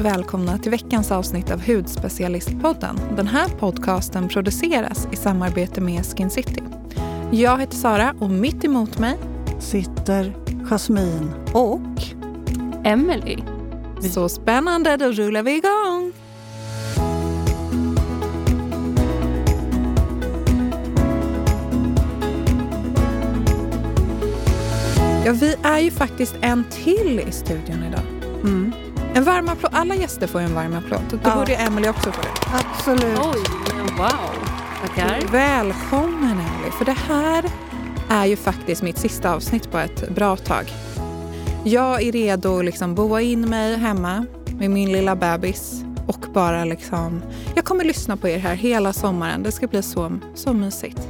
välkomna 0.00 0.58
till 0.58 0.70
veckans 0.70 1.12
avsnitt 1.12 1.50
av 1.50 1.66
Hudspecialistpodden. 1.66 3.00
Den 3.16 3.26
här 3.26 3.48
podcasten 3.48 4.28
produceras 4.28 5.08
i 5.12 5.16
samarbete 5.16 5.80
med 5.80 6.06
Skin 6.06 6.30
City. 6.30 6.62
Jag 7.30 7.60
heter 7.60 7.76
Sara 7.76 8.14
och 8.20 8.30
mitt 8.30 8.64
emot 8.64 8.98
mig 8.98 9.18
sitter 9.60 10.36
Jasmine 10.70 11.32
och 11.52 12.02
Emily. 12.84 13.38
Så 14.00 14.28
spännande, 14.28 14.96
då 14.96 15.12
rullar 15.12 15.42
vi 15.42 15.56
igång! 15.56 16.12
Ja, 25.26 25.32
vi 25.32 25.56
är 25.62 25.78
ju 25.78 25.90
faktiskt 25.90 26.36
en 26.40 26.64
till 26.70 27.22
i 27.28 27.32
studion 27.32 27.84
idag. 27.88 28.04
Mm. 28.42 28.83
En 29.16 29.24
varm 29.24 29.48
applåd. 29.48 29.70
Alla 29.74 29.94
gäster 29.94 30.26
får 30.26 30.40
en 30.40 30.54
varm 30.54 30.74
applåd. 30.74 31.00
Då 31.10 31.18
ja. 31.22 31.36
borde 31.36 31.54
Emily 31.54 31.88
också 31.88 32.12
få 32.12 32.22
det. 32.22 32.28
Absolut. 32.52 33.18
Oj, 33.18 33.42
wow. 33.98 34.48
Tackar. 34.80 35.32
Välkommen 35.32 36.30
Emily. 36.30 36.70
För 36.78 36.84
det 36.84 36.96
här 37.08 37.44
är 38.10 38.26
ju 38.26 38.36
faktiskt 38.36 38.82
mitt 38.82 38.98
sista 38.98 39.34
avsnitt 39.34 39.70
på 39.70 39.78
ett 39.78 40.08
bra 40.08 40.36
tag. 40.36 40.72
Jag 41.64 42.02
är 42.02 42.12
redo 42.12 42.58
att 42.58 42.64
liksom 42.64 42.94
boa 42.94 43.20
in 43.20 43.40
mig 43.40 43.76
hemma 43.76 44.26
med 44.58 44.70
min 44.70 44.92
lilla 44.92 45.16
bebis 45.16 45.84
och 46.06 46.26
bara 46.34 46.64
liksom... 46.64 47.22
Jag 47.54 47.64
kommer 47.64 47.84
lyssna 47.84 48.16
på 48.16 48.28
er 48.28 48.38
här 48.38 48.54
hela 48.54 48.92
sommaren. 48.92 49.42
Det 49.42 49.52
ska 49.52 49.66
bli 49.66 49.82
så, 49.82 50.18
så 50.34 50.52
mysigt. 50.52 51.08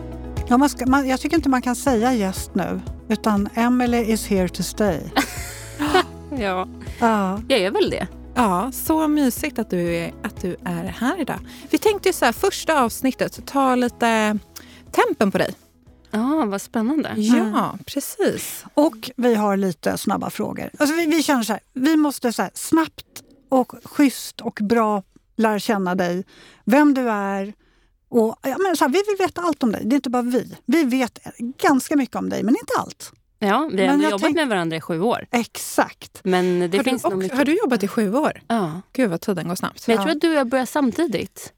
Ja, 0.48 0.56
man 0.56 0.68
ska, 0.68 0.86
man, 0.86 1.08
jag 1.08 1.20
tycker 1.20 1.36
inte 1.36 1.48
man 1.48 1.62
kan 1.62 1.76
säga 1.76 2.12
gäst 2.12 2.54
nu, 2.54 2.80
utan 3.08 3.48
Emily 3.54 3.98
is 3.98 4.26
here 4.26 4.48
to 4.48 4.62
stay. 4.62 5.00
ja. 6.38 6.68
ja, 7.00 7.40
jag 7.48 7.60
är 7.60 7.70
väl 7.70 7.90
det. 7.90 8.06
Ja, 8.34 8.70
så 8.72 9.08
mysigt 9.08 9.58
att 9.58 9.70
du 9.70 9.96
är, 9.96 10.12
att 10.22 10.40
du 10.40 10.56
är 10.64 10.84
här 10.84 11.20
idag. 11.20 11.38
Vi 11.70 11.78
tänkte 11.78 12.08
ju 12.08 12.12
så 12.12 12.24
här, 12.24 12.32
första 12.32 12.82
avsnittet, 12.82 13.46
ta 13.46 13.74
lite 13.74 14.38
tempen 14.90 15.30
på 15.30 15.38
dig. 15.38 15.54
Ja, 16.10 16.42
ah, 16.42 16.46
vad 16.46 16.62
spännande. 16.62 17.14
Ja, 17.16 17.36
mm. 17.36 17.78
precis. 17.86 18.64
Och 18.74 19.10
vi 19.16 19.34
har 19.34 19.56
lite 19.56 19.98
snabba 19.98 20.30
frågor. 20.30 20.70
Alltså 20.78 20.96
vi, 20.96 21.06
vi 21.06 21.22
känner 21.22 21.42
så 21.42 21.52
här, 21.52 21.62
vi 21.72 21.96
måste 21.96 22.32
så 22.32 22.42
här, 22.42 22.50
snabbt 22.54 23.22
och 23.48 23.72
schysst 23.84 24.40
och 24.40 24.58
bra 24.62 25.02
lära 25.36 25.58
känna 25.58 25.94
dig, 25.94 26.24
vem 26.64 26.94
du 26.94 27.10
är. 27.10 27.54
Och, 28.08 28.36
ja, 28.42 28.56
men 28.58 28.76
så 28.76 28.84
här, 28.84 28.92
vi 28.92 29.02
vill 29.06 29.26
veta 29.26 29.40
allt 29.40 29.62
om 29.62 29.72
dig, 29.72 29.82
det 29.84 29.94
är 29.94 29.96
inte 29.96 30.10
bara 30.10 30.22
vi. 30.22 30.56
Vi 30.66 30.84
vet 30.84 31.18
ganska 31.38 31.96
mycket 31.96 32.16
om 32.16 32.28
dig, 32.28 32.42
men 32.42 32.54
inte 32.54 32.72
allt. 32.78 33.12
Ja, 33.46 33.70
vi 33.72 33.86
har 33.86 33.96
jobbat 33.96 34.20
tänk... 34.20 34.36
med 34.36 34.48
varandra 34.48 34.76
i 34.76 34.80
sju 34.80 35.00
år. 35.00 35.26
Exakt. 35.30 36.20
Men 36.24 36.70
det 36.70 36.76
har, 36.76 36.84
finns 36.84 37.02
du, 37.02 37.08
och, 37.08 37.18
mycket... 37.18 37.38
har 37.38 37.44
du 37.44 37.56
jobbat 37.58 37.82
i 37.82 37.88
sju 37.88 38.14
år? 38.14 38.40
Ja. 38.48 38.80
Gud 38.92 39.10
vad 39.10 39.20
tiden 39.20 39.48
går 39.48 39.54
snabbt. 39.54 39.86
Men 39.86 39.96
jag 39.96 40.04
tror 40.04 40.16
att 40.16 40.20
du 40.20 40.28
och 40.28 40.34
jag 40.34 40.48
började 40.48 40.66
samtidigt. 40.66 41.52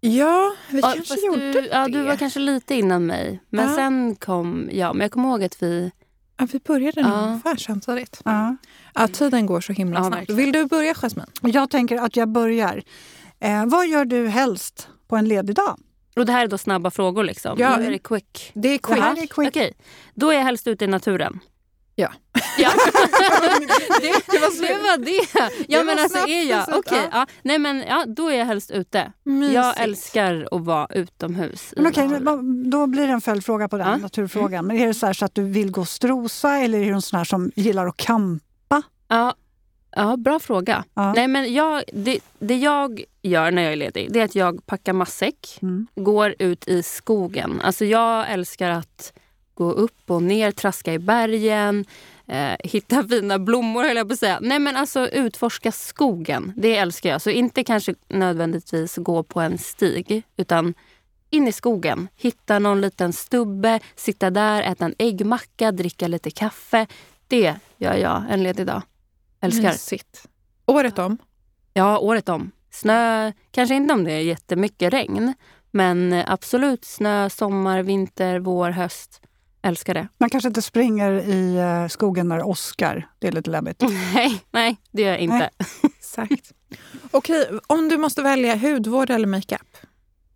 Ja, 0.00 0.54
vi 0.70 0.80
ja, 0.80 0.92
kanske 0.94 1.26
gjorde 1.26 1.52
du, 1.52 1.60
det. 1.60 1.68
Ja, 1.72 1.88
du 1.88 2.02
var 2.02 2.16
kanske 2.16 2.40
lite 2.40 2.74
innan 2.74 3.06
mig. 3.06 3.40
Men 3.50 3.68
ja. 3.68 3.74
sen 3.74 4.16
kom 4.16 4.68
jag. 4.72 4.94
Men 4.96 5.04
jag 5.04 5.10
kommer 5.10 5.28
ihåg 5.28 5.44
att 5.44 5.62
vi... 5.62 5.90
Ja, 6.36 6.46
vi 6.52 6.58
började 6.58 7.00
ja. 7.00 7.26
ungefär 7.26 7.56
samtidigt. 7.56 8.20
Ja. 8.24 8.56
Ja, 8.94 9.08
tiden 9.08 9.46
går 9.46 9.60
så 9.60 9.72
himla 9.72 10.00
snabbt. 10.00 10.16
Verkligen. 10.16 10.36
Vill 10.36 10.52
du 10.52 10.64
börja, 10.64 10.94
Jasmine? 10.94 11.26
Jag 11.42 11.70
tänker 11.70 11.96
att 11.96 12.16
jag 12.16 12.28
börjar. 12.28 12.82
Eh, 13.40 13.66
vad 13.66 13.88
gör 13.88 14.04
du 14.04 14.28
helst 14.28 14.88
på 15.08 15.16
en 15.16 15.28
ledig 15.28 15.56
dag? 15.56 15.78
Och 16.18 16.26
det 16.26 16.32
här 16.32 16.44
är 16.44 16.48
då 16.48 16.58
snabba 16.58 16.90
frågor 16.90 17.24
liksom? 17.24 17.56
Ja, 17.58 17.76
är 17.76 17.90
det 17.90 17.98
quick? 17.98 18.50
Det 18.54 18.68
är 18.68 18.78
quick. 18.78 18.98
Det, 19.14 19.22
är 19.22 19.26
quick. 19.26 19.48
Okej, 19.48 19.72
då 20.14 20.30
är 20.30 20.34
jag 20.34 20.44
helst 20.44 20.66
ute 20.66 20.84
i 20.84 20.88
naturen. 20.88 21.40
Ja. 21.98 22.12
ja. 22.58 22.70
det, 24.00 24.22
det, 24.32 24.38
var 24.38 24.68
det 24.68 24.82
var 24.82 24.98
det. 25.04 25.50
Ja, 25.68 25.78
det 25.78 25.84
men 25.84 25.98
alltså 25.98 26.18
är 26.18 26.50
jag... 26.50 26.62
Okej, 26.68 26.78
okay, 26.78 27.08
ja. 27.12 27.26
Nej, 27.42 27.58
men 27.58 27.84
ja, 27.88 28.04
då 28.06 28.28
är 28.28 28.38
jag 28.38 28.46
helst 28.46 28.70
ute. 28.70 29.12
Mysigt. 29.24 29.54
Jag 29.54 29.80
älskar 29.80 30.48
att 30.50 30.60
vara 30.60 30.86
utomhus. 30.90 31.74
Men 31.76 31.86
okej, 31.86 32.08
då 32.70 32.86
blir 32.86 33.06
det 33.06 33.12
en 33.12 33.20
följdfråga 33.20 33.68
på 33.68 33.76
den 33.76 33.88
ja. 33.88 33.96
naturfrågan. 33.96 34.66
Men 34.66 34.76
är 34.76 34.86
det 34.86 34.94
så, 34.94 35.14
så, 35.14 35.24
att 35.24 35.34
du 35.34 35.44
vill 35.44 35.70
gå 35.70 35.80
och 35.80 35.88
strosa 35.88 36.56
eller 36.56 36.78
är 36.78 36.84
du 36.84 36.92
en 36.92 37.02
sån 37.02 37.16
här 37.16 37.24
som 37.24 37.52
gillar 37.54 37.86
att 37.86 37.96
campa? 37.96 38.82
Ja, 39.08 39.34
ja 39.96 40.16
bra 40.16 40.38
fråga. 40.38 40.84
Ja. 40.94 41.12
Nej, 41.12 41.28
men 41.28 41.54
jag, 41.54 41.82
det, 41.92 42.18
det 42.38 42.56
jag 42.56 43.02
gör 43.28 43.50
när 43.50 43.62
jag 43.62 43.72
är 43.72 43.76
ledig 43.76 44.08
det 44.10 44.20
är 44.20 44.24
att 44.24 44.34
jag 44.34 44.66
packar 44.66 44.92
matsäck, 44.92 45.58
mm. 45.62 45.86
går 45.94 46.34
ut 46.38 46.68
i 46.68 46.82
skogen. 46.82 47.60
Alltså 47.60 47.84
jag 47.84 48.30
älskar 48.30 48.70
att 48.70 49.12
gå 49.54 49.72
upp 49.72 50.10
och 50.10 50.22
ner, 50.22 50.50
traska 50.50 50.92
i 50.94 50.98
bergen, 50.98 51.84
eh, 52.26 52.56
hitta 52.64 53.04
fina 53.08 53.38
blommor 53.38 53.84
höll 53.84 53.96
jag 53.96 54.08
på 54.08 54.12
att 54.12 54.18
säga. 54.18 54.38
Nej 54.40 54.58
men 54.58 54.76
alltså 54.76 55.08
utforska 55.08 55.72
skogen, 55.72 56.52
det 56.56 56.76
älskar 56.76 57.10
jag. 57.10 57.22
Så 57.22 57.30
inte 57.30 57.64
kanske 57.64 57.94
nödvändigtvis 58.08 58.96
gå 58.96 59.22
på 59.22 59.40
en 59.40 59.58
stig 59.58 60.22
utan 60.36 60.74
in 61.30 61.48
i 61.48 61.52
skogen, 61.52 62.08
hitta 62.16 62.58
någon 62.58 62.80
liten 62.80 63.12
stubbe, 63.12 63.80
sitta 63.96 64.30
där, 64.30 64.62
äta 64.62 64.84
en 64.84 64.94
äggmacka, 64.98 65.72
dricka 65.72 66.08
lite 66.08 66.30
kaffe. 66.30 66.86
Det 67.28 67.54
gör 67.76 67.94
jag 67.94 68.24
en 68.30 68.42
ledig 68.42 68.66
dag. 68.66 68.82
Älskar. 69.40 69.68
Mysigt. 69.68 70.28
Året 70.66 70.98
om? 70.98 71.18
Ja, 71.74 71.98
året 71.98 72.28
om. 72.28 72.50
Snö, 72.80 73.32
kanske 73.50 73.74
inte 73.74 73.94
om 73.94 74.04
det 74.04 74.12
är 74.12 74.20
jättemycket 74.20 74.92
regn. 74.92 75.34
Men 75.70 76.12
absolut 76.26 76.84
snö, 76.84 77.30
sommar, 77.30 77.82
vinter, 77.82 78.38
vår, 78.38 78.70
höst. 78.70 79.20
Älskar 79.62 79.94
det. 79.94 80.08
Man 80.18 80.30
kanske 80.30 80.48
inte 80.48 80.62
springer 80.62 81.12
i 81.12 81.56
eh, 81.56 81.88
skogen 81.88 82.28
när 82.28 82.46
åskar. 82.46 83.08
Det 83.18 83.28
är 83.28 83.32
lite 83.32 83.50
läbbigt. 83.50 83.82
Nej, 84.14 84.42
nej 84.50 84.76
det 84.92 85.02
gör 85.02 85.10
jag 85.10 85.20
inte. 85.20 85.50
Exakt. 85.98 86.52
Okej, 87.10 87.48
om 87.66 87.88
du 87.88 87.98
måste 87.98 88.22
välja 88.22 88.56
hudvård 88.56 89.10
eller 89.10 89.26
makeup? 89.26 89.76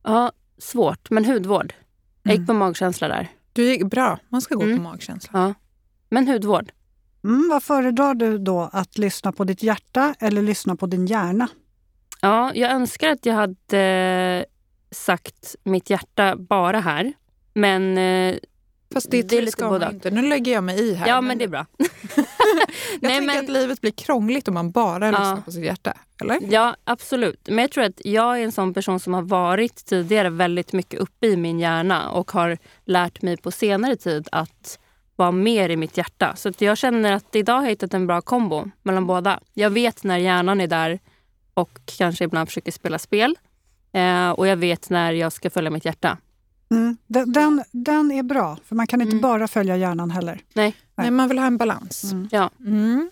Ja, 0.02 0.32
svårt. 0.58 1.10
Men 1.10 1.24
hudvård. 1.24 1.74
Jag 2.22 2.32
gick 2.32 2.38
mm. 2.38 2.46
på 2.46 2.54
magkänsla 2.54 3.08
där. 3.08 3.28
Du 3.52 3.64
gick 3.64 3.84
bra. 3.84 4.18
Man 4.28 4.42
ska 4.42 4.54
gå 4.54 4.62
mm. 4.62 4.76
på 4.76 4.82
magkänsla. 4.82 5.30
Ja. 5.32 5.54
Men 6.08 6.28
hudvård. 6.28 6.72
Mm, 7.24 7.48
vad 7.50 7.62
föredrar 7.62 8.14
du 8.14 8.38
då? 8.38 8.70
Att 8.72 8.98
lyssna 8.98 9.32
på 9.32 9.44
ditt 9.44 9.62
hjärta 9.62 10.14
eller 10.18 10.42
lyssna 10.42 10.76
på 10.76 10.86
din 10.86 11.06
hjärna? 11.06 11.48
Ja, 12.24 12.52
jag 12.54 12.70
önskar 12.70 13.08
att 13.08 13.26
jag 13.26 13.34
hade 13.34 14.44
sagt 14.90 15.56
mitt 15.64 15.90
hjärta 15.90 16.36
bara 16.36 16.80
här. 16.80 17.12
Men 17.54 17.98
eh, 17.98 18.36
Fast 18.94 19.10
det, 19.10 19.22
det 19.22 19.38
är 19.38 19.42
lite 19.42 19.64
både 19.64 19.90
inte. 19.92 20.10
Nu 20.10 20.22
lägger 20.22 20.52
jag 20.52 20.64
mig 20.64 20.80
i 20.80 20.94
här. 20.94 21.08
Ja, 21.08 21.20
men, 21.20 21.28
men 21.28 21.38
det 21.38 21.44
är 21.44 21.48
bra. 21.48 21.66
jag 21.78 21.88
Nej, 23.00 23.18
tänker 23.18 23.26
men... 23.26 23.44
att 23.44 23.48
livet 23.50 23.80
blir 23.80 23.90
krångligt 23.90 24.48
om 24.48 24.54
man 24.54 24.70
bara 24.70 25.06
ja. 25.06 25.10
lyssnar 25.10 25.40
på 25.40 25.52
sitt 25.52 25.64
hjärta. 25.64 25.92
Eller? 26.20 26.38
Ja, 26.50 26.76
absolut. 26.84 27.48
Men 27.48 27.58
jag 27.58 27.70
tror 27.70 27.84
att 27.84 28.00
jag 28.04 28.40
är 28.40 28.44
en 28.44 28.52
sån 28.52 28.74
person 28.74 29.00
som 29.00 29.14
har 29.14 29.22
varit 29.22 29.84
tidigare 29.86 30.30
väldigt 30.30 30.72
mycket 30.72 31.00
uppe 31.00 31.26
i 31.26 31.36
min 31.36 31.58
hjärna 31.58 32.10
och 32.10 32.30
har 32.30 32.58
lärt 32.84 33.22
mig 33.22 33.36
på 33.36 33.50
senare 33.50 33.96
tid 33.96 34.28
att 34.32 34.78
vara 35.16 35.32
mer 35.32 35.68
i 35.68 35.76
mitt 35.76 35.96
hjärta. 35.96 36.36
Så 36.36 36.52
jag 36.58 36.78
känner 36.78 37.12
att 37.12 37.36
idag 37.36 37.54
har 37.54 37.62
jag 37.62 37.70
hittat 37.70 37.94
en 37.94 38.06
bra 38.06 38.20
kombo 38.20 38.70
mellan 38.82 39.06
båda. 39.06 39.40
Jag 39.54 39.70
vet 39.70 40.04
när 40.04 40.18
hjärnan 40.18 40.60
är 40.60 40.66
där 40.66 40.98
och 41.54 41.80
kanske 41.98 42.24
ibland 42.24 42.48
försöker 42.48 42.72
spela 42.72 42.98
spel. 42.98 43.38
Eh, 43.92 44.30
och 44.30 44.46
jag 44.46 44.56
vet 44.56 44.90
när 44.90 45.12
jag 45.12 45.32
ska 45.32 45.50
följa 45.50 45.70
mitt 45.70 45.84
hjärta. 45.84 46.18
Mm. 46.70 46.96
Den, 47.06 47.32
den, 47.32 47.64
den, 47.70 48.12
är 48.12 48.22
bra, 48.22 48.58
för 48.64 48.74
man 48.76 48.86
kan 48.86 49.00
inte 49.00 49.12
mm. 49.12 49.22
bara 49.22 49.48
följa 49.48 49.76
hjärnan 49.76 50.10
heller. 50.10 50.40
Nej, 50.54 50.74
Nej 50.94 51.10
man 51.10 51.28
vill 51.28 51.38
ha 51.38 51.46
en 51.46 51.56
balans. 51.56 52.12
Mm. 52.12 52.28
Ja. 52.32 52.50
Mm. 52.60 53.10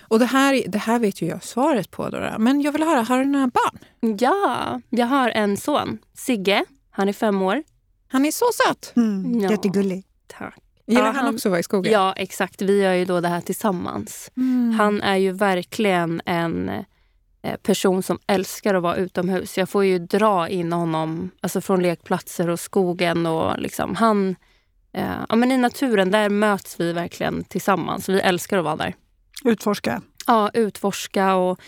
Och 0.00 0.18
det 0.18 0.26
här, 0.26 0.62
det 0.68 0.78
här 0.78 0.98
vet 0.98 1.22
ju 1.22 1.26
jag 1.26 1.44
svaret 1.44 1.90
på. 1.90 2.08
Då, 2.08 2.34
men 2.38 2.60
jag 2.60 2.72
vill 2.72 2.82
höra, 2.82 3.02
har 3.02 3.18
du 3.18 3.24
några 3.24 3.46
barn? 3.46 3.78
Ja, 4.18 4.80
jag 4.90 5.06
har 5.06 5.30
en 5.30 5.56
son. 5.56 5.98
Sigge. 6.14 6.64
Han 6.90 7.08
är 7.08 7.12
fem 7.12 7.42
år. 7.42 7.62
Han 8.08 8.24
är 8.24 8.30
så 8.30 8.46
söt! 8.52 8.92
Mm, 8.96 9.40
ja. 9.40 9.50
Jättegullig. 9.50 10.04
Tack. 10.26 10.62
Gillar 10.86 11.00
ja, 11.00 11.06
han, 11.06 11.16
han 11.16 11.34
också 11.34 11.48
att 11.48 11.50
vara 11.50 11.60
i 11.60 11.62
skogen? 11.62 11.92
Ja, 11.92 12.12
exakt. 12.12 12.62
Vi 12.62 12.82
gör 12.82 12.92
ju 12.92 13.04
då 13.04 13.20
det 13.20 13.28
här 13.28 13.40
tillsammans. 13.40 14.30
Mm. 14.36 14.74
Han 14.78 15.02
är 15.02 15.16
ju 15.16 15.32
verkligen 15.32 16.22
en 16.24 16.68
Eh, 16.68 16.84
person 17.62 18.02
som 18.02 18.18
älskar 18.26 18.74
att 18.74 18.82
vara 18.82 18.96
utomhus. 18.96 19.58
Jag 19.58 19.68
får 19.68 19.84
ju 19.84 19.98
dra 19.98 20.48
in 20.48 20.72
honom 20.72 21.30
alltså 21.40 21.60
från 21.60 21.82
lekplatser 21.82 22.48
och 22.48 22.60
skogen. 22.60 23.26
och 23.26 23.58
liksom, 23.58 23.94
han, 23.94 24.36
eh, 24.92 25.24
ja, 25.28 25.36
men 25.36 25.52
I 25.52 25.56
naturen 25.56 26.10
där 26.10 26.28
möts 26.28 26.80
vi 26.80 26.92
verkligen 26.92 27.44
tillsammans. 27.44 28.08
Vi 28.08 28.20
älskar 28.20 28.58
att 28.58 28.64
vara 28.64 28.76
där. 28.76 28.94
Utforska? 29.44 30.02
Ja, 30.26 30.50
utforska 30.54 31.34
och 31.34 31.60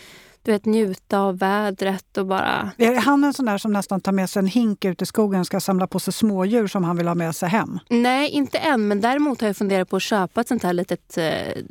du 0.43 0.53
vet, 0.53 0.65
njuta 0.65 1.19
av 1.19 1.39
vädret 1.39 2.17
och 2.17 2.27
bara... 2.27 2.73
Är 2.79 2.95
han 3.01 3.25
en 3.25 3.33
sån 3.35 3.47
där 3.47 3.59
som 3.59 3.73
nästan 3.73 4.01
tar 4.01 4.13
med 4.13 4.31
sig 4.31 4.41
en 4.41 4.47
hink 4.47 4.85
ut 4.85 5.03
i 5.03 5.07
skogen 5.07 5.41
och 5.41 5.47
ska 5.47 5.61
samla 5.61 5.87
på 5.87 6.01
sig 6.01 6.13
smådjur 6.13 6.67
som 6.67 6.85
han 6.85 6.97
vill 6.97 7.09
ha 7.09 7.15
med 7.15 7.37
sig 7.37 7.49
hem? 7.49 7.79
Nej, 7.89 8.31
inte 8.31 8.59
än. 8.59 8.89
Men 8.89 9.01
däremot 9.01 9.41
har 9.41 9.49
jag 9.49 9.57
funderat 9.57 9.89
på 9.91 9.97
att 9.97 10.03
köpa 10.03 10.41
ett 10.41 10.49
sånt 10.49 10.63
här 10.63 10.73
litet 10.73 11.19
eh, 11.19 11.63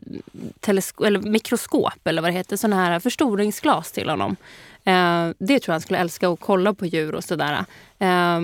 telesko- 0.60 1.06
eller 1.06 1.20
mikroskop 1.20 2.08
eller 2.08 2.22
vad 2.22 2.32
det 2.32 2.38
heter. 2.38 2.58
Sån 2.58 2.74
här 2.74 3.00
förstoringsglas 3.00 3.92
till 3.92 4.10
honom. 4.10 4.36
Eh, 4.84 5.30
det 5.40 5.60
tror 5.60 5.64
jag 5.66 5.74
han 5.74 5.82
skulle 5.82 6.00
älska 6.00 6.30
att 6.30 6.40
kolla 6.40 6.74
på 6.74 6.86
djur 6.86 7.16
och 7.16 7.24
sådär. 7.24 7.66
Eh, 8.00 8.40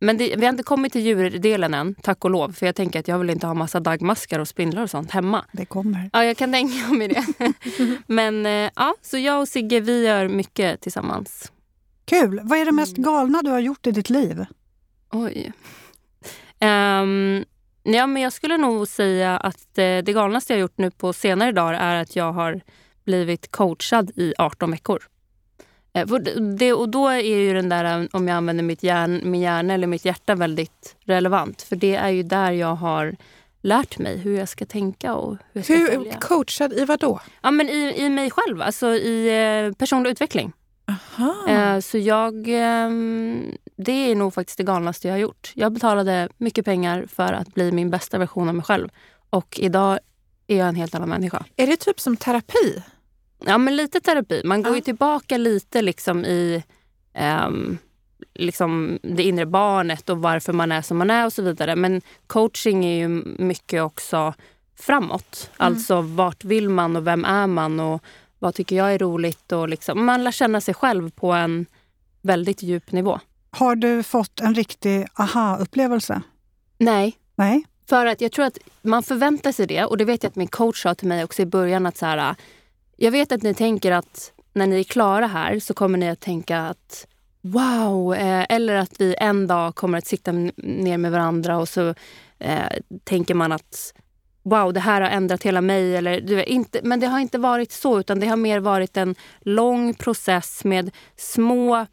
men 0.00 0.18
det, 0.18 0.36
vi 0.36 0.44
har 0.44 0.52
inte 0.52 0.62
kommit 0.62 0.92
till 0.92 1.00
djurdelen 1.00 1.74
än, 1.74 1.94
tack 1.94 2.24
och 2.24 2.30
lov. 2.30 2.52
För 2.52 2.66
jag 2.66 2.74
tänker 2.74 3.00
att 3.00 3.08
jag 3.08 3.18
vill 3.18 3.30
inte 3.30 3.46
ha 3.46 3.54
massa 3.54 3.80
dagmaskar 3.80 4.38
och 4.38 4.48
spindlar 4.48 4.82
och 4.82 4.90
sånt 4.90 5.10
hemma. 5.10 5.44
Det 5.52 5.64
kommer. 5.64 6.10
Ja, 6.12 6.24
jag 6.24 6.36
kan 6.36 6.52
tänka 6.52 6.88
mig 6.88 7.08
det. 7.08 7.24
men 8.06 8.46
eh, 8.46 8.70
ja, 8.76 8.94
så 9.02 9.18
jag 9.18 9.40
och 9.40 9.48
Sigge, 9.48 9.80
vi 9.80 10.06
gör 10.06 10.28
mycket 10.28 10.80
tillsammans. 10.80 11.52
Kul! 12.04 12.40
Vad 12.44 12.58
är 12.58 12.64
det 12.64 12.72
mest 12.72 12.98
mm. 12.98 13.12
galna 13.12 13.42
du 13.42 13.50
har 13.50 13.60
gjort 13.60 13.86
i 13.86 13.90
ditt 13.90 14.10
liv? 14.10 14.44
Oj. 15.12 15.52
Um, 16.60 17.44
ja, 17.82 18.06
men 18.06 18.22
jag 18.22 18.32
skulle 18.32 18.56
nog 18.56 18.88
säga 18.88 19.36
att 19.36 19.78
eh, 19.78 19.98
det 19.98 20.12
galnaste 20.12 20.52
jag 20.52 20.60
gjort 20.60 20.78
nu 20.78 20.90
på 20.90 21.12
senare 21.12 21.52
dagar 21.52 21.72
är 21.72 22.02
att 22.02 22.16
jag 22.16 22.32
har 22.32 22.60
blivit 23.04 23.50
coachad 23.50 24.10
i 24.16 24.34
18 24.38 24.70
veckor. 24.70 25.02
Eh, 25.92 26.06
det, 26.58 26.72
och 26.72 26.88
då 26.88 27.08
är 27.08 27.20
ju 27.20 27.54
den 27.54 27.68
där, 27.68 28.08
om 28.12 28.28
jag 28.28 28.36
använder 28.36 28.64
mitt 28.64 28.82
hjärn, 28.82 29.20
min 29.24 29.40
hjärna 29.40 29.74
eller 29.74 29.86
mitt 29.86 30.04
hjärta 30.04 30.34
väldigt 30.34 30.96
relevant. 31.04 31.62
För 31.62 31.76
det 31.76 31.94
är 31.94 32.08
ju 32.08 32.22
där 32.22 32.52
jag 32.52 32.74
har 32.74 33.16
lärt 33.62 33.98
mig 33.98 34.18
hur 34.18 34.38
jag 34.38 34.48
ska 34.48 34.66
tänka 34.66 35.14
och 35.14 35.36
hur 35.52 35.60
jag 35.60 35.64
ska 35.64 35.74
hur, 35.74 35.86
följa. 35.86 36.18
Coachad 36.20 36.72
i 36.72 36.84
vad 36.84 37.00
då? 37.00 37.20
Ja, 37.42 37.50
men 37.50 37.68
i, 37.68 37.94
i 37.96 38.08
mig 38.08 38.30
själv, 38.30 38.62
alltså 38.62 38.86
i 38.86 39.28
eh, 39.66 39.72
personlig 39.74 40.10
utveckling. 40.10 40.52
Eh, 41.48 41.80
så 41.80 41.98
jag... 41.98 42.34
Eh, 42.48 42.90
det 43.76 43.92
är 43.92 44.14
nog 44.14 44.34
faktiskt 44.34 44.58
det 44.58 44.64
galnaste 44.64 45.08
jag 45.08 45.14
har 45.14 45.18
gjort. 45.18 45.52
Jag 45.54 45.72
betalade 45.72 46.28
mycket 46.36 46.64
pengar 46.64 47.06
för 47.08 47.32
att 47.32 47.54
bli 47.54 47.72
min 47.72 47.90
bästa 47.90 48.18
version 48.18 48.48
av 48.48 48.54
mig 48.54 48.64
själv. 48.64 48.88
Och 49.30 49.58
idag 49.62 49.98
är 50.46 50.56
jag 50.56 50.68
en 50.68 50.74
helt 50.74 50.94
annan 50.94 51.08
människa. 51.08 51.44
Är 51.56 51.66
det 51.66 51.76
typ 51.76 52.00
som 52.00 52.16
terapi? 52.16 52.82
Ja, 53.40 53.58
men 53.58 53.76
lite 53.76 54.00
terapi. 54.00 54.42
Man 54.44 54.62
går 54.62 54.74
ju 54.74 54.80
tillbaka 54.80 55.36
lite 55.36 55.82
liksom 55.82 56.24
i 56.24 56.64
um, 57.46 57.78
liksom 58.34 58.98
det 59.02 59.22
inre 59.22 59.46
barnet 59.46 60.10
och 60.10 60.18
varför 60.18 60.52
man 60.52 60.72
är 60.72 60.82
som 60.82 60.98
man 60.98 61.10
är 61.10 61.26
och 61.26 61.32
så 61.32 61.42
vidare. 61.42 61.76
Men 61.76 62.02
coaching 62.26 62.84
är 62.84 62.98
ju 62.98 63.08
mycket 63.38 63.82
också 63.82 64.34
framåt. 64.78 65.50
Mm. 65.58 65.72
Alltså 65.72 66.00
vart 66.00 66.44
vill 66.44 66.68
man 66.68 66.96
och 66.96 67.06
vem 67.06 67.24
är 67.24 67.46
man 67.46 67.80
och 67.80 68.02
vad 68.38 68.54
tycker 68.54 68.76
jag 68.76 68.94
är 68.94 68.98
roligt? 68.98 69.52
Och 69.52 69.68
liksom, 69.68 70.06
man 70.06 70.24
lär 70.24 70.30
känna 70.32 70.60
sig 70.60 70.74
själv 70.74 71.10
på 71.10 71.32
en 71.32 71.66
väldigt 72.22 72.62
djup 72.62 72.92
nivå. 72.92 73.20
Har 73.50 73.76
du 73.76 74.02
fått 74.02 74.40
en 74.40 74.54
riktig 74.54 75.06
aha-upplevelse? 75.14 76.22
Nej. 76.78 77.16
Nej. 77.34 77.64
För 77.88 78.06
att 78.06 78.20
jag 78.20 78.32
tror 78.32 78.44
att 78.44 78.58
man 78.82 79.02
förväntar 79.02 79.52
sig 79.52 79.66
det 79.66 79.84
och 79.84 79.96
det 79.96 80.04
vet 80.04 80.22
jag 80.22 80.30
att 80.30 80.36
min 80.36 80.48
coach 80.48 80.82
sa 80.82 80.94
till 80.94 81.08
mig 81.08 81.24
också 81.24 81.42
i 81.42 81.46
början 81.46 81.86
att 81.86 81.96
så 81.96 82.06
här, 82.06 82.34
jag 83.02 83.10
vet 83.10 83.32
att 83.32 83.42
ni 83.42 83.54
tänker 83.54 83.92
att 83.92 84.32
när 84.52 84.66
ni 84.66 84.80
är 84.80 84.84
klara 84.84 85.26
här 85.26 85.60
så 85.60 85.74
kommer 85.74 85.98
ni 85.98 86.08
att 86.08 86.20
tänka 86.20 86.60
att 86.60 87.06
wow, 87.40 88.14
eh, 88.14 88.46
eller 88.48 88.74
att 88.74 89.00
vi 89.00 89.14
en 89.18 89.46
dag 89.46 89.74
kommer 89.74 89.98
att 89.98 90.06
sitta 90.06 90.32
ner 90.56 90.98
med 90.98 91.12
varandra 91.12 91.58
och 91.58 91.68
så 91.68 91.94
eh, 92.38 92.66
tänker 93.04 93.34
man 93.34 93.52
att 93.52 93.94
wow, 94.42 94.72
det 94.72 94.80
här 94.80 95.00
har 95.00 95.08
ändrat 95.08 95.42
hela 95.42 95.60
mig. 95.60 95.96
Eller, 95.96 96.20
du 96.20 96.44
inte, 96.44 96.80
men 96.82 97.00
det 97.00 97.06
har 97.06 97.20
inte 97.20 97.38
varit 97.38 97.72
så, 97.72 98.00
utan 98.00 98.20
det 98.20 98.26
har 98.26 98.36
mer 98.36 98.60
varit 98.60 98.96
en 98.96 99.14
lång 99.40 99.94
process 99.94 100.64
med 100.64 100.90
små 101.16 101.86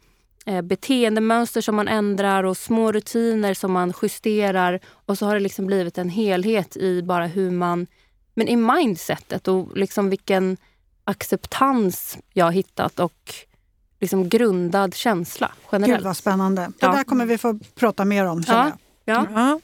eh, 0.46 0.62
beteendemönster 0.62 1.60
som 1.60 1.76
man 1.76 1.88
ändrar 1.88 2.44
och 2.44 2.56
små 2.56 2.92
rutiner 2.92 3.54
som 3.54 3.72
man 3.72 3.92
justerar. 4.02 4.80
Och 5.06 5.18
så 5.18 5.26
har 5.26 5.34
det 5.34 5.40
liksom 5.40 5.66
blivit 5.66 5.98
en 5.98 6.08
helhet 6.08 6.76
i 6.76 7.02
bara 7.02 7.26
hur 7.26 7.50
man... 7.50 7.86
Men 8.34 8.48
i 8.48 8.56
mindsetet 8.56 9.48
och 9.48 9.76
liksom 9.76 10.10
vilken 10.10 10.56
acceptans 11.08 12.18
jag 12.32 12.44
har 12.44 12.52
hittat 12.52 13.00
och 13.00 13.34
liksom 14.00 14.28
grundad 14.28 14.94
känsla 14.94 15.52
generellt. 15.72 15.98
Gud 15.98 16.06
vad 16.06 16.16
spännande. 16.16 16.62
Det 16.62 16.86
ja. 16.86 16.92
där 16.92 17.04
kommer 17.04 17.26
vi 17.26 17.38
få 17.38 17.58
prata 17.74 18.04
mer 18.04 18.24
om. 18.26 18.44
Ja. 18.46 18.72
Ja. 19.04 19.26
ja. 19.34 19.60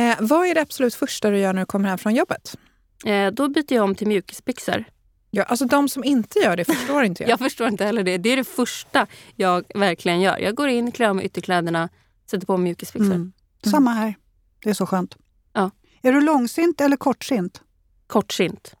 Eh, 0.00 0.16
vad 0.20 0.46
är 0.46 0.54
det 0.54 0.60
absolut 0.60 0.94
första 0.94 1.30
du 1.30 1.38
gör 1.38 1.52
när 1.52 1.62
du 1.62 1.66
kommer 1.66 1.88
hem 1.88 1.98
från 1.98 2.14
jobbet? 2.14 2.56
Eh, 3.04 3.30
då 3.30 3.48
byter 3.48 3.72
jag 3.72 3.84
om 3.84 3.94
till 3.94 4.08
mjukisbyxor. 4.08 4.84
Ja, 5.30 5.42
alltså 5.42 5.64
de 5.64 5.88
som 5.88 6.04
inte 6.04 6.38
gör 6.38 6.56
det 6.56 6.64
förstår 6.64 7.04
inte 7.04 7.22
jag. 7.22 7.30
jag 7.30 7.38
förstår 7.38 7.68
inte 7.68 7.84
heller 7.84 8.02
det. 8.02 8.18
Det 8.18 8.30
är 8.30 8.36
det 8.36 8.44
första 8.44 9.06
jag 9.36 9.64
verkligen 9.74 10.20
gör. 10.20 10.38
Jag 10.38 10.54
går 10.54 10.68
in, 10.68 10.92
klär 10.92 11.12
mig 11.12 11.24
ytterkläderna, 11.24 11.88
sätter 12.30 12.46
på 12.46 12.56
mjukisbyxor. 12.56 13.06
Mm. 13.06 13.16
Mm. 13.16 13.32
Samma 13.64 13.90
här. 13.90 14.14
Det 14.62 14.70
är 14.70 14.74
så 14.74 14.86
skönt. 14.86 15.16
Ja. 15.52 15.70
Är 16.02 16.12
du 16.12 16.20
långsint 16.20 16.80
eller 16.80 16.96
kortsint? 16.96 17.62
Kortsint. 18.06 18.74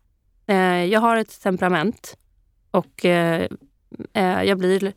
Eh, 0.48 0.84
jag 0.84 1.00
har 1.00 1.16
ett 1.16 1.42
temperament 1.42 2.16
och 2.70 3.04
eh, 3.04 3.48
eh, 4.12 4.42
jag 4.42 4.58
blir 4.58 4.92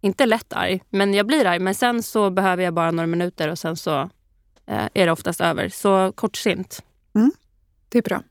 inte 0.00 0.26
lätt 0.26 0.52
arg, 0.52 0.82
men 0.90 1.14
jag 1.14 1.26
blir 1.26 1.46
arg. 1.46 1.58
Men 1.58 1.74
sen 1.74 2.02
så 2.02 2.30
behöver 2.30 2.62
jag 2.62 2.74
bara 2.74 2.90
några 2.90 3.06
minuter 3.06 3.48
och 3.48 3.58
sen 3.58 3.76
så 3.76 4.10
är 4.66 5.06
det 5.06 5.12
oftast 5.12 5.40
över. 5.40 5.68
Så 5.68 6.12
kortsint. 6.12 6.82
Mm. 7.14 7.32
Det 7.88 7.98
är 7.98 8.02
bra. 8.02 8.22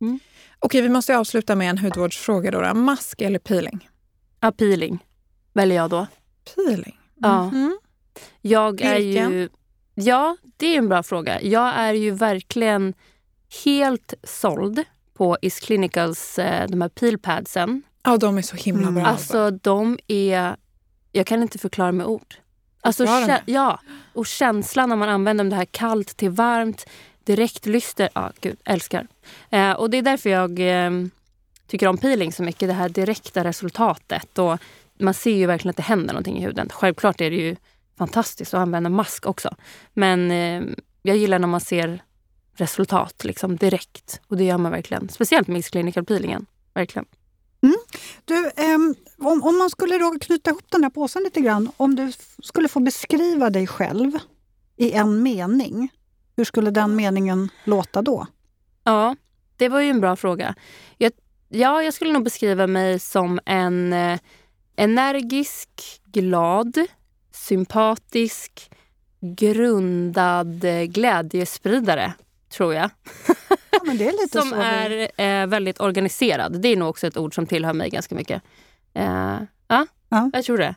Mm. 0.00 0.18
Okej, 0.58 0.80
vi 0.80 0.88
måste 0.88 1.18
avsluta 1.18 1.54
med 1.54 1.70
en 1.70 1.78
hudvårdsfråga. 1.78 2.50
Då. 2.50 2.74
Mask 2.74 3.20
eller 3.20 3.38
peeling? 3.38 3.88
Ja, 4.40 4.52
peeling 4.52 5.04
väljer 5.54 5.76
jag 5.76 5.90
då. 5.90 6.06
Peeling? 6.54 7.00
Ja. 7.14 7.48
Mm. 7.48 7.78
Jag 8.40 8.80
är 8.80 8.98
ju... 8.98 9.48
Ja, 9.94 10.36
det 10.56 10.66
är 10.66 10.78
en 10.78 10.88
bra 10.88 11.02
fråga. 11.02 11.42
Jag 11.42 11.74
är 11.74 11.92
ju 11.92 12.10
verkligen 12.10 12.94
helt 13.64 14.14
såld 14.22 14.84
på 15.14 15.36
Is 15.42 15.60
Clinicals 15.60 16.38
eh, 16.38 16.68
de 16.68 16.80
här 16.80 16.88
peelpadsen. 16.88 17.82
Ja, 18.02 18.16
de 18.16 18.38
är 18.38 18.42
så 18.42 18.56
himla 18.56 18.90
bra. 18.90 19.00
Mm. 19.00 19.04
Alltså, 19.04 19.50
de 19.50 19.98
är... 20.08 20.56
Jag 21.12 21.26
kan 21.26 21.42
inte 21.42 21.58
förklara 21.58 21.92
med 21.92 22.06
ord. 22.06 22.34
Alltså, 22.80 23.06
ja, 23.46 23.80
och 24.12 24.26
känslan 24.26 24.88
när 24.88 24.96
man 24.96 25.08
använder 25.08 25.44
det 25.44 25.56
här 25.56 25.64
kallt 25.64 26.16
till 26.16 26.30
varmt, 26.30 26.86
direkt 27.24 27.66
lyster. 27.66 28.08
Ja, 28.14 28.32
gud, 28.40 28.56
älskar. 28.64 29.06
Eh, 29.50 29.72
och 29.72 29.90
det 29.90 29.98
är 29.98 30.02
därför 30.02 30.30
jag 30.30 30.60
eh, 30.60 30.90
tycker 31.66 31.88
om 31.88 31.98
peeling 31.98 32.32
så 32.32 32.42
mycket. 32.42 32.68
Det 32.68 32.74
här 32.74 32.88
direkta 32.88 33.44
resultatet. 33.44 34.38
Och 34.38 34.58
man 34.98 35.14
ser 35.14 35.36
ju 35.36 35.46
verkligen 35.46 35.70
att 35.70 35.76
det 35.76 35.82
händer 35.82 36.14
någonting 36.14 36.38
i 36.38 36.44
huden. 36.44 36.68
Självklart 36.72 37.20
är 37.20 37.30
det 37.30 37.36
ju 37.36 37.56
fantastiskt 37.98 38.54
att 38.54 38.60
använda 38.60 38.90
mask 38.90 39.26
också. 39.26 39.56
Men 39.92 40.30
eh, 40.30 40.62
jag 41.02 41.16
gillar 41.16 41.38
när 41.38 41.48
man 41.48 41.60
ser 41.60 42.02
resultat 42.54 43.24
liksom 43.24 43.56
direkt. 43.56 44.20
Och 44.28 44.36
det 44.36 44.44
gör 44.44 44.58
man 44.58 44.72
verkligen. 44.72 45.08
Speciellt 45.08 45.48
med 45.48 45.64
clinical 45.64 46.04
peelingen. 46.04 46.46
Verkligen. 46.74 47.06
Mm. 47.62 47.76
Du, 48.24 48.50
um, 48.74 48.94
om, 49.18 49.42
om 49.42 49.58
man 49.58 49.70
skulle 49.70 49.98
då 49.98 50.18
knyta 50.20 50.50
ihop 50.50 50.70
den 50.70 50.82
här 50.82 50.90
påsen 50.90 51.22
lite 51.22 51.40
grann. 51.40 51.70
Om 51.76 51.94
du 51.94 52.12
skulle 52.42 52.68
få 52.68 52.80
beskriva 52.80 53.50
dig 53.50 53.66
själv 53.66 54.18
i 54.76 54.92
en 54.92 55.22
mening. 55.22 55.92
Hur 56.36 56.44
skulle 56.44 56.70
den 56.70 56.96
meningen 56.96 57.48
låta 57.64 58.02
då? 58.02 58.26
Ja, 58.84 59.16
det 59.56 59.68
var 59.68 59.80
ju 59.80 59.90
en 59.90 60.00
bra 60.00 60.16
fråga. 60.16 60.54
Jag, 60.98 61.12
ja, 61.48 61.82
jag 61.82 61.94
skulle 61.94 62.12
nog 62.12 62.24
beskriva 62.24 62.66
mig 62.66 62.98
som 62.98 63.40
en 63.44 63.92
eh, 63.92 64.18
energisk, 64.76 66.00
glad, 66.04 66.78
sympatisk, 67.32 68.70
grundad 69.20 70.64
eh, 70.64 70.82
glädjespridare, 70.82 72.14
tror 72.56 72.74
jag. 72.74 72.90
Ja, 73.70 73.80
men 73.84 73.98
det 73.98 74.08
är 74.08 74.12
lite 74.12 74.40
som 74.40 74.52
är 74.52 75.10
eh, 75.20 75.46
väldigt 75.46 75.80
organiserad. 75.80 76.60
Det 76.60 76.68
är 76.68 76.76
nog 76.76 76.88
också 76.88 77.06
ett 77.06 77.16
ord 77.16 77.34
som 77.34 77.46
tillhör 77.46 77.72
mig 77.72 77.90
ganska 77.90 78.14
mycket. 78.14 78.42
Eh, 78.94 79.38
ja, 79.68 79.86
ja, 80.08 80.30
jag 80.32 80.44
tror 80.44 80.58
det. 80.58 80.74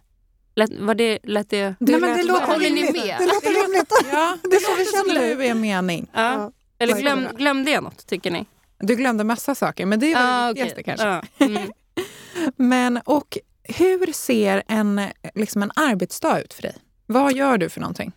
Lät, 0.55 0.79
var 0.79 0.95
det, 0.95 1.19
lät 1.23 1.49
det... 1.49 1.75
det 1.79 1.91
Nej, 1.91 2.01
men 2.01 2.17
det 2.17 2.23
låter 2.23 2.47
håller 2.47 2.69
ni 2.69 2.83
med? 2.83 3.15
Det 3.19 3.25
låter 3.25 3.63
rimligt. 3.63 3.93
ja, 4.11 4.37
det 4.43 4.55
är 4.55 4.59
så 4.59 4.75
vi 4.77 4.85
känner 4.85 5.35
nu 5.35 5.45
är 5.45 5.53
mening. 5.53 6.09
Ja. 6.13 6.33
ja. 6.33 6.51
Eller 6.79 6.95
glöm, 6.95 7.27
glömde 7.37 7.71
jag 7.71 7.83
något, 7.83 8.07
tycker 8.07 8.31
ni? 8.31 8.45
Du 8.79 8.95
glömde 8.95 9.23
massa 9.23 9.55
saker, 9.55 9.85
men 9.85 9.99
det 9.99 10.13
är 10.13 10.17
ah, 10.17 10.53
det 10.53 10.63
viktigaste 10.63 10.81
okay. 10.81 10.83
kanske. 10.83 11.07
Ah, 11.07 11.45
mm. 11.45 11.71
men, 12.55 12.97
och 13.05 13.37
hur 13.63 14.13
ser 14.13 14.63
en, 14.67 15.01
liksom 15.35 15.63
en 15.63 15.71
arbetsdag 15.75 16.39
ut 16.41 16.53
för 16.53 16.61
dig? 16.61 16.75
Vad 17.05 17.33
gör 17.33 17.57
du 17.57 17.69
för 17.69 17.81
någonting? 17.81 18.11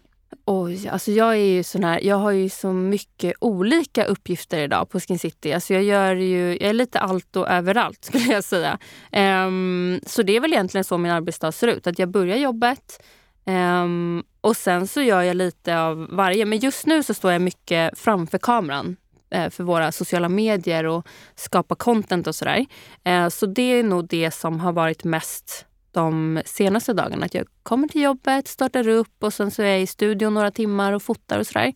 Oj, 0.52 0.88
alltså 0.88 1.10
jag 1.10 1.32
är 1.32 1.44
ju 1.44 1.62
sån 1.62 1.84
här, 1.84 2.00
jag 2.00 2.16
har 2.16 2.30
ju 2.30 2.48
så 2.48 2.72
mycket 2.72 3.34
olika 3.40 4.04
uppgifter 4.04 4.58
idag 4.58 4.90
på 4.90 5.00
Skin 5.00 5.18
City. 5.18 5.52
Alltså 5.52 5.74
jag 5.74 5.82
gör 5.82 6.16
ju, 6.16 6.48
jag 6.48 6.68
är 6.68 6.72
lite 6.72 7.00
allt 7.00 7.36
och 7.36 7.48
överallt 7.48 8.04
skulle 8.04 8.24
jag 8.24 8.44
säga. 8.44 8.78
Um, 9.12 10.00
så 10.06 10.22
det 10.22 10.36
är 10.36 10.40
väl 10.40 10.52
egentligen 10.52 10.84
så 10.84 10.98
min 10.98 11.12
arbetsdag 11.12 11.52
ser 11.52 11.68
ut. 11.68 11.86
Att 11.86 11.98
jag 11.98 12.08
börjar 12.08 12.36
jobbet 12.36 13.02
um, 13.44 14.24
och 14.40 14.56
sen 14.56 14.86
så 14.86 15.02
gör 15.02 15.22
jag 15.22 15.36
lite 15.36 15.80
av 15.80 16.08
varje. 16.10 16.44
Men 16.44 16.58
just 16.58 16.86
nu 16.86 17.02
så 17.02 17.14
står 17.14 17.32
jag 17.32 17.42
mycket 17.42 17.98
framför 17.98 18.38
kameran 18.38 18.96
uh, 19.34 19.48
för 19.48 19.64
våra 19.64 19.92
sociala 19.92 20.28
medier 20.28 20.86
och 20.86 21.06
skapar 21.34 21.76
content 21.76 22.26
och 22.26 22.34
sådär. 22.34 22.66
Uh, 23.08 23.28
så 23.28 23.46
det 23.46 23.62
är 23.78 23.82
nog 23.82 24.08
det 24.08 24.30
som 24.30 24.60
har 24.60 24.72
varit 24.72 25.04
mest 25.04 25.66
de 25.92 26.42
senaste 26.44 26.92
dagarna. 26.92 27.26
Att 27.26 27.34
jag 27.34 27.46
kommer 27.62 27.88
till 27.88 28.02
jobbet, 28.02 28.48
startar 28.48 28.88
upp 28.88 29.24
och 29.24 29.34
sen 29.34 29.50
så 29.50 29.62
är 29.62 29.66
jag 29.66 29.82
i 29.82 29.86
studion 29.86 30.34
några 30.34 30.50
timmar 30.50 30.92
och 30.92 31.02
fotar 31.02 31.38
och 31.38 31.46
sådär. 31.46 31.72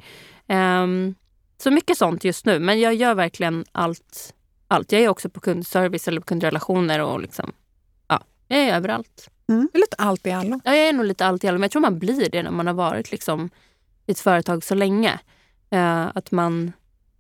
Um, 0.49 1.15
så 1.59 1.71
mycket 1.71 1.99
sånt 1.99 2.25
just 2.25 2.47
nu. 2.47 2.59
Men 2.59 2.81
jag 2.81 2.95
gör 2.95 3.15
verkligen 3.15 3.65
allt. 3.73 4.35
allt. 4.69 4.93
Jag 4.93 5.03
är 5.03 5.09
också 5.09 5.29
på 5.29 5.41
kundservice 5.41 6.09
eller 6.09 6.21
på 6.21 6.27
kundrelationer 6.27 7.01
och 7.01 7.21
liksom, 7.21 7.53
ja, 8.09 8.25
jag 8.49 8.61
är 8.61 8.75
överallt. 8.77 9.31
Mm. 9.49 9.69
Lite 9.75 9.97
allt 9.99 10.27
i 10.27 10.31
allo. 10.31 10.61
Ja, 10.65 10.75
jag 10.75 10.89
är 10.89 10.93
nog 10.93 11.07
lite 11.07 11.27
allt 11.27 11.45
i 11.45 11.49
allo. 11.49 11.59
Men 11.59 11.63
jag 11.63 11.71
tror 11.71 11.83
man 11.83 11.99
blir 11.99 12.31
det 12.31 12.43
när 12.43 12.51
man 12.51 12.67
har 12.67 12.75
varit 12.75 13.11
liksom 13.11 13.51
i 14.07 14.13
ett 14.13 14.21
företag 14.21 14.65
så 14.65 14.75
länge. 14.75 15.19
Uh, 15.75 16.07
att 16.15 16.31
man... 16.31 16.73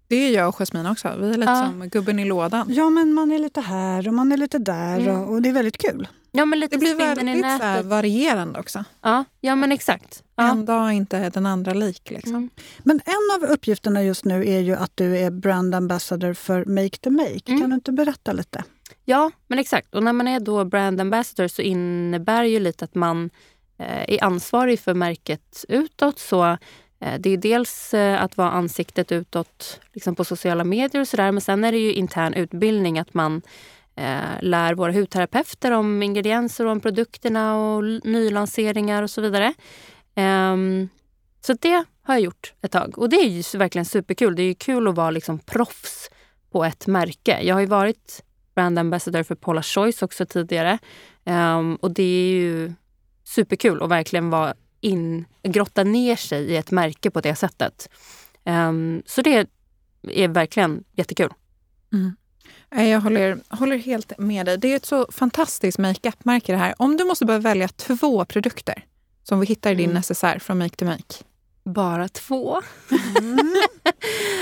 Det 0.09 0.17
är 0.17 0.31
jag 0.31 0.49
och 0.49 0.55
Jasmine 0.55 0.91
också. 0.91 1.15
Vi 1.19 1.31
är 1.31 1.39
lite 1.39 1.53
ja. 1.53 1.67
som 1.67 1.89
gubben 1.89 2.19
i 2.19 2.25
lådan. 2.25 2.67
Ja, 2.75 2.91
men 2.91 3.13
man 3.13 3.33
är 3.33 3.39
lite 3.39 3.61
här 3.61 4.09
och 4.09 4.15
man 4.15 4.33
är 4.33 4.37
lite 4.37 4.59
där 4.59 4.99
mm. 4.99 5.21
och, 5.21 5.33
och, 5.33 5.43
det 5.43 5.49
är 5.49 5.53
väldigt 5.53 5.79
kul. 5.79 6.09
Ja, 6.33 6.45
men 6.45 6.61
lite 6.61 6.77
det 6.77 6.79
blir 6.79 6.95
väldigt 6.95 7.45
så 7.61 7.89
varierande 7.89 8.61
också. 8.61 8.85
Ja, 9.03 9.25
ja 9.41 9.55
men 9.55 9.73
exakt. 9.73 10.23
Ja. 10.37 10.51
En 10.51 10.65
dag 10.65 10.89
är 10.89 10.93
inte 10.93 11.31
den 11.31 11.47
andra 11.47 11.73
lik. 11.73 12.11
Liksom. 12.11 12.35
Mm. 12.35 12.51
Men 12.79 13.01
en 13.05 13.43
av 13.45 13.51
uppgifterna 13.51 14.03
just 14.03 14.25
nu 14.25 14.49
är 14.49 14.61
ju 14.61 14.75
att 14.75 14.93
du 14.95 15.19
är 15.19 15.31
brand 15.31 15.75
ambassador 15.75 16.35
för 16.35 16.65
Make 16.65 16.97
the 16.97 17.11
Make. 17.11 17.43
Mm. 17.47 17.61
Kan 17.61 17.71
du 17.71 17.75
inte 17.75 17.93
berätta 17.93 18.33
lite? 18.33 18.65
Ja, 19.05 19.31
men 19.47 19.59
exakt. 19.59 19.95
Och 19.95 20.03
när 20.03 20.13
man 20.13 20.29
är 20.29 20.41
då 20.41 20.65
brand 20.65 21.01
ambassador 21.01 21.49
så 21.49 21.63
innebär 21.63 22.45
ju 22.45 22.61
lite 22.61 22.85
att 22.85 22.95
man 22.95 23.31
eh, 23.79 24.15
är 24.15 24.25
ansvarig 24.25 24.81
för 24.81 24.95
märket 24.95 25.65
utåt. 25.69 26.19
Så 26.19 26.59
Eh, 27.01 27.21
det 27.21 27.31
är 27.31 27.37
dels 27.37 27.95
eh, 27.95 28.23
att 28.23 28.37
vara 28.37 28.51
ansiktet 28.51 29.13
utåt 29.13 29.81
liksom 29.93 30.15
på 30.15 30.25
sociala 30.25 30.65
medier 30.65 31.01
och 31.01 31.09
sådär. 31.09 31.33
Men 31.33 31.41
sen 31.41 31.65
är 31.65 31.73
det 31.73 31.79
ju 31.79 31.93
intern 31.93 32.35
utbildning, 32.35 32.99
att 32.99 33.15
man 33.15 33.43
eh, 33.97 34.41
lär 34.41 34.75
våra 34.75 34.93
hudterapeuter 34.93 35.71
om 35.71 36.03
ingredienser 36.03 36.67
och 36.67 36.73
om 36.73 36.81
produkterna 36.81 37.57
och 37.57 37.85
nylanseringar 38.05 39.03
och 39.03 39.11
så 39.11 39.21
vidare. 39.21 39.55
Um, 40.17 40.89
så 41.41 41.53
det 41.53 41.85
har 42.03 42.15
jag 42.15 42.21
gjort 42.21 42.55
ett 42.63 42.73
tag 42.73 42.99
och 42.99 43.09
det 43.09 43.17
är 43.17 43.29
ju 43.29 43.59
verkligen 43.59 43.85
superkul. 43.85 44.37
Det 44.37 44.43
är 44.43 44.47
ju 44.47 44.55
kul 44.55 44.89
att 44.89 44.95
vara 44.95 45.11
liksom 45.11 45.39
proffs 45.39 46.11
på 46.51 46.65
ett 46.65 46.87
märke. 46.87 47.41
Jag 47.43 47.55
har 47.55 47.61
ju 47.61 47.67
varit 47.67 48.25
brand 48.55 48.79
ambassador 48.79 49.23
för 49.23 49.35
Paula 49.35 49.63
Choice 49.63 50.03
också 50.03 50.27
tidigare 50.27 50.79
um, 51.25 51.77
och 51.77 51.91
det 51.91 52.03
är 52.03 52.33
ju 52.33 52.73
superkul 53.25 53.83
att 53.83 53.89
verkligen 53.89 54.31
vara 54.31 54.55
in, 54.85 55.25
grotta 55.43 55.85
ner 55.85 56.17
sig 56.17 56.45
i 56.45 56.57
ett 56.57 56.71
märke 56.71 57.11
på 57.11 57.21
det 57.21 57.35
sättet. 57.35 57.89
Um, 58.45 59.03
så 59.07 59.23
det 59.23 59.47
är 60.03 60.29
verkligen 60.29 60.85
jättekul. 60.93 61.33
Mm. 61.93 62.17
Jag 62.91 63.01
håller, 63.01 63.39
håller 63.49 63.79
helt 63.79 64.19
med 64.19 64.47
dig. 64.47 64.59
Det 64.59 64.73
är 64.73 64.77
ett 64.77 64.87
så 64.87 65.07
fantastiskt 65.13 65.79
makeup-märke 65.79 66.53
det 66.53 66.59
här. 66.59 66.75
Om 66.79 66.97
du 66.97 67.05
måste 67.05 67.25
bara 67.25 67.39
välja 67.39 67.69
två 67.69 68.25
produkter 68.25 68.85
som 69.23 69.41
vi 69.41 69.47
hittar 69.47 69.73
i 69.73 69.75
din 69.75 69.85
mm. 69.85 69.95
necessär 69.95 70.39
från 70.39 70.59
Make 70.59 70.77
to 70.77 70.85
Make. 70.85 71.15
Bara 71.65 72.09
två? 72.09 72.63
Mm. 73.19 73.57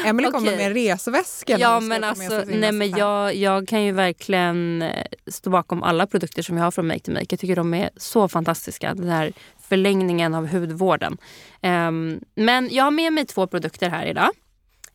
Emelie 0.04 0.30
kommer 0.30 0.46
okay. 0.46 0.56
med 0.56 0.66
en 0.66 0.74
resväska. 0.74 1.58
Ja, 1.58 1.80
men 1.80 2.04
alltså, 2.04 2.44
nej, 2.46 2.72
men 2.72 2.90
jag, 2.90 3.34
jag 3.34 3.68
kan 3.68 3.82
ju 3.82 3.92
verkligen 3.92 4.82
eh, 4.82 5.06
stå 5.26 5.50
bakom 5.50 5.82
alla 5.82 6.06
produkter 6.06 6.42
som 6.42 6.56
vi 6.56 6.62
har 6.62 6.70
från 6.70 6.86
Make 6.86 7.00
to 7.00 7.10
Make. 7.10 7.26
Jag 7.28 7.40
tycker 7.40 7.56
de 7.56 7.74
är 7.74 7.90
så 7.96 8.28
fantastiska. 8.28 8.94
Den 8.94 9.08
här 9.08 9.32
förlängningen 9.72 10.34
av 10.34 10.46
hudvården. 10.46 11.18
Um, 11.62 12.20
men 12.34 12.68
jag 12.70 12.84
har 12.84 12.90
med 12.90 13.12
mig 13.12 13.26
två 13.26 13.46
produkter 13.46 13.88
här 13.90 14.06
idag. 14.06 14.30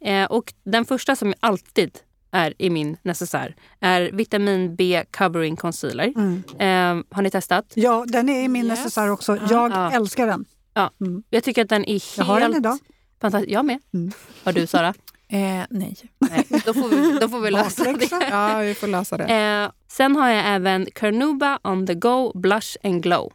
Uh, 0.08 0.24
och 0.24 0.54
den 0.64 0.86
första 0.86 1.16
som 1.16 1.34
alltid 1.40 1.92
är 2.32 2.54
i 2.58 2.70
min 2.70 2.98
necessär 3.02 3.56
är 3.80 4.12
vitamin 4.14 4.76
B 4.76 5.04
covering 5.18 5.56
concealer. 5.56 6.14
Mm. 6.16 6.44
Eh, 6.60 7.16
har 7.16 7.22
ni 7.22 7.30
testat? 7.30 7.66
Ja, 7.74 8.06
den 8.08 8.30
är 8.30 8.44
i 8.44 8.48
min 8.48 8.66
yes. 8.66 8.80
necessär 8.80 9.10
också. 9.10 9.38
Jag 9.50 9.72
ja. 9.72 9.92
älskar 9.92 10.28
den. 10.28 10.46
Ja. 10.74 10.92
Mm. 11.02 11.24
Jag 11.30 11.44
tycker 11.44 11.64
att 11.64 11.70
den 11.70 11.86
är 11.86 11.94
helt... 11.94 12.18
Jag 12.18 12.26
har 12.26 12.40
den 12.40 12.56
idag. 12.56 12.78
Fantastisk. 13.22 13.54
Jag 13.54 13.66
med. 13.66 13.80
Mm. 13.94 14.12
Har 14.44 14.54
du 14.54 14.68
Sara? 14.68 14.94
Eh, 15.30 15.66
nej. 15.70 15.96
nej. 16.20 16.46
Då 16.66 16.74
får 16.74 16.90
vi, 16.90 17.20
då 17.20 17.30
får 17.30 17.40
vi 17.40 17.52
lösa 17.52 17.84
det. 17.84 18.12
Ja, 18.30 18.60
vi 18.60 18.74
får 18.74 18.88
lösa 18.88 19.18
det. 19.18 19.24
Eh, 19.24 19.72
sen 19.88 20.16
har 20.16 20.30
jag 20.30 20.44
även 20.48 20.88
Carnuba 20.96 21.60
on 21.64 21.88
the 21.88 21.94
go 21.94 22.32
blush 22.36 22.78
and 22.84 23.04
glow. 23.04 23.34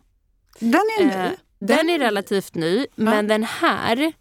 Den 0.59 0.81
är 0.99 1.05
ny. 1.05 1.11
Eh, 1.11 1.31
den, 1.59 1.77
den 1.77 1.91
är 1.91 1.99
relativt 1.99 2.55
ny, 2.55 2.79
ja. 2.79 2.87
men 2.95 3.29
den 3.29 3.45
här 3.45 4.13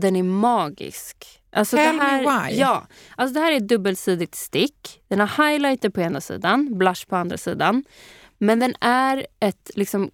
den 0.00 0.16
är 0.16 0.22
magisk. 0.22 1.42
Alltså 1.52 1.76
Tell 1.76 1.96
det 1.96 2.02
här, 2.02 2.22
me 2.22 2.48
why. 2.48 2.56
Ja, 2.58 2.86
alltså 3.16 3.34
det 3.34 3.40
här 3.40 3.52
är 3.52 3.56
ett 3.56 3.68
dubbelsidigt 3.68 4.34
stick. 4.34 5.02
Den 5.08 5.20
har 5.20 5.50
highlighter 5.50 5.90
på 5.90 6.00
ena 6.00 6.20
sidan, 6.20 6.78
blush 6.78 7.06
på 7.08 7.16
andra 7.16 7.36
sidan. 7.36 7.84
Men 8.38 8.58
den 8.58 8.74
är 8.80 9.26
ett 9.40 9.70
liksom 9.74 10.10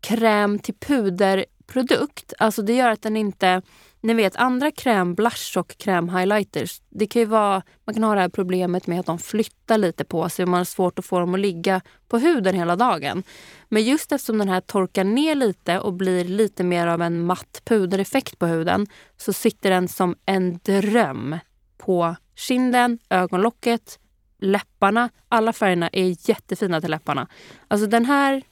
kräm 0.00 0.58
till 0.58 0.74
puderprodukt. 0.74 2.32
Alltså 2.38 2.62
det 2.62 2.72
gör 2.72 2.90
att 2.90 3.02
den 3.02 3.16
inte 3.16 3.62
ni 4.02 4.14
vet 4.14 4.36
andra 4.36 4.70
kräm, 4.70 5.14
blush 5.14 5.58
och 5.58 5.76
krämhighlighters. 5.78 6.82
Det 6.90 7.06
kan 7.06 7.20
ju 7.20 7.26
vara, 7.26 7.62
man 7.84 7.94
kan 7.94 8.04
ha 8.04 8.14
det 8.14 8.20
här 8.20 8.28
problemet 8.28 8.86
med 8.86 9.00
att 9.00 9.06
de 9.06 9.18
flyttar 9.18 9.78
lite 9.78 10.04
på 10.04 10.28
sig 10.28 10.42
och 10.42 10.48
man 10.48 10.58
har 10.58 10.64
svårt 10.64 10.98
att 10.98 11.04
få 11.04 11.20
dem 11.20 11.34
att 11.34 11.40
ligga 11.40 11.80
på 12.08 12.18
huden 12.18 12.54
hela 12.54 12.76
dagen. 12.76 13.22
Men 13.68 13.82
just 13.82 14.12
eftersom 14.12 14.38
den 14.38 14.48
här 14.48 14.60
torkar 14.60 15.04
ner 15.04 15.34
lite 15.34 15.78
och 15.78 15.92
blir 15.92 16.24
lite 16.24 16.64
mer 16.64 16.86
av 16.86 17.02
en 17.02 17.26
matt 17.26 17.62
pudereffekt 17.64 18.38
på 18.38 18.46
huden 18.46 18.86
så 19.16 19.32
sitter 19.32 19.70
den 19.70 19.88
som 19.88 20.16
en 20.26 20.58
dröm 20.62 21.38
på 21.78 22.16
kinden, 22.34 22.98
ögonlocket, 23.10 23.98
läpparna. 24.38 25.08
Alla 25.28 25.52
färgerna 25.52 25.88
är 25.92 26.28
jättefina 26.28 26.80
till 26.80 26.90
läpparna. 26.90 27.26
Alltså 27.68 27.86
den 27.86 28.04
här 28.04 28.42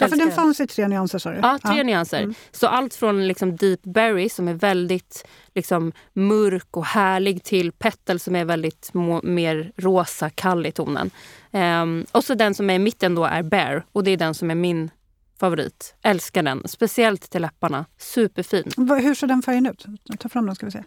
Ja, 0.00 0.08
för 0.08 0.16
den 0.16 0.32
fanns 0.32 0.60
i 0.60 0.66
tre 0.66 0.88
nyanser 0.88 1.18
sa 1.18 1.30
du? 1.30 1.36
Ja, 1.42 1.58
tre 1.62 1.76
ja. 1.76 1.82
nyanser. 1.82 2.22
Mm. 2.22 2.34
Så 2.50 2.66
allt 2.66 2.94
från 2.94 3.28
liksom 3.28 3.56
deep 3.56 3.82
berry 3.82 4.28
som 4.28 4.48
är 4.48 4.54
väldigt 4.54 5.26
liksom, 5.54 5.92
mörk 6.12 6.76
och 6.76 6.86
härlig 6.86 7.44
till 7.44 7.72
petal 7.72 8.20
som 8.20 8.36
är 8.36 8.44
väldigt 8.44 8.90
mer 9.22 9.72
rosa, 9.76 10.30
kall 10.30 10.66
i 10.66 10.72
tonen. 10.72 11.10
Um, 11.50 12.06
och 12.12 12.24
så 12.24 12.34
den 12.34 12.54
som 12.54 12.70
är 12.70 12.74
i 12.74 12.78
mitten 12.78 13.14
då 13.14 13.24
är 13.24 13.42
bear 13.42 13.84
och 13.92 14.04
det 14.04 14.10
är 14.10 14.16
den 14.16 14.34
som 14.34 14.50
är 14.50 14.54
min 14.54 14.90
favorit. 15.40 15.94
Älskar 16.02 16.42
den. 16.42 16.62
Speciellt 16.68 17.30
till 17.30 17.42
läpparna. 17.42 17.86
Superfin. 17.98 18.72
Hur 18.76 19.14
ser 19.14 19.26
den 19.26 19.42
färgen 19.42 19.66
ut? 19.66 19.86
Ta 20.18 20.28
fram 20.28 20.46
den 20.46 20.54
ska 20.54 20.66
vi 20.66 20.72
se. 20.72 20.84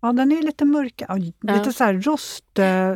Ja, 0.00 0.12
den 0.12 0.32
är 0.32 0.42
lite 0.42 0.64
mörk. 0.64 1.02
Ja, 1.08 1.16
lite 1.40 1.72
så 1.72 1.84
här 1.84 1.94
rost, 1.94 2.58
eh, 2.58 2.94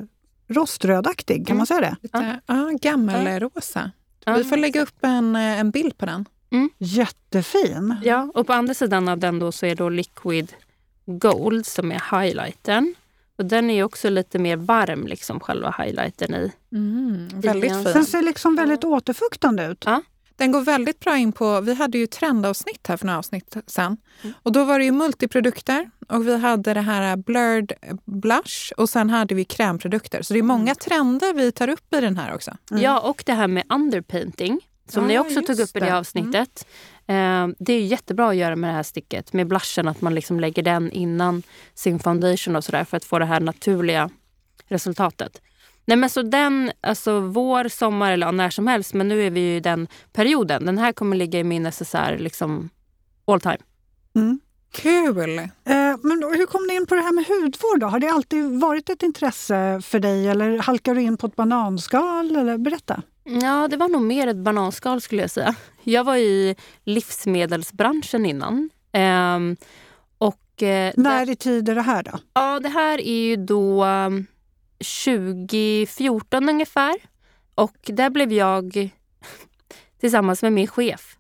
roströdaktig, 0.49 1.47
kan 1.47 1.55
mm. 1.55 1.57
man 1.57 1.67
säga 1.67 1.81
det? 1.81 1.97
Lite, 2.03 2.41
ja, 2.47 2.71
gammelrosa. 2.81 3.91
Vi 4.37 4.45
får 4.45 4.57
lägga 4.57 4.83
upp 4.83 5.05
en, 5.05 5.37
eh, 5.37 5.61
en 5.61 5.71
bild 5.71 5.99
på 5.99 6.07
den. 6.07 6.25
Mm. 6.51 6.71
Jättefin! 6.79 7.95
Ja, 8.03 8.31
och 8.35 8.47
på 8.47 8.53
andra 8.53 8.75
sidan 8.75 9.09
av 9.09 9.19
den 9.19 9.39
då 9.39 9.53
så 9.53 9.67
är 9.67 9.75
då 9.75 9.89
Liquid 9.89 10.53
Gold 11.07 11.67
som 11.67 11.93
är 11.93 12.21
highlighten. 12.21 12.95
Och 13.39 13.45
den 13.45 13.71
är 13.71 13.85
också 13.85 14.11
lite 14.11 14.39
mer 14.39 14.57
varm, 14.57 15.07
liksom, 15.07 15.41
själva 15.41 15.75
highlighten 15.79 16.35
i. 16.35 16.53
Mm, 16.73 17.29
väldigt 17.35 17.73
fin. 17.73 17.85
Den 17.85 18.05
ser 18.05 18.23
liksom 18.23 18.57
väldigt 18.57 18.85
återfuktande 18.85 19.67
ut. 19.67 19.83
Ja. 19.87 20.03
Den 20.38 20.52
går 20.52 20.61
väldigt 20.61 21.00
bra 21.00 21.16
in 21.16 21.33
på, 21.33 21.61
vi 21.61 21.75
hade 21.75 21.99
ju 21.99 22.07
trendavsnitt 22.07 22.87
här 22.87 22.97
för 22.97 23.07
några 23.07 23.18
avsnitt 23.18 23.57
sen. 23.66 23.97
Mm. 24.23 24.35
Och 24.42 24.52
då 24.52 24.64
var 24.64 24.78
det 24.78 24.85
ju 24.85 24.92
multiprodukter 24.92 25.90
och 26.09 26.28
vi 26.28 26.38
hade 26.38 26.75
det 26.75 26.80
här 26.80 27.16
blurred 27.16 27.73
blush 28.04 28.73
och 28.76 28.88
sen 28.88 29.11
hade 29.11 29.35
vi 29.35 29.45
krämprodukter. 29.45 30.23
Så 30.23 30.33
det 30.33 30.38
är 30.38 30.42
många 30.42 30.62
mm. 30.62 30.76
trender 30.76 31.35
vi 31.35 31.52
tar 31.52 31.68
upp 31.68 31.95
i 31.95 32.00
den 32.00 32.16
här 32.16 32.35
också. 32.35 32.57
Mm. 32.71 32.83
Ja, 32.83 33.00
och 33.00 33.23
det 33.26 33.33
här 33.33 33.49
med 33.49 33.64
underpainting 33.68 34.61
som 34.88 35.02
ja, 35.02 35.09
ni 35.09 35.18
också 35.18 35.42
tog 35.42 35.61
upp 35.61 35.76
i 35.76 35.80
det 35.80 35.97
avsnittet. 35.97 36.66
Mm. 37.07 37.54
det 37.59 37.73
är 37.73 37.80
jättebra 37.80 38.28
att 38.28 38.37
göra 38.37 38.57
med 38.57 38.71
det 38.71 38.75
här 38.75 38.83
sticket, 38.83 39.33
med 39.33 39.47
blushen, 39.47 39.88
att 39.88 40.00
man 40.00 40.14
liksom 40.14 40.40
lägger 40.40 40.62
den 40.62 40.92
innan 40.92 41.42
sin 41.75 41.99
foundation 41.99 42.57
och 42.57 42.64
sådär 42.64 42.85
för 42.85 42.97
att 42.97 43.04
få 43.04 43.18
det 43.18 43.25
här 43.25 43.40
naturliga 43.40 44.11
resultatet. 44.68 45.40
Nej 45.88 45.97
men 45.97 46.11
så 46.11 46.23
den, 46.23 46.73
alltså 46.80 47.21
vår, 47.21 47.68
sommar 47.68 48.12
eller 48.12 48.33
när 48.33 48.50
som 48.50 48.66
helst, 48.66 48.95
men 48.95 49.09
nu 49.09 49.26
är 49.26 49.30
vi 49.30 49.57
i 49.57 49.61
den 49.61 49.88
perioden. 50.12 50.66
Den 50.66 50.78
här 50.78 50.92
kommer 50.92 51.16
ligga 51.16 51.38
i 51.38 51.45
min 51.45 51.62
necessär 51.62 52.18
liksom 52.18 52.71
all 53.25 53.40
time. 53.40 53.59
Mm. 54.16 54.40
Kul! 54.73 55.38
Eh, 55.38 55.47
men 56.02 56.23
hur 56.37 56.47
kom 56.47 56.66
ni 56.66 56.75
in 56.75 56.87
på 56.87 56.95
det 56.95 57.00
här 57.00 57.12
med 57.12 57.25
hudvård? 57.26 57.80
Då? 57.80 57.87
Har 57.87 58.00
det 58.00 58.09
alltid 58.09 58.61
varit 58.61 58.90
ett 58.90 59.02
intresse 59.02 59.80
för 59.85 59.99
dig 60.00 60.28
eller 60.28 60.59
halkar 60.59 60.95
du 60.95 61.00
in 61.00 61.16
på 61.16 61.26
ett 61.26 61.37
bananskal? 61.37 62.37
Eller, 62.37 62.59
berätta. 62.59 63.02
Ja, 63.25 63.68
det 63.68 63.76
var 63.76 63.88
nog 63.88 64.02
mer 64.02 64.26
ett 64.26 64.37
bananskal 64.37 65.00
skulle 65.00 65.23
jag 65.23 65.30
säga. 65.30 65.54
Jag 65.83 66.04
var 66.04 66.16
i 66.16 66.57
livsmedelsbranschen 66.85 68.26
innan. 68.26 68.71
Eh, 68.92 69.38
och, 70.18 70.62
eh, 70.62 70.92
När 70.97 71.30
i 71.30 71.37
tid 71.37 71.68
är 71.68 71.75
det 71.75 71.83
här 71.83 72.02
då? 72.02 72.18
Ja, 72.35 72.61
det 72.61 72.68
här 72.68 73.00
är 73.00 73.26
ju 73.26 73.37
då 73.37 73.87
2014 74.79 76.49
ungefär. 76.49 76.95
Och 77.55 77.77
där 77.83 78.11
blev 78.11 78.33
jag 78.33 78.91
tillsammans 80.01 80.43
med 80.43 80.53
min 80.53 80.67
chef. 80.67 81.19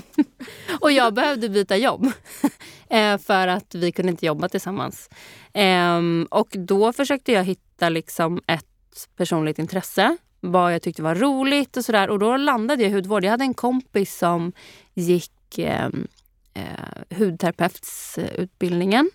och 0.80 0.92
jag 0.92 1.14
behövde 1.14 1.48
byta 1.48 1.76
jobb 1.76 2.06
eh, 2.90 3.18
för 3.18 3.48
att 3.48 3.74
vi 3.74 3.92
kunde 3.92 4.10
inte 4.10 4.26
jobba 4.26 4.48
tillsammans. 4.48 5.10
Ehm, 5.52 6.26
och 6.30 6.48
då 6.58 6.92
försökte 6.92 7.32
jag 7.32 7.44
hitta 7.44 7.88
liksom 7.88 8.40
ett 8.46 9.08
personligt 9.16 9.58
intresse, 9.58 10.16
vad 10.40 10.74
jag 10.74 10.82
tyckte 10.82 11.02
var 11.02 11.14
roligt 11.14 11.76
och 11.76 11.84
sådär. 11.84 12.10
Och 12.10 12.18
då 12.18 12.36
landade 12.36 12.82
jag 12.82 12.90
i 12.90 12.94
hudvård. 12.94 13.24
Jag 13.24 13.30
hade 13.30 13.44
en 13.44 13.54
kompis 13.54 14.18
som 14.18 14.52
gick 14.94 15.58
ehm, 15.58 16.06
eh, 16.54 17.18
hudterapeutsutbildningen. 17.18 19.10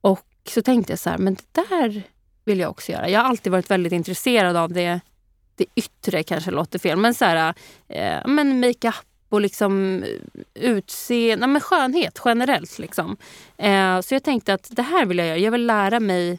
Och 0.00 0.26
så 0.48 0.62
tänkte 0.62 0.92
jag 0.92 0.98
så 0.98 1.10
här, 1.10 1.18
men 1.18 1.34
det 1.34 1.68
där 1.68 2.02
vill 2.44 2.60
jag 2.60 2.70
också 2.70 2.92
göra. 2.92 3.08
Jag 3.08 3.20
har 3.20 3.28
alltid 3.28 3.52
varit 3.52 3.70
väldigt 3.70 3.92
intresserad 3.92 4.56
av 4.56 4.72
det, 4.72 5.00
det 5.56 5.66
yttre, 5.74 6.22
kanske 6.22 6.50
låter 6.50 6.78
fel, 6.78 6.96
men 6.98 7.14
så 7.14 7.24
här, 7.24 7.54
eh, 7.88 8.26
men 8.26 8.60
makeup 8.60 9.04
och 9.28 9.40
liksom 9.40 10.02
eh, 10.02 10.70
utseende, 10.70 11.46
men 11.46 11.60
skönhet 11.60 12.20
generellt. 12.24 12.78
Liksom. 12.78 13.16
Eh, 13.56 14.00
så 14.00 14.14
jag 14.14 14.22
tänkte 14.22 14.54
att 14.54 14.68
det 14.70 14.82
här 14.82 15.06
vill 15.06 15.18
jag 15.18 15.26
göra. 15.26 15.38
Jag 15.38 15.52
vill 15.52 15.66
lära 15.66 16.00
mig 16.00 16.38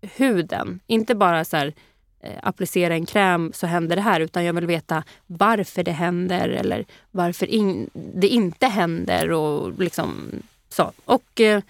huden. 0.00 0.80
Inte 0.86 1.14
bara 1.14 1.44
så 1.44 1.56
här, 1.56 1.74
eh, 2.20 2.38
applicera 2.42 2.94
en 2.94 3.06
kräm 3.06 3.52
så 3.54 3.66
händer 3.66 3.96
det 3.96 4.02
här. 4.02 4.20
Utan 4.20 4.44
jag 4.44 4.52
vill 4.52 4.66
veta 4.66 5.04
varför 5.26 5.82
det 5.82 5.92
händer 5.92 6.48
eller 6.48 6.84
varför 7.10 7.46
in, 7.46 7.90
det 7.92 8.28
inte 8.28 8.66
händer. 8.66 9.32
Och 9.32 9.78
liksom 9.78 10.30
så. 10.68 10.92
Och 11.04 11.40
eh, 11.40 11.62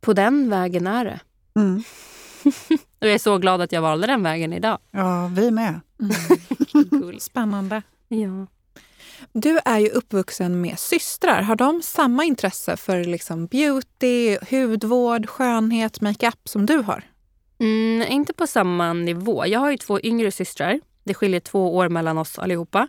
på 0.00 0.12
den 0.12 0.50
vägen 0.50 0.86
är 0.86 1.04
det. 1.04 1.20
Mm. 1.56 1.82
och 3.00 3.06
jag 3.06 3.12
är 3.12 3.18
så 3.18 3.38
glad 3.38 3.60
att 3.60 3.72
jag 3.72 3.82
valde 3.82 4.06
den 4.06 4.22
vägen 4.22 4.52
idag. 4.52 4.78
Ja, 4.90 5.30
vi 5.36 5.50
med. 5.50 5.80
Mm. 6.00 7.20
Spännande. 7.20 7.82
Ja. 8.08 8.46
Du 9.32 9.58
är 9.64 9.78
ju 9.78 9.88
uppvuxen 9.88 10.60
med 10.60 10.78
systrar. 10.78 11.42
Har 11.42 11.56
de 11.56 11.82
samma 11.82 12.24
intresse 12.24 12.76
för 12.76 13.04
liksom 13.04 13.46
beauty, 13.46 14.38
hudvård, 14.50 15.28
skönhet, 15.28 16.00
makeup 16.00 16.48
som 16.48 16.66
du 16.66 16.76
har? 16.76 17.04
Mm, 17.58 18.08
inte 18.08 18.32
på 18.32 18.46
samma 18.46 18.92
nivå. 18.92 19.46
Jag 19.46 19.60
har 19.60 19.70
ju 19.70 19.76
två 19.76 20.00
yngre 20.00 20.30
systrar. 20.30 20.80
Det 21.04 21.14
skiljer 21.14 21.40
två 21.40 21.76
år 21.76 21.88
mellan 21.88 22.18
oss 22.18 22.38
allihopa. 22.38 22.88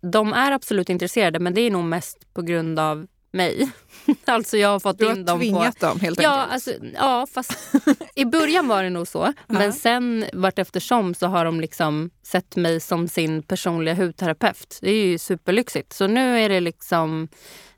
De 0.00 0.32
är 0.32 0.52
absolut 0.52 0.90
intresserade 0.90 1.38
men 1.38 1.54
det 1.54 1.60
är 1.60 1.70
nog 1.70 1.84
mest 1.84 2.34
på 2.34 2.42
grund 2.42 2.78
av 2.78 3.06
mig. 3.30 3.70
alltså 4.24 4.56
jag 4.56 4.68
har 4.68 4.80
fått 4.80 4.98
du 4.98 5.10
in 5.10 5.24
dem 5.24 5.38
tvingat 5.38 5.80
dem 5.80 6.00
helt 6.00 6.22
ja, 6.22 6.40
enkelt? 6.40 6.52
Alltså, 6.52 6.70
ja, 6.94 7.26
fast 7.32 7.74
i 8.14 8.24
början 8.24 8.68
var 8.68 8.82
det 8.82 8.90
nog 8.90 9.08
så. 9.08 9.32
Men 9.46 9.72
sen 9.72 10.24
vart 10.32 10.58
eftersom 10.58 11.14
så 11.14 11.26
har 11.26 11.44
de 11.44 11.60
liksom 11.60 12.10
sett 12.22 12.56
mig 12.56 12.80
som 12.80 13.08
sin 13.08 13.42
personliga 13.42 13.94
hudterapeut. 13.94 14.78
Det 14.80 14.90
är 14.90 15.06
ju 15.06 15.18
superlyxigt. 15.18 15.92
Så 15.92 16.06
nu 16.06 16.38
är 16.40 16.48
det 16.48 16.60
liksom 16.60 17.28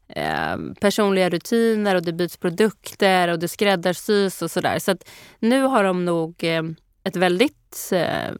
eh, 0.08 0.56
personliga 0.80 1.30
rutiner 1.30 1.94
och 1.94 2.02
det 2.02 2.12
byts 2.12 2.36
produkter 2.36 3.28
och 3.28 3.38
det 3.38 3.48
skräddarsys 3.48 4.42
och 4.42 4.50
sådär. 4.50 4.78
Så 4.78 4.90
att 4.90 5.08
nu 5.38 5.62
har 5.62 5.84
de 5.84 6.04
nog 6.04 6.44
eh, 6.44 6.62
ett 7.04 7.16
väldigt 7.16 7.90
eh, 7.92 8.34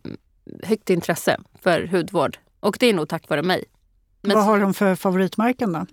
högt 0.62 0.90
intresse 0.90 1.37
för 1.62 1.87
hudvård. 1.87 2.38
Och 2.61 2.76
det 2.81 2.87
är 2.87 2.95
nog 2.95 3.09
tack 3.09 3.29
vare 3.29 3.43
mig. 3.43 3.64
Men, 4.23 4.37
Vad 4.37 4.45
har 4.45 4.61
de 4.61 4.75
för 4.75 4.95
favoritmärken 4.95 5.73
då? 5.73 5.87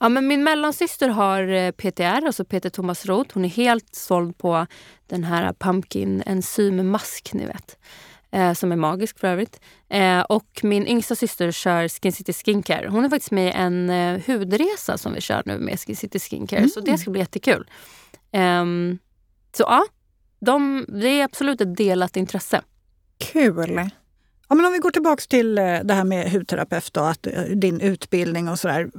Ja, 0.00 0.08
men 0.08 0.26
min 0.26 0.44
mellansyster 0.44 1.08
har 1.08 1.48
eh, 1.48 1.70
PTR, 1.70 2.26
alltså 2.26 2.44
Peter 2.44 2.70
Thomas 2.70 3.06
Roth. 3.06 3.34
Hon 3.34 3.44
är 3.44 3.48
helt 3.48 3.94
såld 3.94 4.38
på 4.38 4.66
den 5.06 5.24
här 5.24 5.52
pumpkin 5.52 6.22
enzymmask, 6.26 7.30
ni 7.32 7.46
vet. 7.46 7.78
Eh, 8.30 8.52
som 8.52 8.72
är 8.72 8.76
magisk 8.76 9.18
för 9.18 9.28
övrigt. 9.28 9.60
Eh, 9.88 10.20
och 10.20 10.60
min 10.62 10.86
yngsta 10.86 11.14
syster 11.14 11.50
kör 11.50 11.88
Skin 11.88 12.12
City 12.12 12.32
Skincare. 12.32 12.88
Hon 12.88 13.04
är 13.04 13.08
faktiskt 13.08 13.30
med 13.30 13.48
i 13.48 13.50
en 13.50 13.90
eh, 13.90 14.20
hudresa 14.26 14.98
som 14.98 15.14
vi 15.14 15.20
kör 15.20 15.42
nu 15.46 15.58
med 15.58 15.80
Skin 15.80 15.96
City 15.96 16.18
Skincare. 16.18 16.58
Mm. 16.58 16.70
Så 16.70 16.80
det 16.80 16.98
ska 16.98 17.10
bli 17.10 17.20
jättekul. 17.20 17.70
Ehm, 18.32 18.98
så 19.56 19.62
ja, 19.62 19.84
de, 20.40 20.86
det 20.88 21.08
är 21.08 21.24
absolut 21.24 21.60
ett 21.60 21.76
delat 21.76 22.16
intresse. 22.16 22.62
Kul! 23.18 23.90
Ja, 24.52 24.56
men 24.56 24.66
om 24.66 24.72
vi 24.72 24.78
går 24.78 24.90
tillbaka 24.90 25.22
till 25.28 25.58
eh, 25.58 25.64
det 25.84 25.94
här 25.94 26.04
med 26.04 26.32
hudterapeut 26.32 26.96
och 26.96 27.10
att, 27.10 27.26
eh, 27.26 27.42
din 27.42 27.80
utbildning 27.80 28.48
och 28.48 28.58
sådär. 28.58 28.90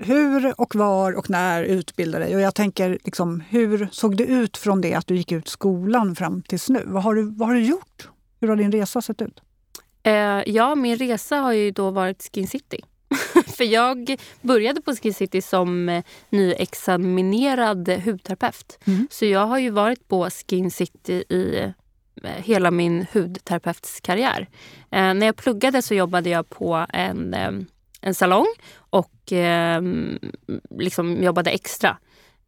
Hur 0.00 0.60
och 0.60 0.74
var 0.74 1.12
och 1.12 1.30
när 1.30 1.62
utbildade 1.62 2.24
dig? 2.24 2.34
Och 2.34 2.40
jag 2.40 2.54
tänker, 2.54 2.98
liksom, 3.04 3.42
hur 3.48 3.88
såg 3.92 4.16
det 4.16 4.24
ut 4.24 4.56
från 4.56 4.80
det 4.80 4.94
att 4.94 5.06
du 5.06 5.16
gick 5.16 5.32
ut 5.32 5.48
skolan 5.48 6.16
fram 6.16 6.42
tills 6.42 6.68
nu? 6.68 6.82
Vad 6.86 7.02
har 7.02 7.14
du, 7.14 7.22
vad 7.22 7.48
har 7.48 7.54
du 7.54 7.62
gjort? 7.62 8.08
Hur 8.40 8.48
har 8.48 8.56
din 8.56 8.72
resa 8.72 9.02
sett 9.02 9.22
ut? 9.22 9.40
Eh, 10.02 10.12
ja, 10.46 10.74
min 10.74 10.96
resa 10.96 11.36
har 11.36 11.52
ju 11.52 11.70
då 11.70 11.90
varit 11.90 12.30
Skin 12.32 12.48
City. 12.48 12.80
För 13.46 13.64
jag 13.64 14.16
började 14.42 14.82
på 14.82 14.96
Skin 14.96 15.14
City 15.14 15.42
som 15.42 15.88
eh, 15.88 16.04
nyexaminerad 16.30 17.88
hudterapeut. 17.88 18.78
Mm. 18.84 19.08
Så 19.10 19.24
jag 19.24 19.46
har 19.46 19.58
ju 19.58 19.70
varit 19.70 20.08
på 20.08 20.30
Skin 20.30 20.70
City 20.70 21.24
i 21.28 21.72
Eh, 22.24 22.30
hela 22.30 22.70
min 22.70 23.06
hudterapeutskarriär. 23.12 24.48
Eh, 24.90 25.14
när 25.14 25.26
jag 25.26 25.36
pluggade 25.36 25.82
så 25.82 25.94
jobbade 25.94 26.30
jag 26.30 26.48
på 26.48 26.86
en, 26.88 27.34
eh, 27.34 27.52
en 28.00 28.14
salong 28.14 28.46
och 28.76 29.32
eh, 29.32 29.82
liksom 30.70 31.22
jobbade 31.22 31.50
extra. 31.50 31.96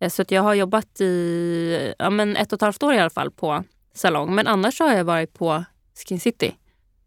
Eh, 0.01 0.09
så 0.09 0.23
att 0.23 0.31
jag 0.31 0.43
har 0.43 0.55
jobbat 0.55 1.01
i 1.01 1.95
ja, 1.99 2.11
men 2.11 2.37
ett 2.37 2.53
och 2.53 2.57
ett 2.57 2.63
halvt 2.63 2.83
år 2.83 2.95
i 2.95 2.99
alla 2.99 3.11
fall 3.11 3.31
på 3.31 3.65
salong. 3.95 4.35
Men 4.35 4.47
annars 4.47 4.81
har 4.81 4.93
jag 4.93 5.05
varit 5.05 5.35
på 5.35 5.65
Skin 5.95 6.21
City. 6.21 6.55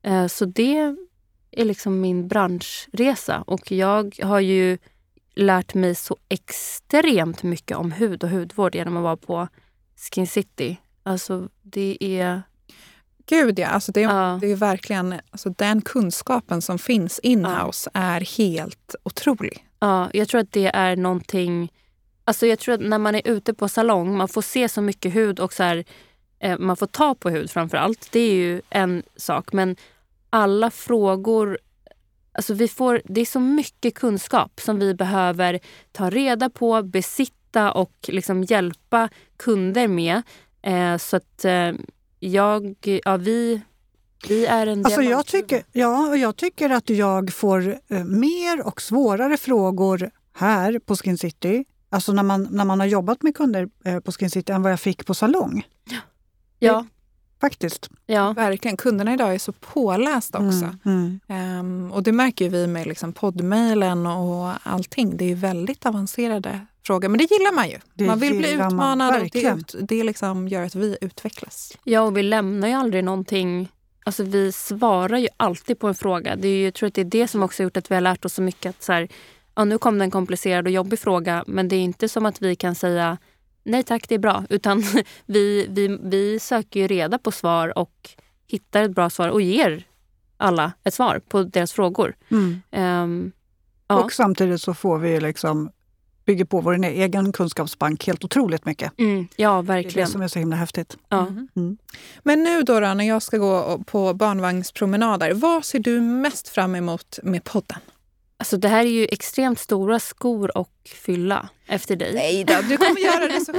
Eh, 0.02 0.28
så 0.28 0.46
det 0.46 0.96
är 1.52 1.66
liksom 1.66 2.02
min 2.02 2.28
branschresa. 2.28 3.44
Och 3.48 3.72
jag 3.72 4.16
har 4.24 4.40
ju 4.40 4.78
lärt 5.36 5.74
mig 5.74 5.96
så 5.96 6.18
extremt 6.30 7.44
mycket 7.44 7.78
om 7.78 7.92
hud 7.92 8.24
och 8.24 8.30
hudvård 8.30 8.76
genom 8.76 8.98
att 8.98 9.04
vara 9.04 9.18
på 9.18 9.48
Skin 9.96 10.28
City. 10.28 10.78
Alltså 11.04 11.50
det 11.62 11.98
är 12.00 12.42
Gud 13.26 13.60
ja, 13.60 13.68
alltså 13.68 13.92
det, 13.92 14.02
ja. 14.02 14.38
det 14.42 14.52
är 14.52 14.56
verkligen 14.56 15.16
alltså 15.32 15.50
den 15.50 15.82
kunskapen 15.82 16.62
som 16.62 16.80
finns 16.80 17.20
inhouse 17.20 17.90
ja. 17.94 18.00
är 18.00 18.38
helt 18.38 18.96
otrolig. 19.04 19.68
Ja, 19.80 20.10
jag 20.14 20.28
tror 20.28 20.42
att 20.42 20.52
det 20.52 20.68
är 20.68 20.96
någonting... 20.96 21.72
Alltså 22.24 22.48
jag 22.48 22.60
tror 22.60 22.76
att 22.76 22.82
när 22.82 22.98
man 22.98 23.16
är 23.16 23.28
ute 23.28 23.54
på 23.54 23.70
salong, 23.70 24.18
man 24.18 24.28
får 24.28 24.42
se 24.42 24.70
så 24.70 24.82
mycket 24.82 25.16
hud 25.16 25.40
och 25.40 25.54
så 25.54 25.64
här, 25.64 25.86
eh, 26.40 26.60
man 26.60 26.78
får 26.78 26.88
ta 26.88 27.16
på 27.16 27.30
hud 27.30 27.52
framför 27.52 27.78
allt. 27.78 28.08
Det 28.12 28.20
är 28.20 28.34
ju 28.34 28.62
en 28.70 29.04
sak. 29.16 29.54
Men 29.54 29.76
alla 30.30 30.72
frågor 30.72 31.58
Alltså 32.38 32.54
vi 32.54 32.68
får, 32.68 33.02
det 33.06 33.22
är 33.22 33.26
så 33.26 33.40
mycket 33.40 33.96
kunskap 33.96 34.60
som 34.60 34.80
vi 34.80 34.94
behöver 34.94 35.60
ta 35.92 36.10
reda 36.10 36.50
på, 36.50 36.84
besitta 36.84 37.72
och 37.72 37.94
liksom 38.08 38.44
hjälpa 38.44 39.10
kunder 39.38 39.88
med. 39.88 40.22
Eh, 40.62 40.98
så 40.98 41.18
att 41.18 41.46
eh, 41.46 41.72
jag, 42.26 42.76
ja, 43.06 43.18
vi, 43.18 43.62
vi 44.28 44.46
är 44.46 44.68
en 44.68 44.86
alltså 44.86 45.02
jag 45.02 45.26
tycker, 45.26 45.64
Ja, 45.72 46.16
jag 46.16 46.36
tycker 46.36 46.70
att 46.70 46.90
jag 46.90 47.34
får 47.34 47.80
eh, 47.88 48.04
mer 48.04 48.68
och 48.68 48.82
svårare 48.82 49.38
frågor 49.38 50.12
här 50.34 50.80
på 50.80 50.96
Skin 50.96 51.18
City, 51.18 51.66
alltså 51.90 52.12
när 52.12 52.24
man, 52.24 52.48
när 52.52 52.66
man 52.66 52.80
har 52.80 52.88
jobbat 52.88 53.24
med 53.24 53.36
kunder 53.36 53.70
eh, 53.86 54.00
på 54.00 54.12
Skin 54.12 54.30
City, 54.30 54.52
än 54.52 54.62
vad 54.62 54.72
jag 54.72 54.80
fick 54.80 55.06
på 55.06 55.14
salong. 55.14 55.68
Ja. 56.60 56.86
Faktiskt. 57.42 57.90
Ja. 58.06 58.34
Verkligen. 58.34 58.78
Kunderna 58.78 59.14
idag 59.14 59.34
är 59.34 59.40
så 59.40 59.52
pålästa 59.52 60.38
också. 60.38 60.70
Mm, 60.86 61.20
mm. 61.30 61.60
Um, 61.60 61.92
och 61.92 62.04
det 62.04 62.12
märker 62.12 62.50
vi 62.50 62.68
med 62.68 62.88
liksom 62.88 63.14
poddmailen 63.14 64.06
och 64.06 64.54
allting. 64.64 65.18
Det 65.18 65.32
är 65.32 65.36
väldigt 65.36 65.86
avancerade 65.86 66.66
fråga. 66.86 67.10
Men 67.10 67.18
det 67.18 67.32
gillar 67.32 67.56
man 67.56 67.70
ju. 67.70 67.78
Det 67.94 68.06
man 68.06 68.20
vill 68.20 68.38
bli 68.38 68.52
utmanad 68.52 69.22
och 69.22 69.30
det, 69.32 69.44
ut, 69.44 69.76
det 69.80 70.04
liksom 70.04 70.48
gör 70.48 70.64
att 70.64 70.76
vi 70.76 70.98
utvecklas. 71.02 71.78
Ja, 71.84 72.02
och 72.02 72.18
vi 72.18 72.24
lämnar 72.24 72.68
ju 72.68 72.74
aldrig 72.74 73.04
någonting. 73.04 73.72
Alltså 74.06 74.24
vi 74.24 74.52
svarar 74.52 75.18
ju 75.18 75.28
alltid 75.38 75.80
på 75.80 75.88
en 75.88 75.96
fråga. 75.96 76.36
Det 76.36 76.48
är 76.48 76.56
ju, 76.58 76.64
jag 76.64 76.74
tror 76.74 76.88
att 76.88 76.94
det 76.94 77.02
är 77.02 77.06
det 77.06 77.28
som 77.28 77.44
också 77.44 77.64
gjort 77.64 77.78
att 77.78 77.92
vi 77.92 77.96
har 77.96 78.02
lärt 78.02 78.26
oss 78.26 78.34
så 78.34 78.42
mycket. 78.42 78.70
att 78.70 78.84
så 78.84 78.94
här, 78.94 79.08
ja, 79.56 79.66
Nu 79.66 79.78
kom 79.78 79.98
det 79.98 80.04
en 80.04 80.12
komplicerad 80.12 80.66
och 80.66 80.72
jobbig 80.72 81.00
fråga 81.00 81.44
men 81.48 81.68
det 81.68 81.76
är 81.76 81.82
inte 81.82 82.10
som 82.10 82.26
att 82.26 82.42
vi 82.42 82.56
kan 82.56 82.76
säga 82.76 83.18
nej 83.66 83.84
tack, 83.84 84.10
det 84.10 84.16
är 84.16 84.20
bra. 84.20 84.44
Utan 84.50 84.84
vi, 85.26 85.68
vi, 85.70 86.00
vi 86.04 86.40
söker 86.40 86.80
ju 86.80 86.88
reda 86.88 87.18
på 87.18 87.32
svar 87.32 87.78
och 87.78 88.10
hittar 88.48 88.84
ett 88.84 88.92
bra 88.92 89.10
svar 89.10 89.30
och 89.30 89.42
ger 89.42 89.84
alla 90.38 90.72
ett 90.84 90.94
svar 90.94 91.22
på 91.30 91.44
deras 91.44 91.74
frågor. 91.74 92.16
Mm. 92.30 92.62
Um, 93.04 93.32
ja. 93.88 94.04
Och 94.04 94.12
samtidigt 94.12 94.62
så 94.62 94.74
får 94.74 94.98
vi 94.98 95.20
liksom 95.20 95.72
bygger 96.26 96.46
på 96.46 96.62
vår 96.62 96.86
egen 96.86 97.32
kunskapsbank 97.32 98.08
helt 98.08 98.24
otroligt 98.24 98.66
mycket. 98.66 99.00
Mm, 99.00 99.28
ja, 99.36 99.62
verkligen. 99.62 99.94
Det 99.94 100.02
är 100.02 100.06
det 100.06 100.12
som 100.12 100.22
är 100.22 100.28
så 100.28 100.40
himla 100.40 100.56
häftigt. 100.56 100.98
Ja. 101.10 101.20
Mm. 101.20 101.48
Mm. 101.56 101.78
Men 102.24 102.44
nu 102.44 102.62
då, 102.62 102.80
då, 102.80 102.94
när 102.94 103.08
jag 103.08 103.22
ska 103.22 103.38
gå 103.38 103.84
på 103.86 104.14
barnvagnspromenader, 104.14 105.34
vad 105.34 105.66
ser 105.66 105.80
du 105.80 106.02
mest 106.02 106.50
fram 106.50 106.76
emot 106.76 107.20
med 107.24 107.44
podden? 107.44 107.80
Alltså 108.38 108.58
det 108.58 108.68
här 108.68 108.86
är 108.86 108.90
ju 108.90 109.08
extremt 109.12 109.60
stora 109.60 110.00
skor 110.00 110.52
att 110.56 110.70
fylla 110.86 111.50
efter 111.68 111.96
dig. 111.96 112.14
Nej 112.14 112.44
då, 112.44 112.54
du 112.70 112.78
kommer 112.78 113.00
göra 113.00 113.28
det 113.28 113.46
så 113.46 113.54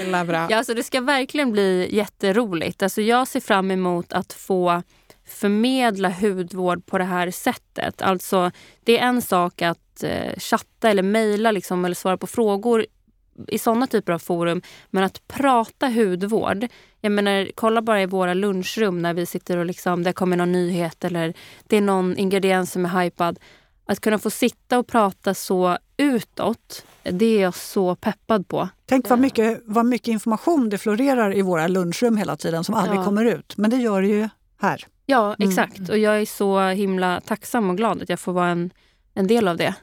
himla 0.00 0.24
bra. 0.24 0.46
Ja, 0.50 0.56
alltså 0.56 0.74
det 0.74 0.82
ska 0.82 1.00
verkligen 1.00 1.52
bli 1.52 1.88
jätteroligt. 1.96 2.82
Alltså 2.82 3.02
jag 3.02 3.28
ser 3.28 3.40
fram 3.40 3.70
emot 3.70 4.12
att 4.12 4.32
få 4.32 4.82
förmedla 5.28 6.10
hudvård 6.10 6.86
på 6.86 6.98
det 6.98 7.04
här 7.04 7.30
sättet. 7.30 8.02
Alltså, 8.02 8.50
det 8.84 8.98
är 8.98 9.02
en 9.02 9.22
sak 9.22 9.62
att 9.62 9.78
eh, 10.02 10.32
chatta 10.38 10.90
eller 10.90 11.02
mejla 11.02 11.50
liksom, 11.50 11.84
eller 11.84 11.94
svara 11.94 12.16
på 12.16 12.26
frågor 12.26 12.86
i 13.48 13.58
såna 13.58 13.86
typer 13.86 14.12
av 14.12 14.18
forum. 14.18 14.62
Men 14.90 15.04
att 15.04 15.28
prata 15.28 15.88
hudvård. 15.88 16.66
Jag 17.00 17.12
menar, 17.12 17.50
kolla 17.54 17.82
bara 17.82 18.02
i 18.02 18.06
våra 18.06 18.34
lunchrum 18.34 19.02
när 19.02 19.14
vi 19.14 19.26
sitter 19.26 19.56
och 19.56 19.66
liksom, 19.66 20.02
det 20.02 20.12
kommer 20.12 20.36
någon 20.36 20.52
nyhet 20.52 21.04
eller 21.04 21.34
det 21.66 21.76
är 21.76 21.80
någon 21.80 22.16
ingrediens 22.16 22.72
som 22.72 22.86
är 22.86 23.02
hypad. 23.02 23.38
Att 23.88 24.00
kunna 24.00 24.18
få 24.18 24.30
sitta 24.30 24.78
och 24.78 24.86
prata 24.86 25.34
så 25.34 25.78
utåt, 25.96 26.84
det 27.02 27.26
är 27.26 27.42
jag 27.42 27.54
så 27.54 27.94
peppad 27.94 28.48
på. 28.48 28.68
Tänk 28.86 29.08
vad 29.08 29.18
mycket, 29.18 29.62
vad 29.64 29.86
mycket 29.86 30.08
information 30.08 30.68
det 30.68 30.78
florerar 30.78 31.36
i 31.36 31.42
våra 31.42 31.68
lunchrum 31.68 32.16
hela 32.16 32.36
tiden 32.36 32.64
som 32.64 32.74
aldrig 32.74 33.00
ja. 33.00 33.04
kommer 33.04 33.24
ut. 33.24 33.56
Men 33.56 33.70
det 33.70 33.76
gör 33.76 34.02
det 34.02 34.08
ju 34.08 34.28
här. 34.60 34.86
Ja, 35.06 35.34
mm. 35.38 35.48
exakt. 35.48 35.78
Mm. 35.78 35.90
Och 35.90 35.98
jag 35.98 36.20
är 36.20 36.26
så 36.26 36.60
himla 36.60 37.20
tacksam 37.20 37.70
och 37.70 37.76
glad 37.76 38.02
att 38.02 38.08
jag 38.08 38.20
får 38.20 38.32
vara 38.32 38.48
en, 38.48 38.70
en 39.14 39.26
del 39.26 39.48
av 39.48 39.56
det. 39.56 39.74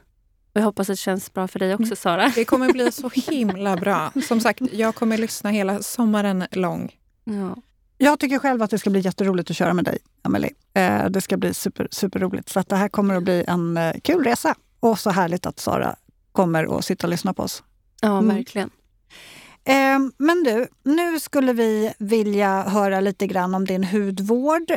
Och 0.54 0.60
jag 0.60 0.64
hoppas 0.64 0.90
att 0.90 0.92
det 0.92 0.96
känns 0.96 1.32
bra 1.32 1.48
för 1.48 1.58
dig 1.58 1.74
också 1.74 1.84
mm. 1.84 1.96
Sara. 1.96 2.32
Det 2.34 2.44
kommer 2.44 2.72
bli 2.72 2.92
så 2.92 3.08
himla 3.14 3.76
bra. 3.76 4.12
Som 4.28 4.40
sagt, 4.40 4.60
jag 4.72 4.94
kommer 4.94 5.18
lyssna 5.18 5.50
hela 5.50 5.82
sommaren 5.82 6.46
lång. 6.50 6.92
Ja. 7.24 7.56
Jag 7.98 8.20
tycker 8.20 8.38
själv 8.38 8.62
att 8.62 8.70
det 8.70 8.78
ska 8.78 8.90
bli 8.90 9.00
jätteroligt 9.00 9.50
att 9.50 9.56
köra 9.56 9.74
med 9.74 9.84
dig, 9.84 9.98
Amelie. 10.22 10.50
Eh, 10.74 11.06
det 11.10 11.20
ska 11.20 11.36
bli 11.36 11.54
super, 11.54 11.88
superroligt. 11.90 12.48
Så 12.48 12.60
att 12.60 12.68
det 12.68 12.76
här 12.76 12.88
kommer 12.88 13.14
att 13.14 13.22
bli 13.22 13.44
en 13.48 13.76
eh, 13.76 13.94
kul 14.02 14.24
resa. 14.24 14.54
Och 14.80 14.98
så 14.98 15.10
härligt 15.10 15.46
att 15.46 15.60
Sara 15.60 15.96
kommer 16.32 16.78
att 16.78 16.84
sitta 16.84 17.06
och 17.06 17.10
lyssna 17.10 17.34
på 17.34 17.42
oss. 17.42 17.62
Ja, 18.00 18.18
mm. 18.18 18.36
verkligen. 18.36 18.70
Eh, 19.64 19.98
men 20.18 20.42
du, 20.44 20.68
nu 20.82 21.20
skulle 21.20 21.52
vi 21.52 21.92
vilja 21.98 22.62
höra 22.62 23.00
lite 23.00 23.26
grann 23.26 23.54
om 23.54 23.64
din 23.64 23.84
hudvård. 23.84 24.72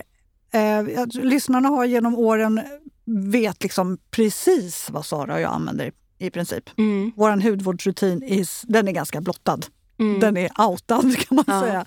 Lyssnarna 1.13 1.69
har 1.69 1.85
genom 1.85 2.15
åren 2.15 2.61
vet 3.07 3.63
liksom 3.63 3.97
precis 4.11 4.89
vad 4.89 5.05
Sara 5.05 5.33
och 5.33 5.41
jag 5.41 5.53
använder 5.53 5.91
i 6.17 6.29
princip. 6.29 6.69
Mm. 6.77 7.11
Vår 7.15 7.31
hudvårdsrutin 7.31 8.23
is, 8.23 8.61
den 8.67 8.87
är 8.87 8.91
ganska 8.91 9.21
blottad. 9.21 9.59
Mm. 9.99 10.19
Den 10.19 10.37
är 10.37 10.61
outad 10.61 11.17
kan 11.27 11.35
man 11.35 11.45
ja. 11.47 11.61
säga. 11.61 11.85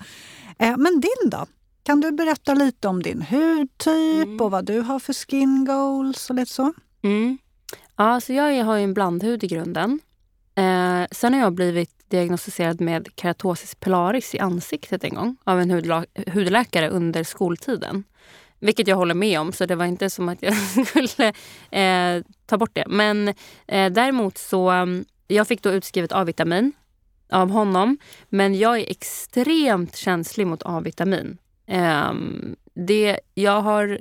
Eh, 0.59 0.77
men 0.77 1.01
din 1.01 1.29
då? 1.29 1.45
Kan 1.83 2.01
du 2.01 2.11
berätta 2.11 2.53
lite 2.53 2.87
om 2.87 3.03
din 3.03 3.21
hudtyp 3.21 4.25
mm. 4.25 4.41
och 4.41 4.51
vad 4.51 4.65
du 4.65 4.79
har 4.79 4.99
för 4.99 5.13
skin 5.13 5.65
goals 5.65 6.29
och 6.29 6.35
lite 6.35 6.51
så? 6.51 6.73
Mm. 7.03 7.37
Ja, 7.95 8.21
så 8.21 8.33
jag 8.33 8.65
har 8.65 8.77
en 8.77 8.93
blandhud 8.93 9.43
i 9.43 9.47
grunden. 9.47 9.99
Eh, 10.55 11.07
sen 11.11 11.33
har 11.33 11.39
jag 11.39 11.53
blivit 11.53 12.09
diagnostiserad 12.09 12.81
med 12.81 13.07
keratosis 13.15 13.75
pilaris 13.75 14.35
i 14.35 14.39
ansiktet 14.39 15.03
en 15.03 15.15
gång 15.15 15.37
av 15.43 15.61
en 15.61 15.71
hudläkare 16.33 16.89
under 16.89 17.23
skoltiden. 17.23 18.03
Vilket 18.61 18.87
jag 18.87 18.95
håller 18.95 19.15
med 19.15 19.39
om, 19.39 19.51
så 19.51 19.65
det 19.65 19.75
var 19.75 19.85
inte 19.85 20.09
som 20.09 20.29
att 20.29 20.41
jag 20.41 20.55
skulle 20.87 21.33
eh, 21.71 22.23
ta 22.45 22.57
bort 22.57 22.71
det. 22.73 22.85
Men 22.87 23.27
eh, 23.67 23.91
däremot 23.91 24.37
så, 24.37 24.69
mm, 24.69 25.05
jag 25.27 25.47
fick 25.47 25.61
då 25.61 25.71
utskrivet 25.71 26.11
A-vitamin 26.11 26.71
av 27.31 27.49
honom. 27.49 27.97
Men 28.29 28.55
jag 28.55 28.79
är 28.79 28.91
extremt 28.91 29.95
känslig 29.95 30.47
mot 30.47 30.61
A-vitamin. 30.65 31.37
Eh, 31.67 32.13
det, 32.73 33.19
jag 33.33 33.61
har 33.61 33.99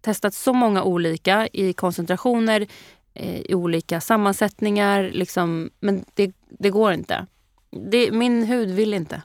testat 0.00 0.34
så 0.34 0.52
många 0.52 0.82
olika 0.82 1.48
i 1.52 1.72
koncentrationer, 1.72 2.66
eh, 3.14 3.40
i 3.40 3.54
olika 3.54 4.00
sammansättningar. 4.00 5.10
Liksom, 5.12 5.70
men 5.80 6.04
det, 6.14 6.32
det 6.58 6.70
går 6.70 6.92
inte. 6.92 7.26
Det, 7.70 8.10
min 8.10 8.42
hud 8.42 8.70
vill 8.70 8.94
inte. 8.94 9.22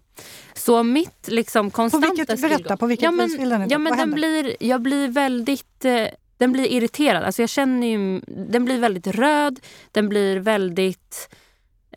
Så 0.54 0.84
mitt 0.84 1.28
liksom 1.28 1.72
konstanta... 1.72 2.08
På 2.08 2.16
vilket, 2.16 2.42
berätta, 2.42 2.78
på 2.78 2.86
vilket 2.86 3.04
ja, 3.04 3.12
men, 3.12 3.28
vis 3.28 3.40
vill 3.40 3.50
den 3.50 3.62
inte? 3.62 3.74
Ja, 3.74 3.80
men 3.80 3.98
den 3.98 4.12
blir, 4.12 4.56
jag 4.60 4.82
blir 4.82 5.08
väldigt... 5.08 5.86
Eh, 5.86 6.08
den 6.38 6.52
blir 6.52 6.66
irriterad. 6.66 7.24
Alltså 7.24 7.42
jag 7.42 7.50
känner 7.50 7.88
ju, 7.88 8.22
den 8.28 8.66
blir 8.66 8.80
väldigt 8.80 9.08
röd. 9.08 9.60
Den 9.92 10.10
blir 10.10 10.40
väldigt... 10.40 11.36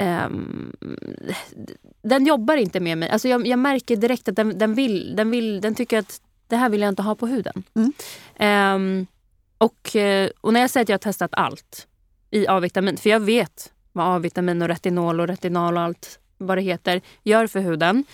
Um, 0.01 0.73
den 2.03 2.27
jobbar 2.27 2.57
inte 2.57 2.81
med 2.81 2.99
mig. 2.99 3.11
Alltså 3.11 3.29
jag, 3.29 3.47
jag 3.47 3.59
märker 3.59 3.97
direkt 3.97 4.29
att 4.29 4.37
den, 4.37 4.59
den, 4.59 4.75
vill, 4.75 5.17
den, 5.17 5.31
vill, 5.31 5.61
den 5.61 5.75
tycker 5.75 5.99
att 5.99 6.21
det 6.47 6.57
här 6.57 6.69
vill 6.69 6.81
jag 6.81 6.89
inte 6.89 7.03
ha 7.03 7.15
på 7.15 7.27
huden. 7.27 7.63
Mm. 7.75 7.93
Um, 8.75 9.07
och, 9.59 9.97
eh, 9.97 10.31
och 10.41 10.53
när 10.53 10.61
jag 10.61 10.71
säger 10.71 10.83
att 10.83 10.89
jag 10.89 10.95
har 10.95 10.99
testat 10.99 11.31
allt 11.33 11.87
i 12.31 12.47
A-vitamin, 12.47 12.97
för 12.97 13.11
jag 13.11 13.21
vet 13.21 13.73
vad 13.93 14.17
A-vitamin 14.17 14.63
och 14.63 14.69
retinol 14.69 15.21
och 15.21 15.29
retinal 15.29 15.77
och 15.77 15.83
allt 15.83 16.19
vad 16.39 16.59
det 16.59 16.63
heter 16.63 17.01
gör 17.23 17.47
för 17.47 17.61
huden. 17.61 18.05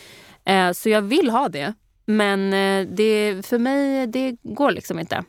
Eh, 0.44 0.72
så 0.72 0.88
jag 0.88 1.02
vill 1.02 1.30
ha 1.30 1.48
det. 1.48 1.74
Men 2.06 2.52
eh, 2.52 2.88
det, 2.88 3.46
för 3.46 3.58
mig 3.58 4.06
det 4.06 4.36
går 4.42 4.70
liksom 4.70 4.98
inte. 4.98 5.24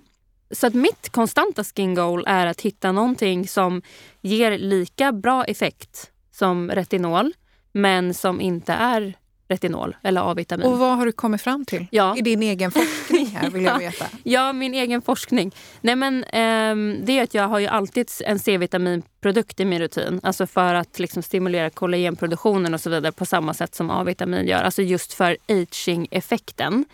Så 0.51 0.67
att 0.67 0.73
mitt 0.73 1.09
konstanta 1.09 1.63
skin 1.63 1.95
goal 1.95 2.23
är 2.27 2.47
att 2.47 2.61
hitta 2.61 2.91
någonting 2.91 3.47
som 3.47 3.81
ger 4.21 4.57
lika 4.57 5.11
bra 5.11 5.45
effekt 5.45 6.11
som 6.31 6.71
retinol 6.71 7.33
men 7.71 8.13
som 8.13 8.41
inte 8.41 8.73
är 8.73 9.17
retinol 9.47 9.95
eller 10.03 10.31
A-vitamin. 10.31 10.67
Och 10.67 10.79
vad 10.79 10.97
har 10.97 11.05
du 11.05 11.11
kommit 11.11 11.41
fram 11.41 11.65
till 11.65 11.87
ja. 11.91 12.17
i 12.17 12.21
din 12.21 12.43
egen 12.43 12.71
forskning? 12.71 13.27
här 13.27 13.49
vill 13.49 13.63
jag 13.63 13.79
veta. 13.79 14.05
ja, 14.23 14.53
min 14.53 14.73
egen 14.73 15.01
forskning. 15.01 15.55
Nej, 15.81 15.95
men, 15.95 16.23
eh, 16.23 17.03
det 17.05 17.19
är 17.19 17.23
att 17.23 17.33
jag 17.33 17.47
har 17.47 17.59
ju 17.59 17.67
alltid 17.67 18.09
en 18.25 18.39
C-vitaminprodukt 18.39 19.59
i 19.59 19.65
min 19.65 19.79
rutin. 19.79 20.19
Alltså 20.23 20.47
för 20.47 20.73
att 20.73 20.99
liksom, 20.99 21.23
stimulera 21.23 21.69
kollagenproduktionen 21.69 22.73
och 22.73 22.81
så 22.81 22.89
vidare 22.89 23.11
på 23.11 23.25
samma 23.25 23.53
sätt 23.53 23.75
som 23.75 23.89
A-vitamin 23.89 24.47
gör. 24.47 24.63
Alltså 24.63 24.81
just 24.81 25.13
för 25.13 25.37
aging-effekten. 25.47 26.85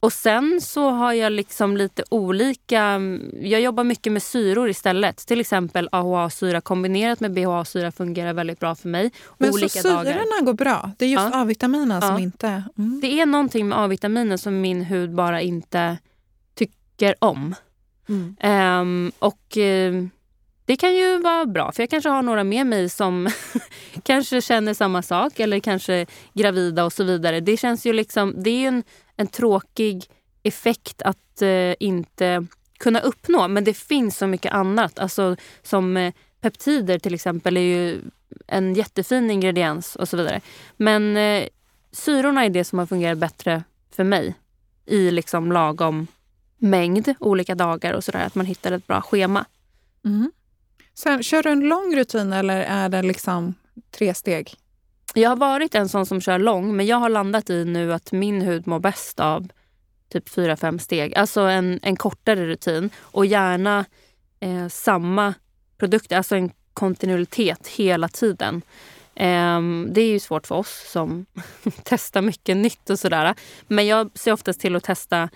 Och 0.00 0.12
sen 0.12 0.60
så 0.60 0.90
har 0.90 1.12
jag 1.12 1.32
liksom 1.32 1.76
lite 1.76 2.04
olika... 2.10 3.00
Jag 3.40 3.60
jobbar 3.60 3.84
mycket 3.84 4.12
med 4.12 4.22
syror 4.22 4.68
istället. 4.68 5.16
Till 5.16 5.40
exempel 5.40 5.88
AHA-syra 5.92 6.60
kombinerat 6.60 7.20
med 7.20 7.32
BHA-syra 7.32 7.92
fungerar 7.92 8.32
väldigt 8.32 8.60
bra 8.60 8.74
för 8.74 8.88
mig. 8.88 9.10
Men 9.38 9.50
olika 9.50 9.68
så 9.68 9.82
syrorna 9.82 10.04
dagar. 10.04 10.44
går 10.44 10.52
bra? 10.52 10.90
Det 10.98 11.04
är 11.04 11.08
just 11.08 11.28
ja. 11.32 11.42
A-vitaminen 11.42 11.98
ja. 12.02 12.08
som 12.08 12.18
inte... 12.18 12.62
Mm. 12.78 13.00
Det 13.02 13.20
är 13.20 13.26
någonting 13.26 13.68
med 13.68 13.78
A-vitaminen 13.78 14.38
som 14.38 14.60
min 14.60 14.84
hud 14.84 15.14
bara 15.14 15.40
inte 15.40 15.98
tycker 16.54 17.14
om. 17.18 17.54
Mm. 18.08 18.36
Um, 18.80 19.12
och 19.18 19.56
uh, 19.56 20.06
det 20.68 20.76
kan 20.76 20.94
ju 20.94 21.18
vara 21.18 21.46
bra, 21.46 21.72
för 21.72 21.82
jag 21.82 21.90
kanske 21.90 22.10
har 22.10 22.22
några 22.22 22.44
med 22.44 22.66
mig 22.66 22.88
som 22.88 23.28
kanske 24.02 24.42
känner 24.42 24.74
samma 24.74 25.02
sak 25.02 25.40
eller 25.40 25.60
kanske 25.60 26.06
gravida 26.34 26.84
och 26.84 26.92
så 26.92 27.04
vidare. 27.04 27.40
Det 27.40 27.56
känns 27.56 27.86
ju 27.86 27.92
liksom... 27.92 28.34
Det 28.42 28.50
är 28.50 28.68
en 28.68 28.82
en 29.18 29.26
tråkig 29.26 30.04
effekt 30.42 31.02
att 31.02 31.42
eh, 31.42 31.74
inte 31.80 32.46
kunna 32.78 33.00
uppnå. 33.00 33.48
Men 33.48 33.64
det 33.64 33.74
finns 33.74 34.18
så 34.18 34.26
mycket 34.26 34.52
annat. 34.52 34.98
Alltså, 34.98 35.36
som 35.62 35.96
eh, 35.96 36.14
peptider 36.40 36.98
till 36.98 37.14
exempel 37.14 37.56
är 37.56 37.60
ju 37.60 38.00
en 38.46 38.74
jättefin 38.74 39.30
ingrediens 39.30 39.96
och 39.96 40.08
så 40.08 40.16
vidare. 40.16 40.40
Men 40.76 41.16
eh, 41.16 41.48
syrorna 41.92 42.44
är 42.44 42.50
det 42.50 42.64
som 42.64 42.78
har 42.78 42.86
fungerat 42.86 43.18
bättre 43.18 43.62
för 43.90 44.04
mig 44.04 44.34
i 44.86 45.10
liksom 45.10 45.52
lagom 45.52 46.06
mängd 46.58 47.14
olika 47.20 47.54
dagar 47.54 47.92
och 47.92 48.04
sådär. 48.04 48.26
Att 48.26 48.34
man 48.34 48.46
hittar 48.46 48.72
ett 48.72 48.86
bra 48.86 49.00
schema. 49.02 49.44
Mm. 50.04 50.32
Sen, 50.98 51.22
kör 51.22 51.42
du 51.42 51.50
en 51.50 51.60
lång 51.60 51.96
rutin 51.96 52.32
eller 52.32 52.60
är 52.60 52.88
det 52.88 53.02
liksom 53.02 53.54
tre 53.90 54.14
steg? 54.14 54.54
Jag 55.14 55.28
har 55.28 55.36
varit 55.36 55.74
en 55.74 55.88
sån 55.88 56.06
som 56.06 56.20
kör 56.20 56.38
lång, 56.38 56.76
men 56.76 56.86
jag 56.86 56.96
har 56.96 57.08
landat 57.08 57.50
i 57.50 57.64
nu 57.64 57.92
att 57.92 58.12
min 58.12 58.40
hud 58.40 58.66
mår 58.66 58.78
bäst 58.78 59.20
av 59.20 59.48
typ 60.08 60.28
fyra 60.28 60.56
fem 60.56 60.78
steg. 60.78 61.14
Alltså 61.14 61.40
en, 61.40 61.80
en 61.82 61.96
kortare 61.96 62.46
rutin 62.46 62.90
och 63.00 63.26
gärna 63.26 63.84
eh, 64.40 64.68
samma 64.68 65.34
produkt, 65.76 66.12
alltså 66.12 66.36
en 66.36 66.50
kontinuitet 66.74 67.66
hela 67.66 68.08
tiden. 68.08 68.62
Eh, 69.14 69.60
det 69.88 70.00
är 70.00 70.10
ju 70.10 70.20
svårt 70.20 70.46
för 70.46 70.54
oss 70.54 70.90
som 70.92 71.26
testar 71.82 72.22
mycket 72.22 72.56
nytt 72.56 72.90
och 72.90 72.98
sådär. 72.98 73.34
Men 73.66 73.86
jag 73.86 74.10
ser 74.14 74.32
oftast 74.32 74.60
till 74.60 74.76
att 74.76 74.84
testa 74.84 75.28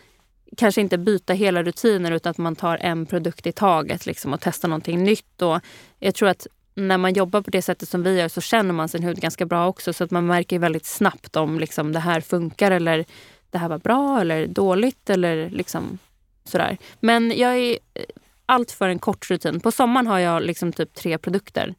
kanske 0.57 0.81
inte 0.81 0.99
byta 0.99 1.33
hela 1.33 1.63
rutiner 1.63 2.13
utan 2.13 2.31
att 2.31 2.39
man 2.39 2.57
tar 2.57 2.77
en 2.77 3.07
produkt 3.07 3.47
i 3.47 3.53
taget 3.53 4.07
liksom, 4.07 4.33
och 4.33 4.41
testar 4.41 4.69
någonting 4.69 5.05
nytt. 5.05 5.43
Och 5.43 5.61
jag 5.99 6.15
tror 6.15 6.29
att 6.29 6.47
när 6.75 6.99
man 6.99 7.13
jobbar 7.13 7.41
på 7.41 7.51
det 7.51 7.63
sättet 7.63 7.89
som 7.89 8.03
vi 8.03 8.19
gör 8.19 8.29
så 8.29 8.41
känner 8.41 8.73
man 8.73 8.89
sin 8.89 9.03
hud 9.03 9.21
ganska 9.21 9.47
bra 9.47 9.69
också. 9.69 9.93
Så 9.93 10.05
att 10.05 10.11
man 10.11 10.27
märker 10.27 10.59
väldigt 10.59 10.87
snabbt 10.87 11.37
om 11.37 11.59
liksom, 11.59 11.93
det 11.93 12.01
här 12.01 12.21
funkar 12.21 12.71
eller 12.71 13.05
det 13.51 13.59
här 13.59 13.69
var 13.69 13.79
bra 13.79 14.21
eller 14.21 14.47
dåligt. 14.47 15.11
eller 15.11 15.51
liksom 15.51 15.99
sådär. 16.45 16.79
Men 17.01 17.33
jag 17.37 17.59
är 17.59 17.79
eh, 17.95 18.03
allt 18.47 18.71
för 18.71 18.89
en 18.89 18.99
kort 18.99 19.31
rutin. 19.31 19.61
På 19.61 19.73
sommaren 19.73 20.07
har 20.07 20.19
jag 20.19 20.43
liksom 20.43 20.73
typ 20.73 20.95
tre 20.95 21.19
produkter. 21.19 21.75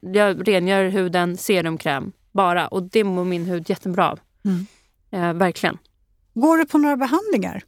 Jag 0.00 0.48
rengör 0.48 0.84
huden, 0.84 1.36
serumkräm 1.36 2.12
bara. 2.32 2.68
Och 2.68 2.82
det 2.82 3.04
mår 3.04 3.24
min 3.24 3.44
hud 3.44 3.70
jättebra 3.70 4.10
av. 4.10 4.20
Mm. 4.44 4.66
Eh, 5.10 5.32
verkligen. 5.32 5.78
Går 6.34 6.56
du 6.56 6.66
på 6.66 6.78
några 6.78 6.96
behandlingar? 6.96 7.62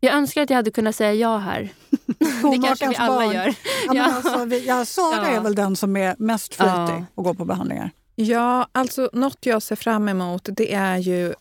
Jag 0.00 0.14
önskar 0.14 0.42
att 0.42 0.50
jag 0.50 0.56
hade 0.56 0.70
kunnat 0.70 0.96
säga 0.96 1.14
ja 1.14 1.38
här. 1.38 1.72
det 2.52 2.66
kanske 2.66 2.88
vi 2.88 2.96
alla 2.96 3.14
barn. 3.14 3.34
gör. 3.34 3.54
Ja, 3.86 3.92
men 3.92 4.02
alltså, 4.02 4.44
vi, 4.44 4.66
ja, 4.66 4.84
Sara 4.84 5.16
ja. 5.16 5.26
är 5.26 5.40
väl 5.40 5.54
den 5.54 5.76
som 5.76 5.96
är 5.96 6.14
mest 6.18 6.54
flitig 6.54 6.70
ja. 6.70 7.04
och 7.14 7.24
går 7.24 7.34
på 7.34 7.44
behandlingar. 7.44 7.90
Ja, 8.14 8.68
alltså 8.72 9.10
något 9.12 9.46
jag 9.46 9.62
ser 9.62 9.76
fram 9.76 10.08
emot 10.08 10.48
det 10.52 10.74
är 10.74 10.96
ju 10.96 11.34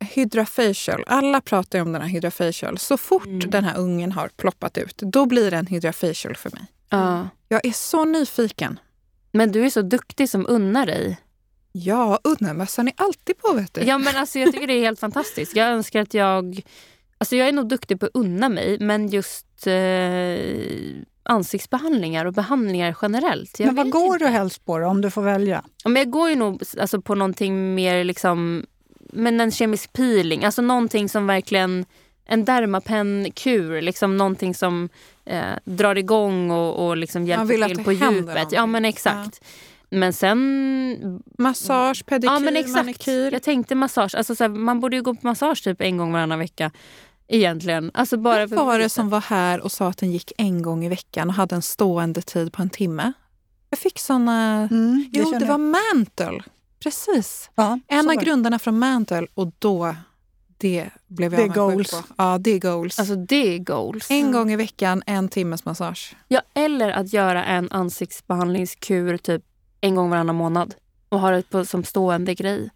hydrafacial. 0.00 1.04
Alla 1.06 1.40
pratar 1.40 1.80
om 1.80 1.92
den 1.92 2.02
här 2.02 2.08
hydrafacial. 2.08 2.78
Så 2.78 2.96
fort 2.96 3.26
mm. 3.26 3.50
den 3.50 3.64
här 3.64 3.78
ungen 3.78 4.12
har 4.12 4.28
ploppat 4.28 4.78
ut, 4.78 4.96
då 4.96 5.26
blir 5.26 5.50
det 5.50 5.56
en 5.56 5.66
hydrafacial 5.66 6.36
för 6.36 6.50
mig. 6.50 6.66
Ja. 6.90 7.28
Jag 7.48 7.66
är 7.66 7.72
så 7.72 8.04
nyfiken. 8.04 8.80
Men 9.32 9.52
du 9.52 9.66
är 9.66 9.70
så 9.70 9.82
duktig 9.82 10.30
som 10.30 10.46
unnar 10.48 10.86
dig. 10.86 11.20
Ja, 11.72 12.18
unnarmössan 12.24 12.88
är 12.88 12.94
alltid 12.96 13.38
på 13.38 13.52
vet 13.52 13.74
du. 13.74 13.80
Ja, 13.80 13.98
men 13.98 14.16
alltså, 14.16 14.38
jag 14.38 14.52
tycker 14.52 14.66
det 14.66 14.72
är 14.74 14.80
helt 14.80 15.00
fantastiskt. 15.00 15.56
Jag 15.56 15.68
önskar 15.68 16.00
att 16.02 16.14
jag 16.14 16.62
Alltså 17.18 17.36
jag 17.36 17.48
är 17.48 17.52
nog 17.52 17.68
duktig 17.68 18.00
på 18.00 18.06
att 18.06 18.12
unna 18.14 18.48
mig, 18.48 18.76
men 18.80 19.08
just 19.08 19.66
eh, 19.66 20.38
ansiktsbehandlingar 21.22 22.24
och 22.26 22.32
behandlingar 22.32 22.96
generellt. 23.02 23.58
men 23.58 23.74
vad 23.74 23.90
går 23.90 24.14
inte. 24.14 24.24
du 24.24 24.30
helst 24.30 24.64
på 24.64 24.78
då, 24.78 24.86
om 24.86 25.00
du 25.00 25.10
får 25.10 25.22
välja? 25.22 25.64
men 25.84 25.96
jag 25.96 26.10
går 26.10 26.30
ju 26.30 26.36
nog 26.36 26.62
alltså, 26.80 27.00
på 27.00 27.14
någonting 27.14 27.74
mer 27.74 28.04
liksom, 28.04 28.66
men 29.12 29.40
en 29.40 29.50
kemisk 29.50 29.92
peeling. 29.92 30.44
Alltså 30.44 30.62
någonting 30.62 31.08
som 31.08 31.26
verkligen 31.26 31.86
en 32.26 32.44
Dermapen-kur. 32.44 33.80
Liksom 33.80 34.16
någonting 34.16 34.54
som 34.54 34.88
eh, 35.24 35.40
drar 35.64 35.98
igång 35.98 36.50
och, 36.50 36.86
och 36.86 36.96
liksom 36.96 37.26
hjälper 37.26 37.68
till 37.68 37.84
på 37.84 37.92
djupet. 37.92 38.52
Ja 38.52 38.66
men 38.66 38.84
exakt. 38.84 39.40
Ja. 39.40 39.46
Men 39.90 40.12
sen... 40.12 41.20
Massage, 41.38 42.06
pedikyr, 42.06 42.32
ja, 42.32 42.38
men 42.38 42.56
exakt. 42.56 42.76
manikyr. 42.76 43.32
Jag 43.32 43.42
tänkte 43.42 43.74
massage. 43.74 44.14
Alltså, 44.14 44.34
så 44.34 44.44
här, 44.44 44.48
man 44.48 44.80
borde 44.80 44.96
ju 44.96 45.02
gå 45.02 45.14
på 45.14 45.26
massage 45.26 45.64
typ 45.64 45.80
en 45.80 45.96
gång 45.96 46.12
varannan 46.12 46.38
vecka. 46.38 46.70
Egentligen. 47.28 47.90
Alltså 47.94 48.16
bara 48.16 48.46
Vem 48.46 48.66
var 48.66 48.78
det 48.78 48.88
som 48.88 49.08
var 49.10 49.20
här 49.20 49.60
och 49.60 49.72
sa 49.72 49.88
att 49.88 49.98
den 49.98 50.12
gick 50.12 50.32
en 50.38 50.62
gång 50.62 50.84
i 50.84 50.88
veckan 50.88 51.28
och 51.28 51.34
hade 51.34 51.54
en 51.54 51.62
stående 51.62 52.22
tid 52.22 52.52
på 52.52 52.62
en 52.62 52.70
timme? 52.70 53.12
Jag 53.70 53.78
fick 53.78 53.98
såna... 53.98 54.68
Mm, 54.70 55.10
jo, 55.12 55.38
det 55.38 55.44
var 55.44 55.58
Mantle. 55.58 56.42
Precis. 56.82 57.50
Ja, 57.54 57.80
en 57.88 58.10
av 58.10 58.14
grundarna 58.14 58.58
från 58.58 58.78
Mantle 58.78 59.26
och 59.34 59.52
då 59.58 59.96
det 60.58 60.90
blev 61.06 61.34
jag 61.34 61.40
det 61.40 61.52
är 61.52 61.54
goals. 61.54 61.90
på. 61.90 62.02
Ja, 62.16 62.38
det 62.38 62.50
är 62.50 62.58
goals. 62.58 62.98
Alltså 62.98 63.16
det 63.16 63.54
är 63.54 63.58
goals. 63.58 64.10
En 64.10 64.32
gång 64.32 64.52
i 64.52 64.56
veckan, 64.56 65.02
en 65.06 65.28
timmes 65.28 65.64
massage. 65.64 66.16
Ja, 66.28 66.40
eller 66.54 66.90
att 66.90 67.12
göra 67.12 67.44
en 67.44 67.70
ansiktsbehandlingskur 67.70 69.16
typ 69.16 69.42
en 69.80 69.94
gång 69.94 70.10
varannan 70.10 70.36
månad 70.36 70.74
och 71.08 71.20
ha 71.20 71.30
det 71.30 71.50
på, 71.50 71.64
som 71.64 71.84
stående 71.84 72.34
grej. 72.34 72.70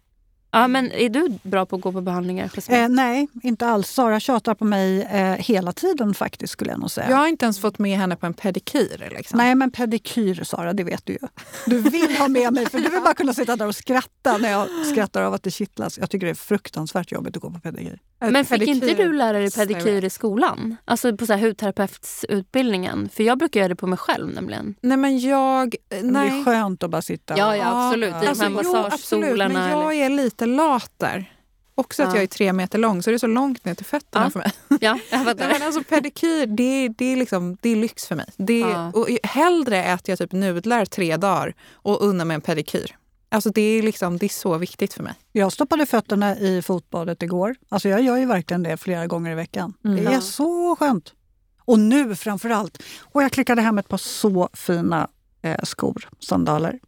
Ja, 0.53 0.67
men 0.67 0.91
är 0.91 1.09
du 1.09 1.39
bra 1.43 1.65
på 1.65 1.75
att 1.75 1.81
gå 1.81 1.91
på 1.91 2.01
behandlingar? 2.01 2.51
Eh, 2.69 2.89
nej, 2.89 3.27
inte 3.43 3.67
alls. 3.67 3.89
Sara 3.89 4.19
tjatar 4.19 4.55
på 4.55 4.65
mig 4.65 5.01
eh, 5.01 5.35
hela 5.37 5.73
tiden 5.73 6.13
faktiskt 6.13 6.53
skulle 6.53 6.71
jag 6.71 6.79
nog 6.79 6.91
säga. 6.91 7.09
Jag 7.09 7.17
har 7.17 7.27
inte 7.27 7.45
ens 7.45 7.59
fått 7.59 7.79
med 7.79 7.97
henne 7.97 8.15
på 8.15 8.25
en 8.25 8.33
pedikyr. 8.33 9.09
Liksom. 9.17 9.37
Nej, 9.37 9.55
men 9.55 9.71
pedikyr 9.71 10.43
Sara, 10.43 10.73
det 10.73 10.83
vet 10.83 11.05
du 11.05 11.13
ju. 11.13 11.19
Du 11.65 11.79
vill 11.81 12.17
ha 12.17 12.27
med 12.27 12.53
mig 12.53 12.69
för 12.69 12.79
du 12.79 12.89
vill 12.89 13.01
bara 13.01 13.13
kunna 13.13 13.33
sitta 13.33 13.55
där 13.55 13.67
och 13.67 13.75
skratta 13.75 14.37
när 14.37 14.51
jag 14.51 14.67
skrattar 14.91 15.21
av 15.21 15.33
att 15.33 15.43
det 15.43 15.51
kittlas. 15.51 15.97
Jag 15.97 16.09
tycker 16.09 16.25
det 16.25 16.31
är 16.31 16.35
fruktansvärt 16.35 17.11
jobbigt 17.11 17.35
att 17.35 17.41
gå 17.41 17.51
på 17.51 17.59
pedikyr. 17.59 17.99
Men 18.29 18.45
fick 18.45 18.67
inte 18.67 18.93
du 18.93 19.13
lära 19.13 19.39
dig 19.39 19.51
pedikyr 19.51 20.03
i 20.05 20.09
skolan? 20.09 20.75
Alltså 20.85 21.17
på 21.17 21.25
så 21.25 21.33
här 21.33 21.47
hudterapeutsutbildningen? 21.47 23.09
För 23.09 23.23
jag 23.23 23.37
brukar 23.37 23.59
göra 23.59 23.69
det 23.69 23.75
på 23.75 23.87
mig 23.87 23.97
själv 23.97 24.33
nämligen. 24.33 24.75
Nej 24.81 24.97
men 24.97 25.19
jag... 25.19 25.75
Nej. 25.89 26.29
Det 26.29 26.35
är 26.35 26.45
skönt 26.45 26.83
att 26.83 26.89
bara 26.89 27.01
sitta. 27.01 27.37
Ja, 27.37 27.55
ja 27.55 27.87
absolut. 27.87 28.09
Ja. 28.11 28.23
I 28.23 28.27
alltså, 28.27 28.43
de 28.43 28.55
här 28.55 28.63
massagestolarna. 28.63 29.59
Men 29.59 29.69
jag 29.69 29.95
är 29.95 30.09
lite 30.09 30.45
lat 30.45 30.91
där. 30.97 31.31
Också 31.75 32.01
ja. 32.01 32.07
att 32.07 32.13
jag 32.13 32.23
är 32.23 32.27
tre 32.27 32.53
meter 32.53 32.79
lång, 32.79 33.03
så 33.03 33.09
det 33.09 33.15
är 33.15 33.17
så 33.17 33.27
långt 33.27 33.65
ner 33.65 33.75
till 33.75 33.85
fötterna 33.85 34.25
ja. 34.25 34.29
för 34.29 34.39
mig. 34.39 34.51
Ja, 34.81 34.99
jag 35.11 35.25
fattar. 35.25 35.49
men 35.51 35.61
alltså, 35.61 35.83
pedikyr, 35.83 36.45
det, 36.45 36.87
det, 36.87 37.05
är 37.05 37.15
liksom, 37.15 37.57
det 37.61 37.69
är 37.69 37.75
lyx 37.75 38.07
för 38.07 38.15
mig. 38.15 38.25
Det, 38.37 38.59
ja. 38.59 38.91
och 38.91 39.07
hellre 39.23 39.83
äter 39.83 40.09
jag 40.11 40.19
typ 40.19 40.31
nudlar 40.31 40.85
tre 40.85 41.17
dagar 41.17 41.55
och 41.73 42.05
unnar 42.05 42.25
mig 42.25 42.35
en 42.35 42.41
pedikyr. 42.41 42.95
Alltså 43.31 43.49
det, 43.49 43.61
är 43.61 43.83
liksom, 43.83 44.17
det 44.17 44.25
är 44.25 44.29
så 44.29 44.57
viktigt 44.57 44.93
för 44.93 45.03
mig. 45.03 45.13
Jag 45.31 45.53
stoppade 45.53 45.85
fötterna 45.85 46.37
i 46.37 46.61
fotbadet 46.61 47.23
igår. 47.23 47.55
Alltså 47.69 47.89
jag 47.89 48.01
gör 48.01 48.17
ju 48.17 48.25
verkligen 48.25 48.63
det 48.63 48.77
flera 48.77 49.07
gånger 49.07 49.31
i 49.31 49.35
veckan. 49.35 49.73
Mm. 49.85 50.05
Det 50.05 50.13
är 50.13 50.19
så 50.19 50.75
skönt. 50.75 51.13
Och 51.59 51.79
nu 51.79 52.15
framför 52.15 52.49
allt. 52.49 52.83
Och 52.99 53.23
jag 53.23 53.31
klickade 53.31 53.61
hem 53.61 53.77
ett 53.77 53.87
par 53.87 53.97
så 53.97 54.49
fina 54.53 55.07
eh, 55.41 55.63
skor, 55.63 56.09
sandaler. 56.19 56.79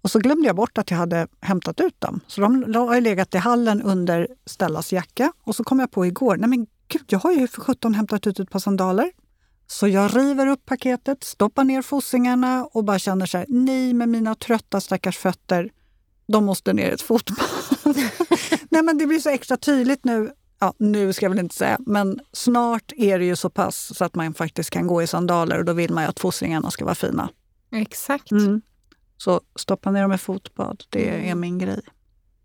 Och 0.00 0.10
så 0.10 0.18
glömde 0.18 0.46
jag 0.46 0.56
bort 0.56 0.78
att 0.78 0.90
jag 0.90 0.98
hade 0.98 1.28
hämtat 1.40 1.80
ut 1.80 2.00
dem. 2.00 2.20
Så 2.26 2.40
de 2.40 2.74
har 2.74 3.00
legat 3.00 3.34
i 3.34 3.38
hallen 3.38 3.82
under 3.82 4.28
Stellas 4.46 4.92
jacka. 4.92 5.32
Och 5.44 5.56
så 5.56 5.64
kom 5.64 5.80
jag 5.80 5.90
på 5.90 6.06
igår, 6.06 6.36
nej 6.36 6.48
men 6.48 6.66
gud, 6.88 7.04
jag 7.08 7.18
har 7.18 7.32
ju 7.32 7.48
för 7.48 7.60
sjutton 7.60 7.94
hämtat 7.94 8.26
ut 8.26 8.40
ett 8.40 8.50
par 8.50 8.58
sandaler. 8.58 9.10
Så 9.66 9.88
jag 9.88 10.16
river 10.16 10.46
upp 10.46 10.66
paketet, 10.66 11.24
stoppar 11.24 11.64
ner 11.64 11.82
fossingarna 11.82 12.64
och 12.64 12.84
bara 12.84 12.98
känner 12.98 13.26
så 13.26 13.38
här, 13.38 13.46
nej 13.48 13.94
med 13.94 14.08
mina 14.08 14.34
trötta 14.34 14.80
stackars 14.80 15.18
fötter, 15.18 15.70
de 16.28 16.44
måste 16.44 16.72
ner 16.72 16.92
ett 16.92 17.02
fotbad. 17.02 17.46
nej 18.70 18.82
men 18.82 18.98
det 18.98 19.06
blir 19.06 19.18
så 19.18 19.30
extra 19.30 19.56
tydligt 19.56 20.04
nu, 20.04 20.32
ja 20.58 20.74
nu 20.78 21.12
ska 21.12 21.24
jag 21.24 21.30
väl 21.30 21.38
inte 21.38 21.54
säga, 21.54 21.78
men 21.80 22.20
snart 22.32 22.92
är 22.96 23.18
det 23.18 23.24
ju 23.24 23.36
så 23.36 23.50
pass 23.50 23.96
så 23.96 24.04
att 24.04 24.14
man 24.14 24.34
faktiskt 24.34 24.70
kan 24.70 24.86
gå 24.86 25.02
i 25.02 25.06
sandaler 25.06 25.58
och 25.58 25.64
då 25.64 25.72
vill 25.72 25.92
man 25.92 26.04
ju 26.04 26.10
att 26.10 26.20
fossingarna 26.20 26.70
ska 26.70 26.84
vara 26.84 26.94
fina. 26.94 27.28
Exakt. 27.72 28.30
Mm. 28.30 28.62
Så 29.16 29.40
stoppa 29.58 29.90
ner 29.90 30.02
dem 30.02 30.12
i 30.12 30.18
fotbad, 30.18 30.84
det 30.90 31.08
mm. 31.08 31.30
är 31.30 31.34
min 31.34 31.58
grej. 31.58 31.80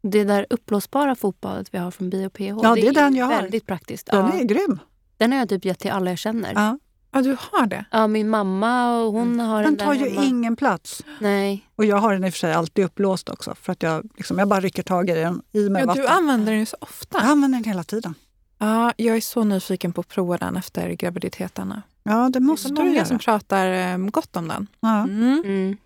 Det 0.01 0.23
där 0.23 0.45
uppblåsbara 0.49 1.15
fotbadet 1.15 1.73
vi 1.73 1.77
har 1.77 1.91
från 1.91 2.10
BioPH, 2.10 2.41
ja, 2.41 2.75
det 2.75 2.88
är, 2.88 2.93
den 2.93 3.15
jag 3.15 3.27
väldigt 3.27 3.63
har. 3.63 3.67
praktiskt. 3.67 4.05
Den 4.05 4.25
ja. 4.25 4.39
är 4.39 4.43
grym. 4.43 4.79
Den 5.17 5.31
har 5.31 5.39
jag 5.39 5.49
typ 5.49 5.65
gett 5.65 5.79
till 5.79 5.91
alla 5.91 6.10
jag 6.10 6.19
känner. 6.19 6.53
Ja. 6.53 6.79
Ja, 7.12 7.21
du 7.21 7.38
har 7.39 7.65
det? 7.65 7.86
Ja, 7.91 8.08
min 8.08 8.30
mamma 8.30 9.00
och 9.00 9.13
hon 9.13 9.34
mm. 9.34 9.45
har 9.45 9.63
den 9.63 9.76
Den 9.76 9.88
tar 9.88 9.93
ju 9.93 10.10
hemma. 10.10 10.24
ingen 10.24 10.56
plats. 10.56 11.04
Nej. 11.19 11.67
Och 11.76 11.86
jag 11.86 11.97
har 11.97 12.13
den 12.13 12.24
i 12.24 12.30
och 12.30 12.34
för 12.34 12.39
sig 12.39 12.54
alltid 12.54 12.86
upplåst 12.86 13.30
också. 13.30 13.56
För 13.56 13.71
att 13.71 13.84
jag, 13.84 14.10
liksom, 14.17 14.39
jag 14.39 14.47
bara 14.47 14.60
rycker 14.60 14.84
tag 14.84 15.10
i 15.10 15.13
den 15.13 15.41
i 15.52 15.69
med 15.69 15.82
ja, 15.82 15.86
vatten. 15.86 16.04
Du 16.04 16.08
använder 16.08 16.52
den 16.52 16.60
ju 16.60 16.65
så 16.65 16.78
ofta. 16.80 17.17
Jag 17.17 17.28
använder 17.28 17.58
den 17.58 17.65
hela 17.65 17.84
tiden. 17.84 18.15
Ja, 18.58 18.93
jag 18.97 19.17
är 19.17 19.21
så 19.21 19.43
nyfiken 19.43 19.93
på 19.93 20.02
att 20.02 20.08
prova 20.08 20.38
den 20.38 20.58
efter 20.58 20.89
graviditeterna. 20.89 21.82
Ja, 22.04 22.30
det 22.34 22.39
måste 22.39 22.69
det 22.69 22.82
är 22.82 22.84
många 22.84 22.95
göra. 22.95 23.06
som 23.06 23.19
pratar 23.19 23.93
um, 23.93 24.12
gott 24.12 24.36
om 24.36 24.47
den. 24.47 24.67
Ja. 24.80 25.04
Mm. 25.04 25.43
Mm. 25.45 25.78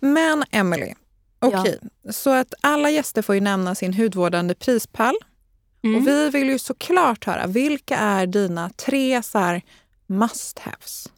Men 0.00 0.44
Emily, 0.50 0.94
okej. 1.38 1.60
Okay. 1.60 1.78
Ja. 2.02 2.12
Så 2.12 2.30
att 2.30 2.54
alla 2.60 2.90
gäster 2.90 3.22
får 3.22 3.34
ju 3.34 3.40
nämna 3.40 3.74
sin 3.74 3.94
hudvårdande 3.94 4.54
prispall. 4.54 5.14
Mm. 5.82 5.96
Och 5.96 6.08
vi 6.08 6.30
vill 6.30 6.48
ju 6.48 6.58
såklart 6.58 7.24
höra, 7.24 7.46
vilka 7.46 7.96
är 7.96 8.26
dina 8.26 8.70
tre 8.70 9.22
så 9.22 9.38
här, 9.38 9.62
must-haves? 10.10 11.08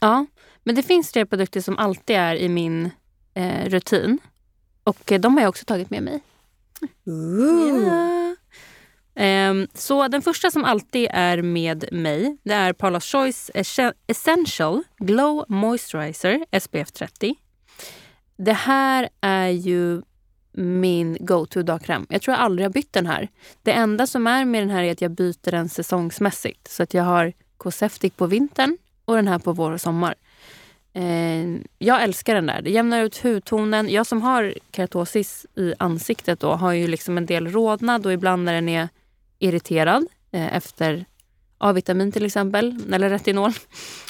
Ja, 0.00 0.26
men 0.62 0.74
det 0.74 0.82
finns 0.82 1.12
tre 1.12 1.26
produkter 1.26 1.60
som 1.60 1.78
alltid 1.78 2.16
är 2.16 2.36
i 2.36 2.48
min 2.48 2.90
eh, 3.34 3.68
rutin. 3.68 4.18
Och 4.84 5.12
eh, 5.12 5.20
de 5.20 5.34
har 5.34 5.40
jag 5.40 5.48
också 5.48 5.64
tagit 5.64 5.90
med 5.90 6.02
mig. 6.02 6.20
Yeah. 7.06 8.34
Um, 9.50 9.68
så 9.74 10.08
den 10.08 10.22
första 10.22 10.50
som 10.50 10.64
alltid 10.64 11.08
är 11.10 11.42
med 11.42 11.84
mig 11.92 12.36
det 12.42 12.54
är 12.54 12.72
Paula's 12.72 13.12
Choice 13.12 13.50
Essential 14.06 14.82
Glow 14.98 15.44
Moisturizer 15.48 16.60
SPF 16.60 16.92
30. 16.92 17.34
Det 18.36 18.52
här 18.52 19.08
är 19.20 19.48
ju 19.48 20.02
min 20.52 21.16
go-to 21.20 21.62
dagkräm. 21.62 22.06
Jag 22.08 22.22
tror 22.22 22.36
jag 22.36 22.42
aldrig 22.44 22.66
har 22.66 22.72
bytt 22.72 22.92
den 22.92 23.06
här. 23.06 23.28
Det 23.62 23.72
enda 23.72 24.06
som 24.06 24.26
är 24.26 24.44
med 24.44 24.62
den 24.62 24.70
här 24.70 24.82
är 24.82 24.92
att 24.92 25.00
jag 25.00 25.10
byter 25.10 25.50
den 25.50 25.68
säsongsmässigt. 25.68 26.68
Så 26.68 26.82
att 26.82 26.94
jag 26.94 27.04
har 27.04 27.32
Coseftic 27.56 28.12
på 28.12 28.26
vintern 28.26 28.78
och 29.04 29.16
den 29.16 29.28
här 29.28 29.38
på 29.38 29.52
vår 29.52 29.72
och 29.72 29.80
sommar. 29.80 30.14
Eh, 30.92 31.60
jag 31.78 32.02
älskar 32.02 32.34
den 32.34 32.46
där. 32.46 32.62
Det 32.62 32.70
jämnar 32.70 33.02
ut 33.02 33.18
hudtonen. 33.18 33.90
Jag 33.90 34.06
som 34.06 34.22
har 34.22 34.54
keratosis 34.72 35.46
i 35.56 35.74
ansiktet 35.78 36.40
då, 36.40 36.52
har 36.52 36.72
ju 36.72 36.86
liksom 36.86 37.18
en 37.18 37.26
del 37.26 37.48
rodnad 37.48 38.06
och 38.06 38.12
ibland 38.12 38.44
när 38.44 38.52
den 38.52 38.68
är 38.68 38.88
irriterad 39.38 40.06
eh, 40.32 40.56
efter 40.56 41.04
A-vitamin 41.58 42.12
till 42.12 42.26
exempel, 42.26 42.78
eller 42.92 43.10
retinol. 43.10 43.52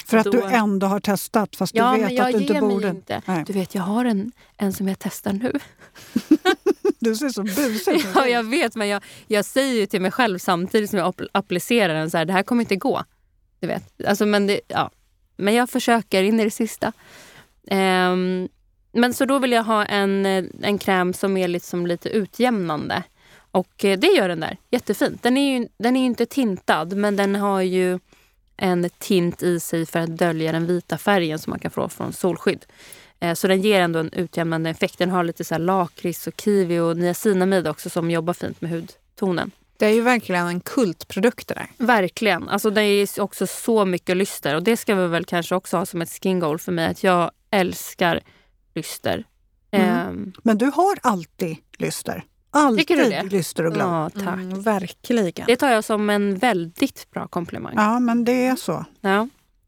För 0.05 0.17
att 0.17 0.25
då... 0.25 0.31
du 0.31 0.41
ändå 0.43 0.87
har 0.87 0.99
testat 0.99 1.55
fast 1.55 1.75
ja, 1.75 1.95
du 1.95 2.03
vet 2.03 2.19
att 2.19 2.31
du 2.31 2.37
inte 2.39 2.59
borde? 2.59 2.87
Inte. 2.87 3.21
Du 3.47 3.53
vet, 3.53 3.75
jag 3.75 3.81
har 3.81 4.05
en, 4.05 4.31
en 4.57 4.73
som 4.73 4.87
jag 4.87 4.99
testar 4.99 5.33
nu. 5.33 5.51
du 6.99 7.15
ser 7.15 7.29
så 7.29 7.43
busig 7.43 7.95
ut. 7.95 8.05
Ja, 8.15 8.27
jag 8.27 8.43
vet. 8.43 8.75
Men 8.75 8.87
jag, 8.87 9.03
jag 9.27 9.45
säger 9.45 9.73
ju 9.73 9.85
till 9.85 10.01
mig 10.01 10.11
själv 10.11 10.37
samtidigt 10.37 10.89
som 10.89 10.99
jag 10.99 11.13
applicerar 11.31 11.93
den 11.93 12.11
så 12.11 12.17
här, 12.17 12.25
det 12.25 12.33
här 12.33 12.43
kommer 12.43 12.61
inte 12.61 12.75
gå. 12.75 13.03
Du 13.65 13.73
vet. 13.73 14.07
Alltså, 14.07 14.25
men, 14.25 14.47
det, 14.47 14.61
ja. 14.67 14.89
men 15.35 15.53
jag 15.53 15.69
försöker 15.69 16.23
in 16.23 16.39
i 16.39 16.43
det 16.43 16.51
sista. 16.51 16.93
Um, 17.71 18.49
men 18.91 19.13
så 19.13 19.25
då 19.25 19.39
vill 19.39 19.51
jag 19.51 19.63
ha 19.63 19.85
en, 19.85 20.25
eh, 20.25 20.43
en 20.61 20.77
kräm 20.77 21.13
som 21.13 21.37
är 21.37 21.47
liksom 21.47 21.87
lite 21.87 22.09
utjämnande. 22.09 23.03
Och 23.51 23.85
eh, 23.85 23.99
det 23.99 24.07
gör 24.07 24.27
den 24.27 24.39
där. 24.39 24.57
Jättefint. 24.71 25.23
Den 25.23 25.37
är 25.37 25.57
ju 25.57 25.67
den 25.77 25.95
är 25.95 26.05
inte 26.05 26.25
tintad 26.25 26.93
men 26.93 27.15
den 27.15 27.35
har 27.35 27.61
ju 27.61 27.99
en 28.57 28.89
tint 28.97 29.43
i 29.43 29.59
sig 29.59 29.85
för 29.85 29.99
att 29.99 30.17
dölja 30.17 30.51
den 30.51 30.67
vita 30.67 30.97
färgen 30.97 31.39
som 31.39 31.51
man 31.51 31.59
kan 31.59 31.71
få 31.71 31.89
från 31.89 32.13
solskydd. 32.13 32.65
Eh, 33.19 33.33
så 33.33 33.47
den 33.47 33.61
ger 33.61 33.81
ändå 33.81 33.99
en 33.99 34.13
utjämnande 34.13 34.69
effekt. 34.69 34.97
Den 34.97 35.11
har 35.11 35.23
lite 35.23 35.43
så 35.43 35.57
lakrits 35.57 36.27
och 36.27 36.41
kiwi 36.41 36.79
och 36.79 36.97
niacinamid 36.97 37.67
också 37.67 37.89
som 37.89 38.11
jobbar 38.11 38.33
fint 38.33 38.61
med 38.61 38.71
hudtonen. 38.71 39.51
Det 39.77 39.85
är 39.85 39.93
ju 39.93 40.01
verkligen 40.01 40.47
en 40.47 40.59
kultprodukt 40.59 41.47
det 41.47 41.53
där. 41.53 41.67
Verkligen. 41.77 42.49
Alltså 42.49 42.69
det 42.69 42.81
är 42.81 43.21
också 43.21 43.47
så 43.47 43.85
mycket 43.85 44.17
lyster 44.17 44.55
och 44.55 44.63
det 44.63 44.77
ska 44.77 44.95
vi 44.95 45.07
väl 45.07 45.25
kanske 45.25 45.55
också 45.55 45.77
ha 45.77 45.85
som 45.85 46.01
ett 46.01 46.09
skin 46.09 46.39
goal 46.39 46.59
för 46.59 46.71
mig 46.71 46.87
att 46.87 47.03
jag 47.03 47.31
älskar 47.51 48.21
lyster. 48.73 49.23
Mm. 49.71 50.07
Um, 50.07 50.33
Men 50.43 50.57
du 50.57 50.65
har 50.65 50.97
alltid 51.01 51.57
lyster? 51.77 52.23
Alltid 52.51 53.31
lyster 53.31 53.65
och 53.65 53.73
glow. 53.73 53.87
Ja, 53.87 54.09
tack. 54.09 54.33
Mm, 54.33 54.61
verkligen. 54.61 55.45
Det 55.47 55.55
tar 55.55 55.69
jag 55.69 55.83
som 55.83 56.09
en 56.09 56.37
väldigt 56.37 57.11
bra 57.11 57.27
komplimang. 57.27 57.73
Ja, 57.75 57.99
men 57.99 58.25
det 58.25 58.45
är 58.45 58.55
så. 58.55 58.85
Ja, 59.01 59.27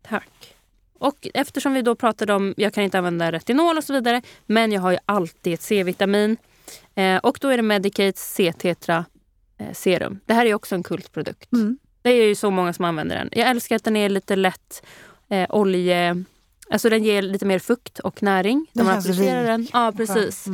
tack. 0.09 0.55
Och 0.99 1.27
eftersom 1.33 1.73
vi 1.73 1.81
då 1.81 1.95
pratade 1.95 2.33
om, 2.33 2.53
jag 2.57 2.73
kan 2.73 2.83
inte 2.83 2.97
använda 2.97 3.31
retinol 3.31 3.77
och 3.77 3.83
så 3.83 3.93
vidare, 3.93 4.21
men 4.45 4.71
jag 4.71 4.81
har 4.81 4.91
ju 4.91 4.97
alltid 5.05 5.53
ett 5.53 5.61
C-vitamin. 5.61 6.37
Eh, 6.95 7.17
och 7.17 7.37
då 7.41 7.47
är 7.47 7.57
det 7.57 7.63
Medicates 7.63 8.33
C-tetra 8.33 9.05
serum. 9.73 10.19
Det 10.25 10.33
här 10.33 10.45
är 10.45 10.53
också 10.53 10.75
en 10.75 10.83
kultprodukt. 10.83 11.53
Mm. 11.53 11.77
Det 12.01 12.09
är 12.09 12.27
ju 12.27 12.35
så 12.35 12.51
många 12.51 12.73
som 12.73 12.85
använder 12.85 13.15
den. 13.15 13.29
Jag 13.31 13.49
älskar 13.49 13.75
att 13.75 13.83
den 13.83 13.95
är 13.95 14.09
lite 14.09 14.35
lätt 14.35 14.85
eh, 15.29 15.45
olje... 15.49 16.23
Alltså 16.69 16.89
den 16.89 17.03
ger 17.03 17.21
lite 17.21 17.45
mer 17.45 17.59
fukt 17.59 17.99
och 17.99 18.23
näring 18.23 18.67
när 18.73 18.83
man 18.83 18.97
applicerar 18.97 19.43
den. 19.43 19.67
Ja, 19.73 19.93
precis. 19.97 20.47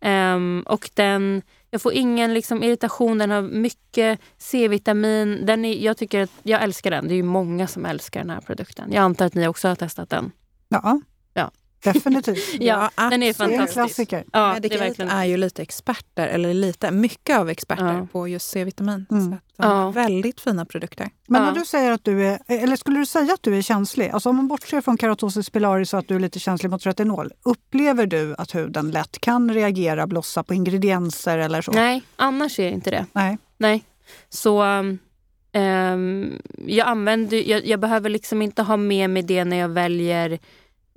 Mm. 0.00 0.36
Um, 0.36 0.62
och 0.62 0.90
den 0.94 1.42
Jag 1.70 1.82
får 1.82 1.92
ingen 1.92 2.34
liksom, 2.34 2.62
irritation, 2.62 3.18
den 3.18 3.30
har 3.30 3.42
mycket 3.42 4.20
C-vitamin. 4.38 5.46
Den 5.46 5.64
är, 5.64 5.74
jag, 5.84 5.96
tycker 5.96 6.22
att, 6.22 6.30
jag 6.42 6.62
älskar 6.62 6.90
den. 6.90 7.08
Det 7.08 7.14
är 7.14 7.16
ju 7.16 7.22
många 7.22 7.66
som 7.66 7.86
älskar 7.86 8.20
den 8.20 8.30
här 8.30 8.40
produkten. 8.40 8.92
Jag 8.92 9.02
antar 9.02 9.26
att 9.26 9.34
ni 9.34 9.48
också 9.48 9.68
har 9.68 9.74
testat 9.74 10.10
den. 10.10 10.32
Ja. 10.68 11.00
Definitivt. 11.82 12.60
ja, 12.60 12.90
ja 12.96 13.10
den 13.10 13.22
är 13.22 13.32
fantastisk. 13.32 13.38
Det 13.38 13.54
är 13.54 13.60
en 13.60 13.86
klassiker. 13.88 14.24
Ja, 14.32 14.52
Medicate 14.52 14.84
är, 14.84 14.88
verkligen... 14.88 15.10
är 15.10 15.24
ju 15.24 15.36
lite 15.36 15.62
experter, 15.62 16.26
eller 16.26 16.54
lite, 16.54 16.90
mycket 16.90 17.38
av 17.38 17.50
experter 17.50 17.94
ja. 17.94 18.06
på 18.12 18.28
just 18.28 18.50
C-vitamin. 18.50 19.06
Mm. 19.10 19.30
Så 19.30 19.38
ja. 19.56 19.90
Väldigt 19.90 20.40
fina 20.40 20.64
produkter. 20.64 21.10
Men 21.26 21.42
när 21.42 21.52
du 21.52 21.64
säger 21.64 21.92
att 21.92 22.04
du 22.04 22.26
är, 22.26 22.38
eller 22.46 22.76
skulle 22.76 22.98
du 22.98 23.06
säga 23.06 23.34
att 23.34 23.42
du 23.42 23.58
är 23.58 23.62
känslig? 23.62 24.10
Alltså 24.10 24.28
om 24.28 24.36
man 24.36 24.48
bortser 24.48 24.80
från 24.80 24.98
keratosis 24.98 25.50
pilaris 25.50 25.92
och 25.94 25.98
att 25.98 26.08
du 26.08 26.14
är 26.16 26.20
lite 26.20 26.38
känslig 26.38 26.70
mot 26.70 26.86
retinol. 26.86 27.32
Upplever 27.42 28.06
du 28.06 28.34
att 28.38 28.54
huden 28.54 28.90
lätt 28.90 29.20
kan 29.20 29.54
reagera, 29.54 30.06
blossa 30.06 30.42
på 30.42 30.54
ingredienser 30.54 31.38
eller 31.38 31.62
så? 31.62 31.72
Nej, 31.72 32.02
annars 32.16 32.58
är 32.58 32.64
jag 32.64 32.72
inte 32.72 32.90
det. 32.90 33.06
Nej. 33.12 33.38
Nej. 33.56 33.84
Så 34.28 34.62
um, 34.62 34.98
jag 36.66 36.88
använder, 36.88 37.50
jag, 37.50 37.66
jag 37.66 37.80
behöver 37.80 38.10
liksom 38.10 38.42
inte 38.42 38.62
ha 38.62 38.76
med 38.76 39.10
mig 39.10 39.22
det 39.22 39.44
när 39.44 39.56
jag 39.56 39.68
väljer 39.68 40.38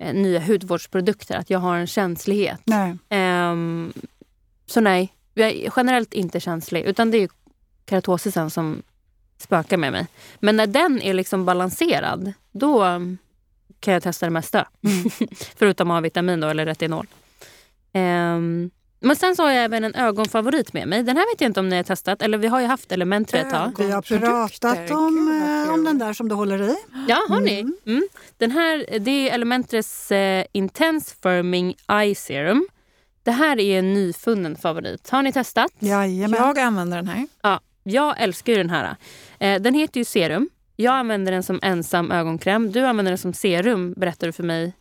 eh, 0.02 0.14
nya 0.14 0.40
hudvårdsprodukter, 0.40 1.36
att 1.36 1.50
jag 1.50 1.60
har 1.60 1.78
en 1.78 1.88
känslighet. 1.88 2.62
Nej. 2.64 2.98
Um, 3.52 3.94
så 4.66 4.82
nej, 4.82 5.14
jag 5.34 5.50
är 5.50 5.74
generellt 5.76 6.14
inte 6.14 6.40
känslig. 6.40 6.82
Utan 6.84 7.12
det 7.12 7.18
är 7.18 7.30
keratosisen 7.90 8.50
som 8.50 8.84
spökar 9.38 9.78
med 9.78 9.92
mig. 9.92 10.08
Men 10.40 10.58
när 10.58 10.68
den 10.68 11.02
är 11.02 11.14
liksom 11.14 11.46
balanserad, 11.46 12.34
då 12.52 12.84
kan 13.80 13.94
jag 13.94 14.04
testa 14.04 14.26
det 14.26 14.30
mesta. 14.30 14.68
Mm. 14.84 15.10
Förutom 15.56 15.92
A-vitamin 15.92 16.40
då, 16.40 16.48
eller 16.48 16.66
retinol. 16.66 17.08
Um, 17.94 18.72
men 19.04 19.16
sen 19.16 19.36
så 19.36 19.44
har 19.44 19.52
jag 19.52 19.64
även 19.64 19.84
en 19.84 19.96
ögonfavorit 19.96 20.74
med 20.74 20.88
mig. 20.88 21.04
Den 21.04 21.18
här 21.18 21.34
vet 21.34 21.42
jag 21.42 21.50
inte 21.50 21.60
om 21.60 21.70
ni 21.70 21.76
har 21.76 21.84
testat. 21.84 22.22
Eller 22.22 22.38
vi 22.38 22.48
har 22.48 22.62
ju 22.62 22.68
haft 22.68 22.92
Elementary 22.92 23.42
ett 23.42 23.50
tag. 23.50 23.74
Vi 23.78 23.92
har 23.92 24.02
pratat 24.02 24.92
om, 24.92 25.42
eh, 25.68 25.74
om 25.74 25.84
den 25.84 26.00
där 26.00 26.14
som 26.14 26.30
du 26.30 26.36
håller 26.36 26.70
i. 26.70 26.76
Ja, 27.08 27.26
har 27.30 27.40
ni? 27.40 27.60
Mm. 27.60 27.78
mm. 27.86 28.08
Den 28.38 28.52
här 28.52 29.00
det 29.00 29.30
är 29.30 29.34
Elementrys 29.34 30.12
uh, 30.12 30.44
Intense 30.52 31.16
Firming 31.24 31.76
Eye 31.92 32.16
Serum. 32.16 32.68
Det 33.24 33.32
här 33.32 33.60
är 33.60 33.80
en 33.80 33.94
nyfunnen 33.94 34.56
favorit. 34.56 35.10
Har 35.10 35.22
ni 35.22 35.34
testat? 35.34 35.72
Jajamän. 35.80 36.40
Jag 36.40 36.60
använder 36.60 36.98
den 36.98 37.08
här. 37.08 37.28
Ja, 37.42 37.60
jag 37.84 38.22
älskar 38.22 38.54
ju 38.54 38.58
den 38.58 38.70
här. 38.70 38.90
Uh, 39.44 39.62
den 39.62 39.74
heter 39.74 40.00
ju 40.00 40.06
Serum. 40.06 40.50
Jag 40.76 40.94
använder 40.94 41.32
den 41.32 41.44
som 41.44 41.60
ensam 41.64 42.12
ögonkräm. 42.12 42.72
Du 42.72 42.86
använder 42.86 43.12
den 43.12 43.18
som 43.18 43.34
serum, 43.34 43.94
berättade 43.94 44.28
du 44.28 44.32
för 44.32 44.44
mig 44.44 44.74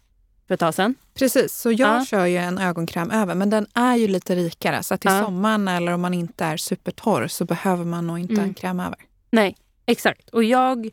för 0.50 0.54
ett 0.54 0.60
tag 0.60 0.74
sedan. 0.74 0.94
Precis, 1.14 1.52
så 1.52 1.72
jag 1.72 2.00
ja. 2.00 2.04
kör 2.04 2.26
ju 2.26 2.36
en 2.36 2.58
ögonkräm 2.58 3.10
över 3.10 3.34
men 3.34 3.50
den 3.50 3.66
är 3.74 3.96
ju 3.96 4.08
lite 4.08 4.34
rikare. 4.34 4.82
Så 4.82 4.96
till 4.96 5.10
ja. 5.10 5.24
sommaren 5.24 5.68
eller 5.68 5.92
om 5.92 6.00
man 6.00 6.14
inte 6.14 6.44
är 6.44 6.56
supertorr 6.56 7.28
så 7.28 7.44
behöver 7.44 7.84
man 7.84 8.06
nog 8.06 8.18
inte 8.18 8.34
mm. 8.34 8.44
en 8.44 8.54
kräm 8.54 8.80
över. 8.80 8.98
Nej, 9.30 9.56
exakt. 9.86 10.28
Och 10.30 10.44
jag 10.44 10.86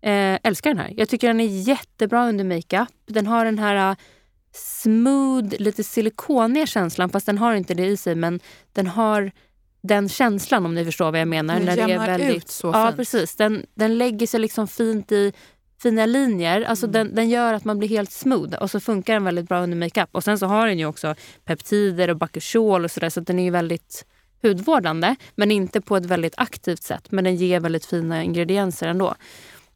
eh, 0.00 0.38
älskar 0.42 0.70
den 0.70 0.78
här. 0.78 0.94
Jag 0.96 1.08
tycker 1.08 1.26
den 1.26 1.40
är 1.40 1.68
jättebra 1.68 2.28
under 2.28 2.44
makeup. 2.44 2.88
Den 3.06 3.26
har 3.26 3.44
den 3.44 3.58
här 3.58 3.90
uh, 3.90 3.96
smooth, 4.52 5.54
lite 5.58 5.84
silikoniga 5.84 6.66
känslan 6.66 7.10
fast 7.10 7.26
den 7.26 7.38
har 7.38 7.54
inte 7.54 7.74
det 7.74 7.86
i 7.86 7.96
sig 7.96 8.14
men 8.14 8.40
den 8.72 8.86
har 8.86 9.32
den 9.82 10.08
känslan 10.08 10.66
om 10.66 10.74
ni 10.74 10.84
förstår 10.84 11.10
vad 11.10 11.20
jag 11.20 11.28
menar. 11.28 11.54
Den 11.54 11.64
när 11.64 11.76
det 11.76 11.92
är 11.92 12.06
väldigt, 12.06 12.36
ut 12.36 12.48
så 12.48 12.66
Ja, 12.66 12.92
precis. 12.96 13.36
Den, 13.36 13.66
den 13.74 13.98
lägger 13.98 14.26
sig 14.26 14.40
liksom 14.40 14.68
fint 14.68 15.12
i 15.12 15.32
fina 15.82 16.06
linjer. 16.06 16.62
Alltså 16.62 16.86
mm. 16.86 16.92
den, 16.92 17.14
den, 17.14 17.28
gör 17.28 17.54
att 17.54 17.64
man 17.64 17.78
blir 17.78 17.88
helt 17.88 18.12
smooth 18.12 18.54
och 18.54 18.70
så 18.70 18.80
funkar 18.80 19.14
den 19.14 19.24
väldigt 19.24 19.48
bra 19.48 19.62
under 19.62 19.76
makeup. 19.76 20.08
Och 20.12 20.24
sen 20.24 20.38
så 20.38 20.46
har 20.46 20.66
den 20.66 20.78
ju 20.78 20.86
också 20.86 21.14
peptider 21.44 22.10
och 22.10 22.16
bakuchiol 22.16 22.84
och 22.84 22.90
sådär 22.90 23.10
så 23.10 23.20
den 23.20 23.38
är 23.38 23.44
ju 23.44 23.50
väldigt 23.50 24.06
hudvårdande 24.42 25.16
men 25.34 25.50
inte 25.50 25.80
på 25.80 25.96
ett 25.96 26.06
väldigt 26.06 26.34
aktivt 26.36 26.82
sätt. 26.82 27.12
Men 27.12 27.24
den 27.24 27.36
ger 27.36 27.60
väldigt 27.60 27.86
fina 27.86 28.22
ingredienser 28.22 28.88
ändå. 28.88 29.14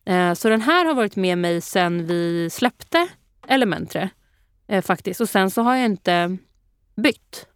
Eh, 0.04 0.34
så 0.34 0.48
den 0.48 0.60
här 0.60 0.84
har 0.84 0.94
varit 0.94 1.16
med 1.16 1.38
mig 1.38 1.60
sen 1.60 2.06
vi 2.06 2.50
släppte 2.50 3.08
Elementre 3.48 4.10
eh, 4.68 4.82
faktiskt. 4.82 5.20
Och 5.20 5.28
sen 5.28 5.50
så 5.50 5.62
har 5.62 5.76
jag 5.76 5.84
inte 5.84 6.36
bytt. 6.96 7.46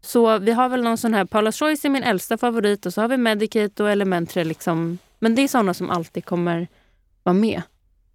Så 0.00 0.38
vi 0.38 0.52
har 0.52 0.68
väl 0.68 0.82
någon 0.82 0.98
sån 0.98 1.14
här, 1.14 1.24
Paula's 1.24 1.58
Choice 1.58 1.84
är 1.84 1.88
min 1.88 2.02
äldsta 2.02 2.38
favorit 2.38 2.86
och 2.86 2.94
så 2.94 3.00
har 3.00 3.08
vi 3.08 3.16
Medicate 3.16 3.82
och 3.82 3.90
Elementre. 3.90 4.44
Liksom. 4.44 4.98
Men 5.18 5.34
det 5.34 5.42
är 5.42 5.48
såna 5.48 5.74
som 5.74 5.90
alltid 5.90 6.24
kommer 6.24 6.68
vara 7.22 7.34
med 7.34 7.62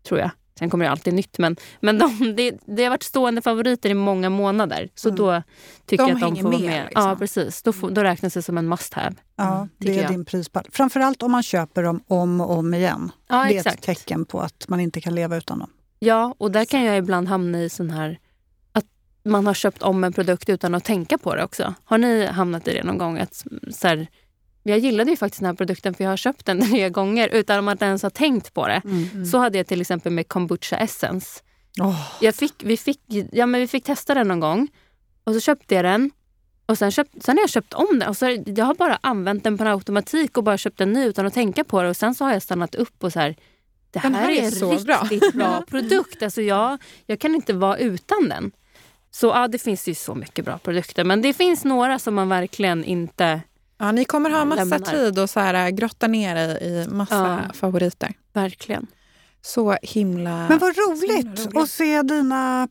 tror 0.03 0.19
jag. 0.19 0.31
Sen 0.59 0.69
kommer 0.69 0.85
det 0.85 0.91
alltid 0.91 1.13
nytt. 1.13 1.37
Men, 1.37 1.55
men 1.79 1.99
de, 1.99 2.35
det, 2.35 2.59
det 2.65 2.83
har 2.83 2.89
varit 2.89 3.03
stående 3.03 3.41
favoriter 3.41 3.89
i 3.89 3.93
många 3.93 4.29
månader. 4.29 4.89
Så 4.95 5.09
mm. 5.09 5.17
då 5.17 5.43
tycker 5.85 6.03
de 6.03 6.09
jag 6.09 6.15
att 6.15 6.35
de 6.35 6.41
får 6.41 6.51
vara 6.51 6.61
med. 6.61 6.85
Liksom. 6.85 7.09
Ja, 7.09 7.15
precis. 7.15 7.61
Då, 7.61 7.73
får, 7.73 7.89
då 7.89 8.03
räknas 8.03 8.33
det 8.33 8.41
som 8.41 8.57
en 8.57 8.67
must 8.67 8.93
have. 8.93 9.15
Ja, 9.35 9.55
mm, 9.55 9.69
det 9.77 9.97
är 9.97 10.01
jag. 10.01 10.11
din 10.11 10.25
prispall. 10.25 10.67
Framförallt 10.71 11.23
om 11.23 11.31
man 11.31 11.43
köper 11.43 11.83
dem 11.83 12.03
om 12.07 12.41
och 12.41 12.57
om 12.57 12.73
igen. 12.73 13.11
Ja, 13.29 13.43
det 13.43 13.53
är 13.53 13.57
exakt. 13.57 13.75
ett 13.75 13.81
tecken 13.81 14.25
på 14.25 14.41
att 14.41 14.67
man 14.67 14.79
inte 14.79 15.01
kan 15.01 15.15
leva 15.15 15.37
utan 15.37 15.59
dem. 15.59 15.69
Ja, 15.99 16.35
och 16.37 16.51
där 16.51 16.65
kan 16.65 16.83
jag 16.83 16.97
ibland 16.97 17.27
hamna 17.27 17.61
i 17.61 17.69
sån 17.69 17.89
här 17.89 18.19
att 18.71 18.85
man 19.23 19.47
har 19.47 19.53
köpt 19.53 19.83
om 19.83 20.03
en 20.03 20.13
produkt 20.13 20.49
utan 20.49 20.75
att 20.75 20.83
tänka 20.83 21.17
på 21.17 21.35
det 21.35 21.43
också. 21.43 21.73
Har 21.83 21.97
ni 21.97 22.25
hamnat 22.25 22.67
i 22.67 22.73
det 22.73 22.83
någon 22.83 22.97
gång? 22.97 23.17
Att, 23.17 23.45
så 23.71 23.87
här, 23.87 24.07
jag 24.63 24.79
gillade 24.79 25.11
ju 25.11 25.17
faktiskt 25.17 25.39
den 25.39 25.45
här 25.45 25.53
produkten 25.53 25.93
för 25.93 26.03
jag 26.03 26.11
har 26.11 26.17
köpt 26.17 26.45
den 26.45 26.61
tre 26.69 26.89
gånger 26.89 27.27
utan 27.27 27.69
att 27.69 27.81
ens 27.81 28.03
ha 28.03 28.09
tänkt 28.09 28.53
på 28.53 28.67
det. 28.67 28.81
Mm. 28.85 29.09
mm. 29.13 29.25
Så 29.25 29.37
hade 29.37 29.57
jag 29.57 29.67
till 29.67 29.81
exempel 29.81 30.11
med 30.11 30.27
kombucha 30.27 30.77
essence. 30.77 31.41
Oh. 31.79 32.11
Jag 32.21 32.35
fick, 32.35 32.53
vi, 32.63 32.77
fick, 32.77 32.99
ja, 33.31 33.45
men 33.45 33.61
vi 33.61 33.67
fick 33.67 33.83
testa 33.83 34.13
den 34.13 34.27
någon 34.27 34.39
gång 34.39 34.67
och 35.23 35.33
så 35.33 35.39
köpte 35.39 35.75
jag 35.75 35.85
den. 35.85 36.11
Och 36.65 36.77
sen, 36.77 36.91
köpt, 36.91 37.23
sen 37.23 37.37
har 37.37 37.43
jag 37.43 37.49
köpt 37.49 37.73
om 37.73 37.99
den. 37.99 38.09
Och 38.09 38.17
så, 38.17 38.43
jag 38.45 38.65
har 38.65 38.75
bara 38.75 38.99
använt 39.01 39.43
den 39.43 39.57
på 39.57 39.63
automatik 39.63 40.37
och 40.37 40.43
bara 40.43 40.57
köpt 40.57 40.77
den 40.77 40.93
ny 40.93 41.05
utan 41.05 41.25
att 41.25 41.33
tänka 41.33 41.63
på 41.63 41.83
det. 41.83 41.89
Och 41.89 41.97
sen 41.97 42.15
så 42.15 42.25
har 42.25 42.33
jag 42.33 42.41
stannat 42.41 42.75
upp 42.75 43.03
och 43.03 43.13
så 43.13 43.19
här, 43.19 43.35
det 43.91 43.99
här, 43.99 44.09
här 44.09 44.29
är, 44.29 44.43
en 44.43 44.71
riktigt 44.71 44.85
bra, 44.85 45.07
bra 45.33 45.63
produkt. 45.69 46.23
Alltså 46.23 46.41
jag, 46.41 46.77
jag 47.05 47.19
kan 47.19 47.35
inte 47.35 47.53
vara 47.53 47.77
utan 47.77 48.29
den. 48.29 48.51
Så 49.11 49.27
ja, 49.27 49.47
det 49.47 49.59
finns 49.59 49.87
ju 49.87 49.95
så 49.95 50.15
mycket 50.15 50.45
bra 50.45 50.57
produkter. 50.57 51.03
Men 51.03 51.21
det 51.21 51.33
finns 51.33 51.65
några 51.65 51.99
som 51.99 52.15
man 52.15 52.29
verkligen 52.29 52.83
inte 52.83 53.41
Ja, 53.81 53.91
ni 53.91 54.05
kommer 54.05 54.29
ha 54.29 54.45
massa 54.45 54.63
lämnar. 54.63 54.91
tid 54.91 55.19
att 55.19 55.29
så 55.31 55.39
här, 55.39 55.53
äh, 55.53 55.69
grotta 55.69 56.07
ner 56.07 56.35
er 56.35 56.63
i 56.63 56.87
massa 56.89 57.43
ja, 57.47 57.53
favoriter. 57.53 58.13
Verkligen. 58.33 58.87
Så 59.41 59.77
himla 59.81 60.45
Men 60.49 60.59
vad 60.59 60.77
roligt, 60.77 61.39
roligt, 61.39 61.57
att 61.57 61.69
se 61.69 62.01
dina 62.01 62.67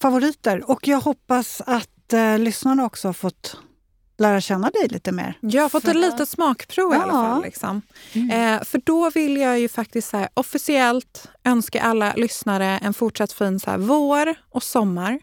favoriter. 0.00 0.70
Och 0.70 0.88
jag 0.88 1.00
hoppas 1.00 1.62
att 1.66 2.12
eh, 2.12 2.38
lyssnarna 2.38 2.84
också 2.84 3.08
har 3.08 3.12
fått 3.12 3.56
lära 4.18 4.40
känna 4.40 4.70
dig 4.70 4.88
lite 4.88 5.12
mer. 5.12 5.38
Jag 5.40 5.62
har 5.62 5.68
fått 5.68 5.88
ett 5.88 5.96
litet 5.96 6.28
smakprov 6.28 6.92
ja. 6.92 6.98
i 6.98 7.02
alla 7.02 7.12
fall. 7.12 7.42
Liksom. 7.42 7.82
Mm. 8.12 8.30
Eh, 8.30 8.64
för 8.64 8.80
då 8.84 9.10
vill 9.10 9.36
jag 9.36 9.60
ju 9.60 9.68
faktiskt 9.68 10.08
så 10.08 10.16
här, 10.16 10.28
officiellt 10.34 11.26
önska 11.44 11.82
alla 11.82 12.12
lyssnare 12.12 12.78
en 12.82 12.94
fortsatt 12.94 13.32
fin 13.32 13.60
så 13.60 13.70
här, 13.70 13.78
vår 13.78 14.34
och 14.50 14.62
sommar. 14.62 15.20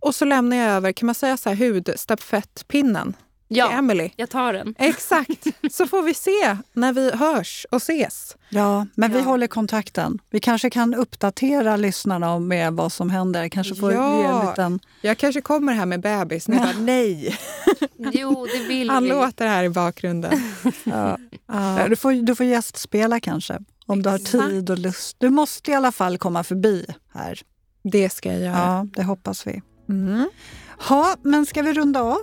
Och 0.00 0.14
så 0.14 0.24
lämnar 0.24 0.56
jag 0.56 0.68
över, 0.68 0.92
kan 0.92 1.06
man 1.06 1.14
säga 1.14 1.36
så 1.36 1.50
här, 1.50 1.56
hudstafettpinnen 1.56 3.16
Ja, 3.48 3.68
till 3.68 3.76
Emily. 3.76 4.10
jag 4.16 4.30
tar 4.30 4.52
den. 4.52 4.74
Exakt. 4.78 5.46
Så 5.70 5.86
får 5.86 6.02
vi 6.02 6.14
se 6.14 6.56
när 6.72 6.92
vi 6.92 7.10
hörs 7.10 7.66
och 7.70 7.76
ses. 7.76 8.36
Ja, 8.48 8.86
men 8.94 9.12
ja. 9.12 9.18
vi 9.18 9.24
håller 9.24 9.46
kontakten. 9.46 10.18
Vi 10.30 10.40
kanske 10.40 10.70
kan 10.70 10.94
uppdatera 10.94 11.76
lyssnarna 11.76 12.38
med 12.38 12.72
vad 12.72 12.92
som 12.92 13.10
händer. 13.10 13.48
Kanske 13.48 13.74
får 13.74 13.92
ja. 13.92 14.18
ge 14.18 14.24
en 14.24 14.46
liten... 14.46 14.80
Jag 15.00 15.18
kanske 15.18 15.40
kommer 15.40 15.72
här 15.72 15.86
med 15.86 16.00
bebis. 16.00 16.48
Ja. 16.48 16.54
Bara, 16.54 16.72
nej! 16.72 17.38
Jo, 18.12 18.46
det 18.52 18.68
vill 18.68 18.90
Han 18.90 19.02
vi. 19.02 19.08
låter 19.08 19.46
här 19.46 19.64
i 19.64 19.68
bakgrunden. 19.68 20.40
Ja. 20.84 21.18
ja. 21.46 21.88
Du, 21.88 21.96
får, 21.96 22.12
du 22.12 22.34
får 22.34 22.46
gästspela 22.46 23.20
kanske, 23.20 23.58
om 23.86 24.02
du 24.02 24.10
har 24.10 24.18
tid 24.18 24.70
och 24.70 24.78
lust. 24.78 25.16
Du 25.18 25.30
måste 25.30 25.70
i 25.70 25.74
alla 25.74 25.92
fall 25.92 26.18
komma 26.18 26.44
förbi 26.44 26.86
här. 27.14 27.40
Det 27.82 28.10
ska 28.10 28.32
jag 28.32 28.40
göra. 28.40 28.56
Ja, 28.56 28.86
det 28.96 29.02
hoppas 29.02 29.46
vi. 29.46 29.62
Mm. 29.88 30.30
Ha, 30.78 31.16
men 31.22 31.46
ska 31.46 31.62
vi 31.62 31.72
runda 31.72 32.00
av? 32.00 32.18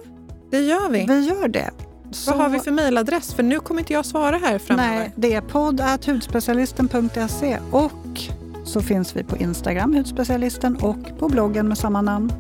Det 0.54 0.60
gör 0.60 0.90
vi. 0.90 1.06
Vi 1.06 1.20
gör 1.20 1.48
det. 1.48 1.70
Så... 2.12 2.32
Vad 2.32 2.40
har 2.40 2.50
vi 2.50 2.60
för 2.60 2.72
mejladress? 2.72 3.34
För 3.34 3.44
nu 3.44 3.60
kommer 3.60 3.82
inte 3.82 3.94
jag 3.94 4.06
svara 4.06 4.38
här 4.38 4.60
framöver. 4.60 4.98
Nej, 4.98 5.12
det 5.16 5.34
är 5.34 5.42
podd.hudspecialisten.se 5.42 7.58
och 7.72 8.20
så 8.64 8.82
finns 8.82 9.16
vi 9.16 9.24
på 9.24 9.38
Instagram, 9.38 9.96
Hudspecialisten, 9.96 10.76
och 10.76 11.20
på 11.20 11.30
bloggen 11.30 11.68
med 11.68 11.78
samma 11.78 12.02
namn. 12.02 12.34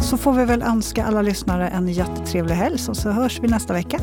Så 0.00 0.16
får 0.16 0.32
vi 0.32 0.44
väl 0.44 0.62
önska 0.62 1.04
alla 1.04 1.22
lyssnare 1.22 1.68
en 1.68 1.88
jättetrevlig 1.88 2.54
helg 2.54 2.78
och 2.88 2.96
så 2.96 3.10
hörs 3.10 3.40
vi 3.42 3.48
nästa 3.48 3.72
vecka. 3.72 3.98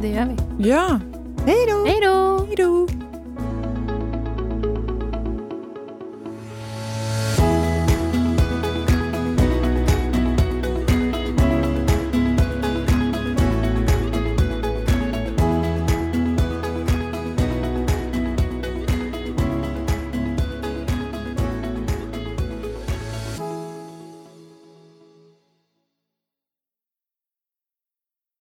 Det 0.00 0.08
gör 0.08 0.26
vi. 0.26 0.36
Ja. 0.68 1.00
Hej 1.46 1.66
då! 1.70 1.84
Hej 1.86 2.00
då! 2.02 2.46
Hej 2.46 2.56
då! 2.56 2.88